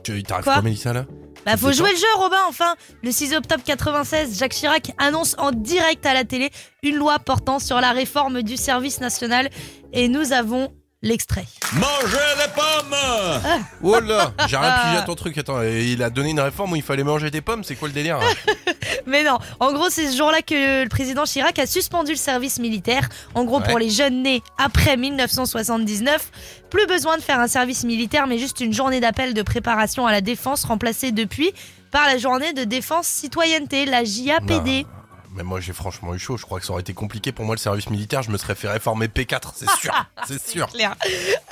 Tu 0.05 0.23
t'arrives 0.23 0.45
quoi 0.45 0.63
Mélissa 0.63 0.93
là? 0.93 1.05
Bah 1.49 1.57
faut 1.57 1.73
jouer 1.73 1.93
le 1.93 1.97
jeu 1.97 2.07
Robin 2.17 2.37
enfin. 2.47 2.75
Le 3.03 3.11
6 3.11 3.35
octobre 3.35 3.63
96, 3.65 4.39
Jacques 4.39 4.53
Chirac 4.53 4.93
annonce 4.99 5.35
en 5.39 5.51
direct 5.51 6.05
à 6.05 6.13
la 6.13 6.25
télé 6.25 6.51
une 6.83 6.97
loi 6.97 7.19
portant 7.19 7.59
sur 7.59 7.81
la 7.81 7.93
réforme 7.93 8.43
du 8.43 8.59
service 8.59 9.01
national. 9.01 9.49
Et 9.95 10.09
nous 10.09 10.35
avons 10.35 10.75
l'extrait. 11.03 11.45
Mangez 11.75 12.17
les 12.39 12.53
pommes 12.55 13.61
Oh 13.83 14.01
là, 14.01 14.33
j'ai 14.49 14.57
rien 14.57 14.73
pigé 14.85 14.97
à 14.99 15.03
ton 15.03 15.15
truc. 15.15 15.39
Attends, 15.39 15.63
il 15.63 16.03
a 16.03 16.11
donné 16.11 16.31
une 16.31 16.41
réforme 16.41 16.73
où 16.73 16.77
il 16.77 16.83
fallait 16.83 17.05
manger 17.05 17.31
des 17.31 17.41
pommes. 17.41 17.63
C'est 17.65 17.77
quoi 17.77 17.89
le 17.89 17.95
délire 17.95 18.17
hein 18.19 18.53
Mais 19.07 19.23
non, 19.25 19.39
en 19.61 19.73
gros, 19.73 19.89
c'est 19.91 20.11
ce 20.11 20.17
jour-là 20.17 20.43
que 20.43 20.83
le 20.83 20.89
président 20.89 21.25
Chirac 21.25 21.59
a 21.59 21.67
suspendu 21.67 22.13
le 22.13 22.17
service 22.17 22.59
militaire. 22.59 23.09
En 23.35 23.45
gros, 23.45 23.61
Ouais. 23.61 23.69
pour 23.69 23.79
les 23.79 23.91
jeunes 23.91 24.23
nés 24.23 24.43
après 24.59 24.97
1979, 24.97 26.31
plus 26.71 26.87
besoin 26.87 27.17
de 27.17 27.23
faire 27.23 27.41
un 27.41 27.49
service 27.49 27.85
militaire, 27.85 28.27
mais 28.27 28.39
juste 28.39 28.61
une 28.61 28.73
journée 28.73 29.01
d'appel 29.01 29.35
de 29.35 29.43
préparation 29.43 30.07
à 30.07 30.13
la 30.13 30.21
défense, 30.21 30.65
remplacée 30.65 31.13
depuis 31.13 31.53
par 31.91 32.07
la 32.07 32.19
journée 32.19 32.53
de 32.53 32.65
défense 32.65 33.07
citoyenneté, 33.07 33.87
la 33.87 34.05
JAPD. 34.05 34.83
Non, 34.83 34.98
Mais 35.39 35.45
moi 35.45 35.61
j'ai 35.61 35.73
franchement 35.73 36.15
eu 36.15 36.19
chaud. 36.19 36.37
Je 36.37 36.43
crois 36.45 36.59
que 36.59 36.67
ça 36.67 36.73
aurait 36.73 36.81
été 36.81 36.95
compliqué 36.95 37.31
pour 37.31 37.45
moi 37.45 37.55
le 37.55 37.61
service 37.61 37.91
militaire. 37.91 38.25
Je 38.25 38.33
me 38.33 38.39
serais 38.39 38.57
fait 38.57 38.69
réformer 38.69 39.07
P4, 39.07 39.53
c'est 39.55 39.71
sûr. 39.81 39.93
c'est 40.27 40.45
sûr. 40.45 40.67
Clair. 40.67 40.97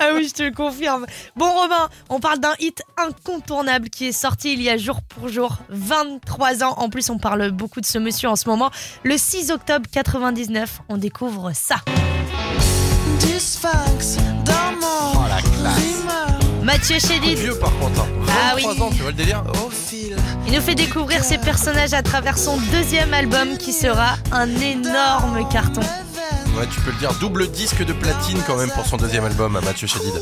Ah 0.01 0.09
oui, 0.13 0.27
je 0.29 0.35
te 0.35 0.43
le 0.43 0.51
confirme. 0.51 1.07
Bon 1.37 1.49
Robin, 1.53 1.89
on 2.09 2.19
parle 2.19 2.41
d'un 2.41 2.55
hit 2.59 2.83
incontournable 2.97 3.89
qui 3.89 4.09
est 4.09 4.13
sorti 4.13 4.55
il 4.55 4.63
y 4.63 4.69
a 4.69 4.77
jour 4.77 5.03
pour 5.03 5.29
jour, 5.29 5.59
23 5.69 6.65
ans. 6.65 6.75
En 6.79 6.91
plus, 6.91 7.11
on 7.11 7.19
parle 7.19 7.53
beaucoup 7.53 7.81
de 7.81 7.87
ce 7.87 7.99
monsieur 7.99 8.29
en 8.29 8.35
ce 8.35 8.49
moment. 8.49 8.73
Le 9.05 9.17
6 9.17 9.53
octobre 9.53 9.87
99, 9.93 10.81
on 10.89 10.97
découvre 10.97 11.53
ça. 11.55 11.77
Oh 14.83 15.25
la 15.29 15.43
classe. 15.43 16.16
Mathieu 16.67 16.99
Chédid. 16.99 17.39
Vieux 17.39 17.55
par 17.55 17.71
contre. 17.79 18.01
hein. 18.01 18.07
Ah 18.29 18.55
23 18.57 18.75
oui. 18.75 18.83
ans, 18.83 18.91
tu 18.91 19.03
vois 19.03 19.13
le 19.13 19.17
délire 19.17 19.45
Il 20.49 20.53
nous 20.53 20.61
fait 20.61 20.75
découvrir 20.75 21.23
ses 21.23 21.39
personnages 21.39 21.95
à 21.95 22.03
travers 22.03 22.37
son 22.37 22.57
deuxième 22.73 23.15
album 23.15 23.57
qui 23.57 23.73
sera 23.73 24.17
un 24.33 24.49
énorme 24.57 25.49
carton. 25.49 25.81
Ouais, 26.59 26.67
tu 26.69 26.81
peux 26.81 26.91
le 26.91 26.97
dire. 26.97 27.13
Double 27.21 27.49
disque 27.53 27.85
de 27.85 27.93
platine 27.93 28.39
quand 28.49 28.57
même 28.57 28.71
pour 28.71 28.85
son 28.85 28.97
deuxième 28.97 29.25
album 29.25 29.55
à 29.55 29.61
Mathieu 29.61 29.87
Chédid. 29.87 30.13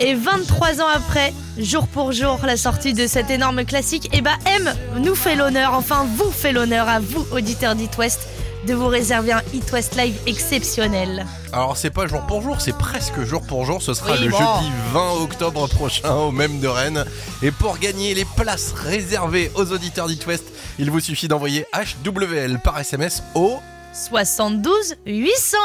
Et 0.00 0.14
23 0.14 0.80
ans 0.80 0.88
après, 0.94 1.34
jour 1.58 1.86
pour 1.86 2.12
jour, 2.12 2.38
la 2.46 2.56
sortie 2.56 2.94
de 2.94 3.06
cet 3.06 3.30
énorme 3.30 3.64
classique, 3.66 4.08
et 4.16 4.22
bah 4.22 4.36
M 4.46 4.72
nous 5.00 5.16
fait 5.16 5.34
l'honneur, 5.34 5.74
enfin 5.74 6.06
vous 6.16 6.30
fait 6.30 6.52
l'honneur 6.52 6.88
à 6.88 6.98
vous, 7.00 7.26
auditeurs 7.32 7.74
d'It 7.74 7.98
West, 7.98 8.28
de 8.66 8.74
vous 8.74 8.86
réserver 8.88 9.32
un 9.32 9.42
It 9.54 9.70
West 9.72 9.96
Live 9.96 10.14
exceptionnel. 10.26 11.26
Alors 11.52 11.76
c'est 11.76 11.90
pas 11.90 12.06
jour 12.06 12.20
pour 12.26 12.42
jour, 12.42 12.60
c'est 12.60 12.76
presque 12.76 13.22
jour 13.22 13.42
pour 13.42 13.64
jour. 13.64 13.80
Ce 13.82 13.94
sera 13.94 14.12
Oui, 14.12 14.24
le 14.24 14.30
bon. 14.30 14.38
jeudi 14.38 14.72
20 14.92 15.12
octobre 15.22 15.66
prochain 15.68 16.12
au 16.14 16.30
même 16.30 16.60
de 16.60 16.68
Rennes. 16.68 17.04
Et 17.42 17.50
pour 17.50 17.78
gagner 17.78 18.14
les 18.14 18.24
places 18.36 18.72
réservées 18.76 19.50
aux 19.54 19.72
auditeurs 19.72 20.06
d'It 20.08 20.26
West, 20.26 20.44
il 20.78 20.90
vous 20.90 21.00
suffit 21.00 21.28
d'envoyer 21.28 21.66
HWL 22.04 22.60
par 22.62 22.78
SMS 22.78 23.22
au 23.34 23.58
72 23.92 24.96
800 25.06 25.56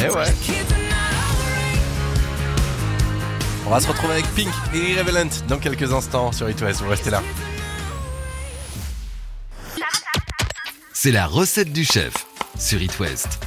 Eh 0.00 0.08
ouais. 0.10 0.24
On 3.66 3.70
va 3.70 3.80
se 3.80 3.88
retrouver 3.88 4.14
avec 4.14 4.26
Pink 4.34 4.48
et 4.74 4.92
Irrelevant 4.92 5.30
dans 5.48 5.56
quelques 5.58 5.90
instants 5.92 6.32
sur 6.32 6.48
It 6.50 6.60
West. 6.60 6.82
Vous 6.82 6.90
restez 6.90 7.10
là. 7.10 7.22
C'est 11.04 11.12
la 11.12 11.26
recette 11.26 11.70
du 11.70 11.84
chef 11.84 12.14
sur 12.58 12.80
It 12.80 12.98
West. 12.98 13.38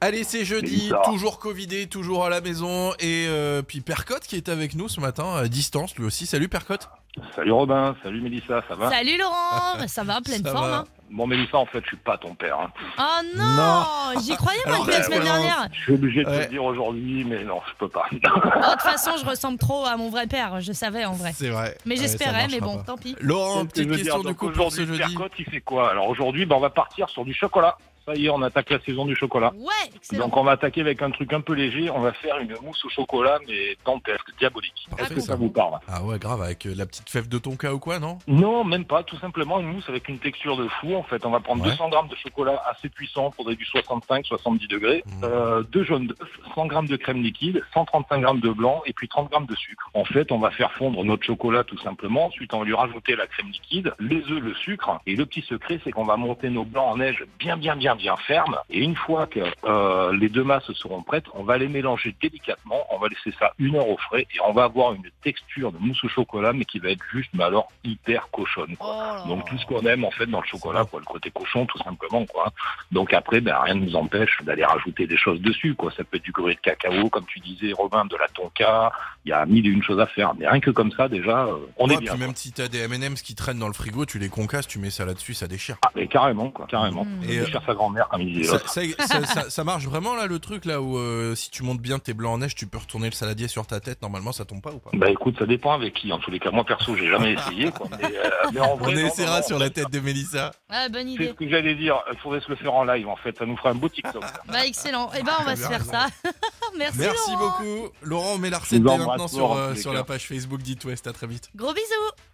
Allez, 0.00 0.24
c'est 0.24 0.44
jeudi, 0.44 0.90
toujours 1.04 1.38
Covidé, 1.38 1.86
toujours 1.86 2.24
à 2.24 2.28
la 2.28 2.40
maison. 2.40 2.90
Et 2.98 3.26
euh, 3.28 3.62
puis 3.62 3.80
Percotte 3.80 4.24
qui 4.24 4.34
est 4.34 4.48
avec 4.48 4.74
nous 4.74 4.88
ce 4.88 4.98
matin 4.98 5.32
à 5.36 5.46
distance 5.46 5.94
lui 5.94 6.04
aussi. 6.04 6.26
Salut 6.26 6.48
Percotte. 6.48 6.88
Salut 7.36 7.52
Robin, 7.52 7.94
salut 8.02 8.20
Mélissa, 8.20 8.64
ça 8.66 8.74
va? 8.74 8.90
Salut 8.90 9.16
Laurent 9.16 9.86
Ça 9.86 10.02
va, 10.02 10.20
pleine 10.22 10.42
Ça 10.42 10.50
forme 10.50 10.70
va. 10.70 10.76
hein 10.78 10.84
Bon 11.12 11.26
Mélissa, 11.26 11.58
en 11.58 11.66
fait, 11.66 11.80
je 11.82 11.88
suis 11.88 11.96
pas 11.98 12.16
ton 12.16 12.34
père. 12.34 12.58
hein. 12.58 12.70
Oh 12.98 13.02
non, 13.36 13.44
Non. 13.44 14.20
J'y 14.20 14.34
croyais 14.34 14.60
moi 14.64 14.74
Alors, 14.76 14.86
depuis 14.86 14.96
la 14.98 15.00
euh, 15.00 15.04
semaine 15.04 15.18
ouais, 15.20 15.24
dernière 15.26 15.68
Je 15.72 15.80
suis 15.82 15.92
obligé 15.92 16.20
de 16.20 16.24
te 16.24 16.30
Ouais. 16.30 16.40
le 16.44 16.46
dire 16.46 16.64
aujourd'hui, 16.64 17.24
mais 17.24 17.44
non, 17.44 17.60
je 17.68 17.72
peux 17.78 17.88
pas. 17.88 18.04
Oh, 18.10 18.14
De 18.16 18.70
toute 18.72 18.80
façon, 18.80 19.10
je 19.20 19.26
ressemble 19.26 19.58
trop 19.58 19.84
à 19.84 19.96
mon 19.98 20.08
vrai 20.08 20.26
père, 20.26 20.60
je 20.62 20.72
savais 20.72 21.04
en 21.04 21.12
vrai. 21.12 21.32
C'est 21.34 21.50
vrai. 21.50 21.76
Mais 21.84 21.96
Ouais, 21.96 22.00
j'espérais, 22.00 22.46
mais 22.50 22.60
marchera 22.60 22.66
bon, 22.66 22.76
pas. 22.78 22.82
tant 22.84 22.96
pis. 22.96 23.14
Laurent, 23.20 23.66
petite 23.66 23.84
je 23.84 23.88
veux 23.90 23.96
question 23.96 24.14
dire 24.14 24.22
du 24.22 24.28
Donc 24.28 24.36
coup 24.38 24.50
pour 24.50 24.72
ce 24.72 24.80
aujourd'hui, 24.82 24.96
jeudi. 25.04 25.16
Il 25.38 25.44
fait 25.44 25.60
quoi? 25.60 25.90
Alors 25.90 26.08
aujourd'hui, 26.08 26.46
ben, 26.46 26.56
on 26.56 26.60
va 26.60 26.70
partir 26.70 27.08
sur 27.10 27.24
du 27.26 27.34
chocolat. 27.34 27.76
Ça 28.06 28.14
y 28.16 28.26
est, 28.26 28.30
on 28.30 28.42
attaque 28.42 28.70
la 28.70 28.80
saison 28.80 29.04
du 29.04 29.14
chocolat. 29.14 29.52
Ouais, 29.56 29.68
excellent. 29.94 30.24
Donc 30.24 30.36
on 30.36 30.42
va 30.42 30.52
attaquer 30.52 30.80
avec 30.80 31.00
un 31.02 31.10
truc 31.12 31.32
un 31.32 31.40
peu 31.40 31.52
léger. 31.54 31.88
On 31.90 32.00
va 32.00 32.12
faire 32.12 32.38
une 32.38 32.52
mousse 32.62 32.84
au 32.84 32.88
chocolat, 32.88 33.38
mais 33.46 33.76
dantesque, 33.84 34.26
diabolique. 34.38 34.88
Est-ce 34.98 35.14
que 35.14 35.20
ça. 35.20 35.36
vous 35.36 35.50
parle? 35.50 35.78
Ah 35.86 36.02
ouais, 36.02 36.18
grave, 36.18 36.42
avec 36.42 36.66
euh, 36.66 36.74
la 36.76 36.86
petite 36.86 37.08
fève 37.08 37.28
de 37.28 37.38
tonka 37.38 37.72
ou 37.72 37.78
quoi, 37.78 37.98
non? 38.00 38.18
Non, 38.26 38.64
même 38.64 38.84
pas. 38.84 39.02
Tout 39.04 39.16
simplement 39.18 39.60
une 39.60 39.66
mousse 39.66 39.88
avec 39.88 40.08
une 40.08 40.18
texture 40.18 40.56
de 40.56 40.66
fou. 40.68 40.94
En 40.96 41.02
fait, 41.04 41.24
on 41.24 41.30
va 41.30 41.38
prendre 41.40 41.62
Ouais. 41.62 41.70
200 41.70 41.88
grammes 41.90 42.08
de 42.08 42.16
chocolat 42.16 42.60
assez 42.70 42.88
puissant, 42.88 43.30
faudrait 43.30 43.54
du 43.56 43.64
65-70 43.64 44.66
degrés, 44.68 45.04
Mhm. 45.06 45.12
euh, 45.24 45.62
deux 45.70 45.84
jaunes 45.84 46.08
d'œufs, 46.08 46.28
100 46.54 46.66
grammes 46.66 46.86
de 46.88 46.96
crème 46.96 47.22
liquide, 47.22 47.62
135 47.74 48.20
grammes 48.20 48.40
de 48.40 48.50
blanc 48.50 48.82
et 48.86 48.92
puis 48.92 49.06
30 49.08 49.30
grammes 49.30 49.46
de 49.46 49.54
sucre. 49.56 49.88
En 49.94 50.04
fait, 50.04 50.32
on 50.32 50.38
va 50.38 50.50
faire 50.50 50.72
fondre 50.72 51.04
notre 51.04 51.24
chocolat 51.24 51.62
tout 51.64 51.78
simplement. 51.78 52.26
Ensuite, 52.26 52.52
on 52.54 52.58
va 52.60 52.64
lui 52.64 52.74
rajouter 52.74 53.14
la 53.16 53.26
crème 53.28 53.48
liquide, 53.48 53.94
les 54.00 54.22
œufs, 54.30 54.40
le 54.42 54.54
sucre. 54.54 55.00
Et 55.06 55.14
le 55.14 55.24
petit 55.26 55.42
secret, 55.42 55.80
c'est 55.84 55.92
qu'on 55.92 56.04
va 56.04 56.16
monter 56.16 56.50
nos 56.50 56.64
blancs 56.64 56.92
en 56.92 56.96
neige 56.96 57.24
bien, 57.38 57.56
bien, 57.56 57.76
bien, 57.76 57.91
bien 57.94 58.16
fermes. 58.16 58.58
Et 58.70 58.80
une 58.80 58.96
fois 58.96 59.26
que 59.26 59.40
euh, 59.64 60.12
les 60.16 60.28
deux 60.28 60.44
masses 60.44 60.70
seront 60.72 61.02
prêtes, 61.02 61.24
on 61.34 61.42
va 61.44 61.58
les 61.58 61.68
mélanger 61.68 62.14
délicatement. 62.20 62.86
On 62.90 62.98
va 62.98 63.08
laisser 63.08 63.36
ça 63.38 63.52
une 63.58 63.76
heure 63.76 63.88
au 63.88 63.96
frais 63.96 64.26
et 64.34 64.40
on 64.46 64.52
va 64.52 64.64
avoir 64.64 64.92
une 64.94 65.02
texture 65.22 65.72
de 65.72 65.78
mousse 65.78 66.02
au 66.04 66.08
chocolat, 66.08 66.52
mais 66.52 66.64
qui 66.64 66.78
va 66.78 66.90
être 66.90 67.02
juste, 67.12 67.30
mais 67.34 67.44
alors 67.44 67.68
hyper 67.84 68.28
cochonne. 68.30 68.76
quoi. 68.76 69.22
Oh. 69.24 69.28
Donc 69.28 69.48
tout 69.48 69.58
ce 69.58 69.66
qu'on 69.66 69.82
aime 69.86 70.04
en 70.04 70.10
fait 70.10 70.26
dans 70.26 70.40
le 70.40 70.46
chocolat, 70.46 70.84
quoi, 70.84 71.00
le 71.00 71.06
côté 71.06 71.30
cochon 71.30 71.66
tout 71.66 71.78
simplement, 71.78 72.24
quoi. 72.26 72.52
Donc 72.90 73.12
après, 73.12 73.40
ben 73.40 73.56
rien 73.62 73.74
ne 73.74 73.84
nous 73.84 73.96
empêche 73.96 74.36
d'aller 74.42 74.64
rajouter 74.64 75.06
des 75.06 75.16
choses 75.16 75.40
dessus, 75.40 75.74
quoi. 75.74 75.90
Ça 75.96 76.04
peut 76.04 76.16
être 76.16 76.22
du 76.24 76.32
gruyère 76.32 76.56
de 76.56 76.60
cacao, 76.60 77.08
comme 77.08 77.24
tu 77.26 77.40
disais, 77.40 77.72
Robin, 77.72 78.04
de 78.04 78.16
la 78.16 78.28
tonka. 78.28 78.92
Il 79.24 79.28
y 79.30 79.32
a 79.32 79.44
mille 79.46 79.66
et 79.66 79.70
une 79.70 79.82
choses 79.82 80.00
à 80.00 80.06
faire, 80.06 80.34
mais 80.38 80.48
rien 80.48 80.60
que 80.60 80.70
comme 80.70 80.90
ça, 80.92 81.08
déjà, 81.08 81.44
euh, 81.46 81.56
on 81.76 81.88
Ouais, 81.88 81.94
est 81.94 81.98
bien. 81.98 82.12
Puis 82.12 82.20
même 82.20 82.34
si 82.34 82.52
t'as 82.52 82.68
des 82.68 82.80
M&M's 82.80 83.22
qui 83.22 83.34
traînent 83.34 83.58
dans 83.58 83.66
le 83.68 83.72
frigo, 83.72 84.04
tu 84.06 84.18
les 84.18 84.28
concasses, 84.28 84.66
tu 84.66 84.78
mets 84.78 84.90
ça 84.90 85.04
là-dessus, 85.04 85.34
ça 85.34 85.46
déchire. 85.46 85.76
Ah, 85.84 85.90
mais 85.94 86.06
carrément, 86.06 86.50
quoi, 86.50 86.66
carrément. 86.66 87.04
Mmh. 87.04 87.24
Et, 87.28 87.38
euh, 87.38 87.46
sa 87.52 87.60
grand-mère, 87.82 88.08
comme 88.08 88.22
il 88.22 88.32
disait. 88.34 88.44
Ça, 88.48 88.52
l'autre. 88.54 88.68
ça, 88.70 88.82
ça- 89.06 89.24
ça- 89.26 89.50
ça 89.50 89.64
marche 89.64 89.84
vraiment 89.84 90.14
là 90.14 90.26
le 90.26 90.38
truc 90.38 90.64
là 90.64 90.80
où 90.80 90.96
euh, 90.98 91.34
si 91.34 91.50
tu 91.50 91.62
montes 91.62 91.80
bien 91.80 91.98
tes 91.98 92.14
blancs 92.14 92.34
en 92.34 92.38
neige, 92.38 92.54
tu 92.54 92.66
peux 92.66 92.78
retourner 92.78 93.06
le 93.08 93.14
saladier 93.14 93.48
sur 93.48 93.66
ta 93.66 93.80
tête. 93.80 94.00
Normalement, 94.02 94.32
ça 94.32 94.44
tombe 94.44 94.60
pas 94.62 94.70
ou 94.72 94.78
pas? 94.78 94.90
Bah 94.94 95.10
écoute, 95.10 95.36
ça 95.38 95.46
dépend 95.46 95.72
avec 95.72 95.94
qui. 95.94 96.12
En 96.12 96.18
tous 96.18 96.30
les 96.30 96.38
cas, 96.38 96.50
moi 96.50 96.64
perso, 96.64 96.96
j'ai 96.96 97.08
jamais 97.08 97.32
essayé, 97.34 97.70
quoi. 97.70 97.88
Mais, 98.00 98.04
euh, 98.16 98.30
mais 98.52 98.60
en 98.60 98.78
On 98.80 98.90
non, 98.90 98.90
essaiera 98.90 99.40
non, 99.40 99.46
sur 99.46 99.58
la 99.58 99.70
tête 99.70 99.90
de 99.90 100.00
Mélissa. 100.00 100.50
Ah, 100.68 100.88
bonne 100.88 101.06
C'est 101.08 101.14
idée. 101.14 101.28
ce 101.28 101.32
que 101.32 101.48
j'allais 101.48 101.74
dire. 101.74 101.96
Il 102.12 102.18
faudrait 102.18 102.40
se 102.40 102.48
le 102.48 102.56
faire 102.56 102.72
en 102.74 102.84
live, 102.84 103.08
en 103.08 103.16
fait. 103.16 103.36
Ça 103.38 103.46
nous 103.46 103.56
fera 103.56 103.70
un 103.70 103.74
beau 103.74 103.88
TikTok. 103.88 104.22
Bah, 104.48 104.64
excellent. 104.66 105.10
Eh 105.18 105.22
ben, 105.22 105.32
on 105.40 105.44
va 105.44 105.56
se 105.56 105.66
faire 105.66 105.84
ça. 105.84 106.06
Merci, 106.78 106.98
Merci 107.00 107.30
Laurent. 107.32 107.58
beaucoup. 107.58 107.88
Laurent, 108.02 108.32
on 108.34 108.38
met 108.38 108.50
la 108.50 108.58
recette 108.58 108.82
dès 108.82 108.98
maintenant 108.98 109.28
sur, 109.28 109.52
euh, 109.52 109.74
sur 109.74 109.92
la 109.92 110.04
page 110.04 110.26
Facebook 110.26 110.62
d'It 110.62 110.84
West. 110.84 111.06
À 111.06 111.12
très 111.12 111.26
vite. 111.26 111.50
Gros 111.56 111.72
bisous. 111.72 111.84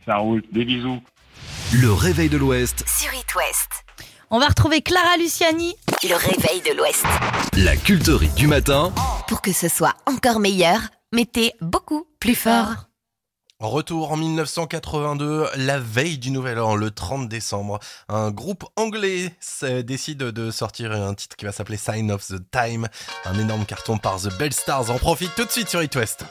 Ça 0.07 0.17
roule. 0.17 0.43
Des 0.53 0.65
bisous. 0.65 1.03
Le 1.81 1.93
réveil 1.93 2.29
de 2.29 2.37
l'Ouest, 2.37 2.85
Sur 2.89 3.13
It 3.15 3.35
West. 3.37 3.85
On 4.31 4.39
va 4.39 4.49
retrouver 4.49 4.83
Clara 4.83 5.17
Luciani. 5.17 5.75
Le 6.05 6.15
réveil 6.15 6.61
de 6.63 6.77
l'Ouest. 6.77 7.05
la 7.57 7.77
culterie 7.77 8.29
du 8.31 8.47
matin. 8.47 8.93
Pour 9.27 9.41
que 9.41 9.53
ce 9.53 9.69
soit 9.69 9.95
encore 10.07 10.39
meilleur, 10.39 10.81
mettez 11.13 11.53
beaucoup 11.61 12.07
plus 12.21 12.35
fort. 12.35 12.75
Retour 13.61 14.13
en 14.13 14.17
1982, 14.17 15.49
la 15.57 15.81
veille 15.81 16.19
du 16.19 16.31
Nouvel 16.31 16.61
An, 16.61 16.77
le 16.77 16.93
30 16.93 17.29
décembre. 17.29 17.81
Un 18.09 18.31
groupe 18.31 18.65
anglais 18.77 19.35
s- 19.41 19.65
décide 19.83 20.19
de 20.19 20.51
sortir 20.53 20.93
un 20.93 21.13
titre 21.15 21.35
qui 21.35 21.45
va 21.45 21.51
s'appeler 21.51 21.77
Sign 21.77 22.13
of 22.13 22.25
the 22.29 22.39
Time. 22.53 22.87
Un 23.25 23.37
énorme 23.39 23.65
carton 23.65 23.99
par 23.99 24.21
The 24.21 24.33
Bell 24.39 24.53
Stars. 24.53 24.91
On 24.91 24.99
profite 24.99 25.35
tout 25.35 25.45
de 25.45 25.51
suite 25.51 25.69
sur 25.69 25.83
It 25.83 25.95
West. 25.97 26.25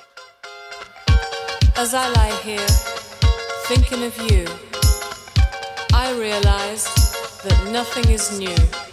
As 1.76 1.90
I 1.94 2.08
lie 2.16 2.50
here, 2.54 2.66
thinking 3.68 4.08
of 4.08 4.18
you, 4.32 4.46
I 5.94 6.14
realize 6.18 6.86
that 7.44 7.72
nothing 7.72 8.10
is 8.12 8.40
new. 8.40 8.87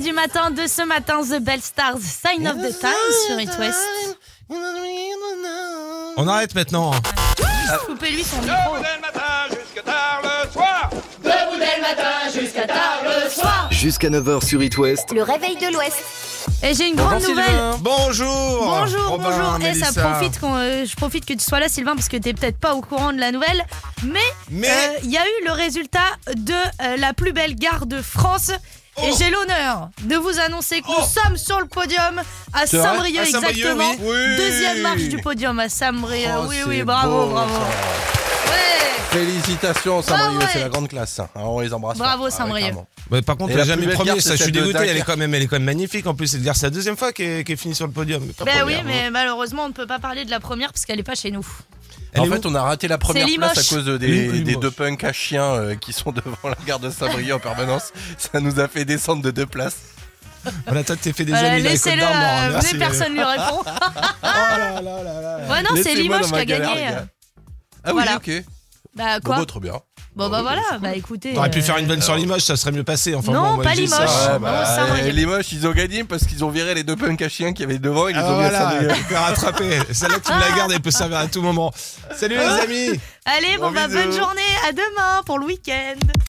Du 0.00 0.12
matin 0.12 0.50
de 0.50 0.66
ce 0.66 0.82
matin, 0.82 1.20
The 1.22 1.40
Bell 1.40 1.60
Stars, 1.60 1.98
Sign 2.00 2.46
of 2.48 2.56
the 2.56 2.78
Times 2.78 3.14
sur 3.26 3.40
It 3.40 3.50
West. 3.58 3.78
On 6.16 6.26
arrête 6.28 6.54
maintenant. 6.54 6.92
hein. 6.94 7.00
Coupez-lui 7.86 8.24
son 8.24 8.40
micro. 8.40 8.76
Jusque 9.50 9.84
tard 9.84 10.20
le 10.22 10.50
soir 10.52 10.90
Debout 11.22 11.58
dès 11.58 11.76
le 11.76 11.82
matin 11.82 12.30
jusqu'à 12.32 12.66
tard 12.66 13.00
le 13.04 13.28
soir. 13.30 13.68
Jusqu'à 13.70 14.08
9h 14.08 14.44
sur 14.46 14.62
It 14.62 14.76
West. 14.78 15.12
Le 15.12 15.22
réveil 15.22 15.56
de 15.56 15.72
l'Ouest. 15.72 15.96
Et 16.62 16.74
j'ai 16.74 16.88
une 16.88 16.96
grande 16.96 17.22
nouvelle. 17.22 17.44
Bonjour. 17.80 18.64
Bonjour, 18.64 19.08
Robin, 19.10 19.30
bonjour. 19.30 19.56
Et 19.66 19.74
ça 19.74 19.86
Mélissa. 19.90 20.02
profite 20.02 20.40
qu'on, 20.40 20.56
euh, 20.56 20.84
je 20.86 20.96
profite 20.96 21.24
que 21.24 21.34
tu 21.34 21.44
sois 21.44 21.60
là, 21.60 21.68
Sylvain, 21.68 21.94
parce 21.94 22.08
que 22.08 22.16
t'es 22.16 22.32
peut-être 22.32 22.58
pas 22.58 22.74
au 22.74 22.80
courant 22.80 23.12
de 23.12 23.18
la 23.20 23.30
nouvelle. 23.32 23.64
Mais 24.02 24.18
Mais- 24.50 24.68
euh, 24.68 24.98
il 25.04 25.10
y 25.10 25.18
a 25.18 25.24
eu 25.24 25.44
le 25.46 25.52
résultat 25.52 26.00
de 26.34 26.54
euh, 26.54 26.96
la 26.96 27.12
plus 27.12 27.32
belle 27.32 27.54
gare 27.54 27.86
de 27.86 28.00
France. 28.02 28.50
Et 29.02 29.10
Oh. 29.12 29.16
j'ai 29.18 29.30
l'honneur 29.30 29.90
de 30.02 30.16
vous 30.16 30.40
annoncer 30.40 30.80
que 30.80 30.88
nous 30.88 31.06
sommes 31.06 31.36
sur 31.36 31.60
le 31.60 31.66
podium 31.66 32.20
à 32.52 32.66
Saint-Brieuc, 32.66 33.26
Saint-Brieuc, 33.26 33.56
exactement. 33.58 33.90
oui. 34.00 34.06
Oui. 34.10 34.36
Deuxième 34.36 34.80
marche 34.82 35.02
du 35.02 35.18
podium 35.18 35.58
à 35.60 35.68
Saint-Brieuc. 35.68 36.30
Oh, 36.40 36.46
oui, 36.48 36.56
oui, 36.66 36.82
bravo, 36.82 37.26
beau, 37.26 37.32
bravo. 37.32 37.52
ça. 37.54 38.50
Ouais, 38.50 38.98
Félicitations 39.10 40.02
Saint-Brieuc, 40.02 40.38
Ah 40.40 40.44
ouais. 40.44 40.50
c'est 40.52 40.60
la 40.60 40.68
grande 40.68 40.88
classe. 40.88 41.20
hein. 41.20 41.28
On 41.36 41.60
les 41.60 41.72
embrasse. 41.72 41.96
Bravo. 41.98 42.26
Ah 42.26 42.30
Saint-Brieuc. 42.30 42.74
par 43.24 43.36
contre, 43.36 43.52
elle 43.56 43.64
jamais 43.64 43.86
premier, 43.88 44.20
ça 44.20 44.34
je 44.36 44.42
suis 44.42 44.52
dégoûté. 44.52 44.78
Elle 44.82 44.96
est 44.96 45.02
quand 45.02 45.16
même, 45.16 45.32
elle 45.34 45.42
est 45.42 45.46
quand 45.46 45.56
même 45.56 45.64
magnifique. 45.64 46.06
En 46.06 46.14
plus, 46.14 46.26
c'est 46.26 46.62
la 46.62 46.70
deuxième 46.70 46.96
fois 46.96 47.12
qu'elle 47.12 47.44
qu'elle 47.44 47.56
finit 47.56 47.74
sur 47.76 47.86
le 47.86 47.92
podium. 47.92 48.20
Ben 48.26 48.32
oui, 48.46 48.74
première, 48.74 48.84
mais 48.84 49.04
hein. 49.06 49.10
malheureusement, 49.12 49.64
on 49.64 49.68
ne 49.68 49.72
peut 49.72 49.86
pas 49.86 49.98
parler 50.00 50.24
de 50.24 50.30
la 50.30 50.40
première 50.40 50.72
parce 50.72 50.84
qu'elle 50.84 50.98
est 50.98 51.04
pas 51.04 51.14
chez 51.14 51.30
nous. 51.30 51.46
Elle 52.12 52.20
En 52.22 52.26
fait, 52.26 52.46
on 52.46 52.54
a 52.54 52.62
raté 52.62 52.88
la 52.88 52.98
première 52.98 53.26
place 53.36 53.58
à 53.58 53.74
cause 53.74 53.84
des, 53.98 54.56
deux 54.56 54.70
punks 54.70 55.04
à 55.04 55.12
chiens 55.12 55.44
euh, 55.54 55.74
qui 55.76 55.92
sont 55.92 56.10
devant 56.12 56.36
la 56.48 56.56
gare 56.66 56.78
de 56.78 56.90
Saint-Brieuc 56.90 57.34
en 57.34 57.38
permanence. 57.38 57.92
Ça 58.16 58.40
nous 58.40 58.58
a 58.60 58.68
fait 58.68 58.84
descendre 58.84 59.22
de 59.22 59.30
deux 59.30 59.46
places. 59.46 59.76
Voilà, 60.66 60.84
toi, 60.84 60.96
t'es 60.96 61.12
fait 61.12 61.24
des 61.24 61.32
Voilà, 61.32 61.52
amis 61.52 61.62
les 61.62 61.70
Laissez-le, 61.70 62.00
Côtes 62.00 62.10
d'Armor. 62.10 62.40
euh, 62.44 62.52
Merci. 62.52 62.78
personne 62.78 63.12
lui 63.12 63.22
répond. 63.22 63.62
Oh 63.62 63.66
là 64.22 64.80
là 64.80 65.02
là 65.02 65.20
là. 65.20 65.38
Ouais, 65.50 65.62
non, 65.62 65.70
c'est 65.82 65.94
Limoges 65.94 66.30
qui 66.32 66.34
a 66.34 66.44
gagné. 66.44 66.88
Ah 67.84 67.92
Voilà. 67.92 68.18
oui, 68.26 68.38
ok. 68.38 68.44
Bah 68.94 69.20
Bon, 69.20 69.26
quoi 69.30 69.36
bah, 69.38 69.46
trop 69.46 69.60
bien. 69.60 69.74
Bon 70.18 70.28
bah 70.28 70.42
voilà, 70.42 70.62
bah 70.82 70.96
écoutez. 70.96 71.32
T'aurais 71.32 71.48
pu 71.48 71.60
euh, 71.60 71.62
faire 71.62 71.78
une 71.78 71.86
vanne 71.86 72.02
sur 72.02 72.16
Limoges, 72.16 72.40
ça 72.40 72.56
serait 72.56 72.72
mieux 72.72 72.82
passé. 72.82 73.14
Enfin, 73.14 73.30
Non, 73.30 73.40
bon, 73.50 73.54
moi, 73.54 73.62
pas 73.62 73.70
ça. 73.70 73.76
Limoges. 73.76 74.00
Ouais, 74.00 74.32
Non, 74.32 74.38
bah, 74.40 74.64
euh, 74.80 75.10
Limoges, 75.12 75.52
ils 75.52 75.64
ont 75.64 75.70
gagné 75.70 76.02
parce 76.02 76.24
qu'ils 76.24 76.44
ont 76.44 76.50
viré 76.50 76.74
les 76.74 76.82
deux 76.82 76.96
punks 76.96 77.22
à 77.22 77.28
chiens 77.28 77.52
qui 77.52 77.62
avaient 77.62 77.78
devant 77.78 78.08
et 78.08 78.10
ils 78.10 78.16
Ah, 78.18 78.28
ont 78.32 78.34
voilà, 78.34 78.72
tu 78.96 79.04
peux 79.04 79.14
rattraper. 79.14 79.78
Celle-là, 79.92 80.16
tu 80.18 80.32
me 80.32 80.40
la 80.40 80.50
gardes, 80.56 80.72
elle 80.72 80.80
peut 80.80 80.90
servir 80.90 81.18
à 81.18 81.28
tout 81.28 81.40
moment. 81.40 81.72
Salut 82.16 82.34
les 82.34 82.42
amis 82.42 83.00
Allez, 83.26 83.58
bon 83.58 83.70
bah 83.70 83.86
bonne 83.86 84.10
journée, 84.10 84.40
à 84.68 84.72
demain 84.72 85.22
pour 85.24 85.38
le 85.38 85.46
week-end. 85.46 85.94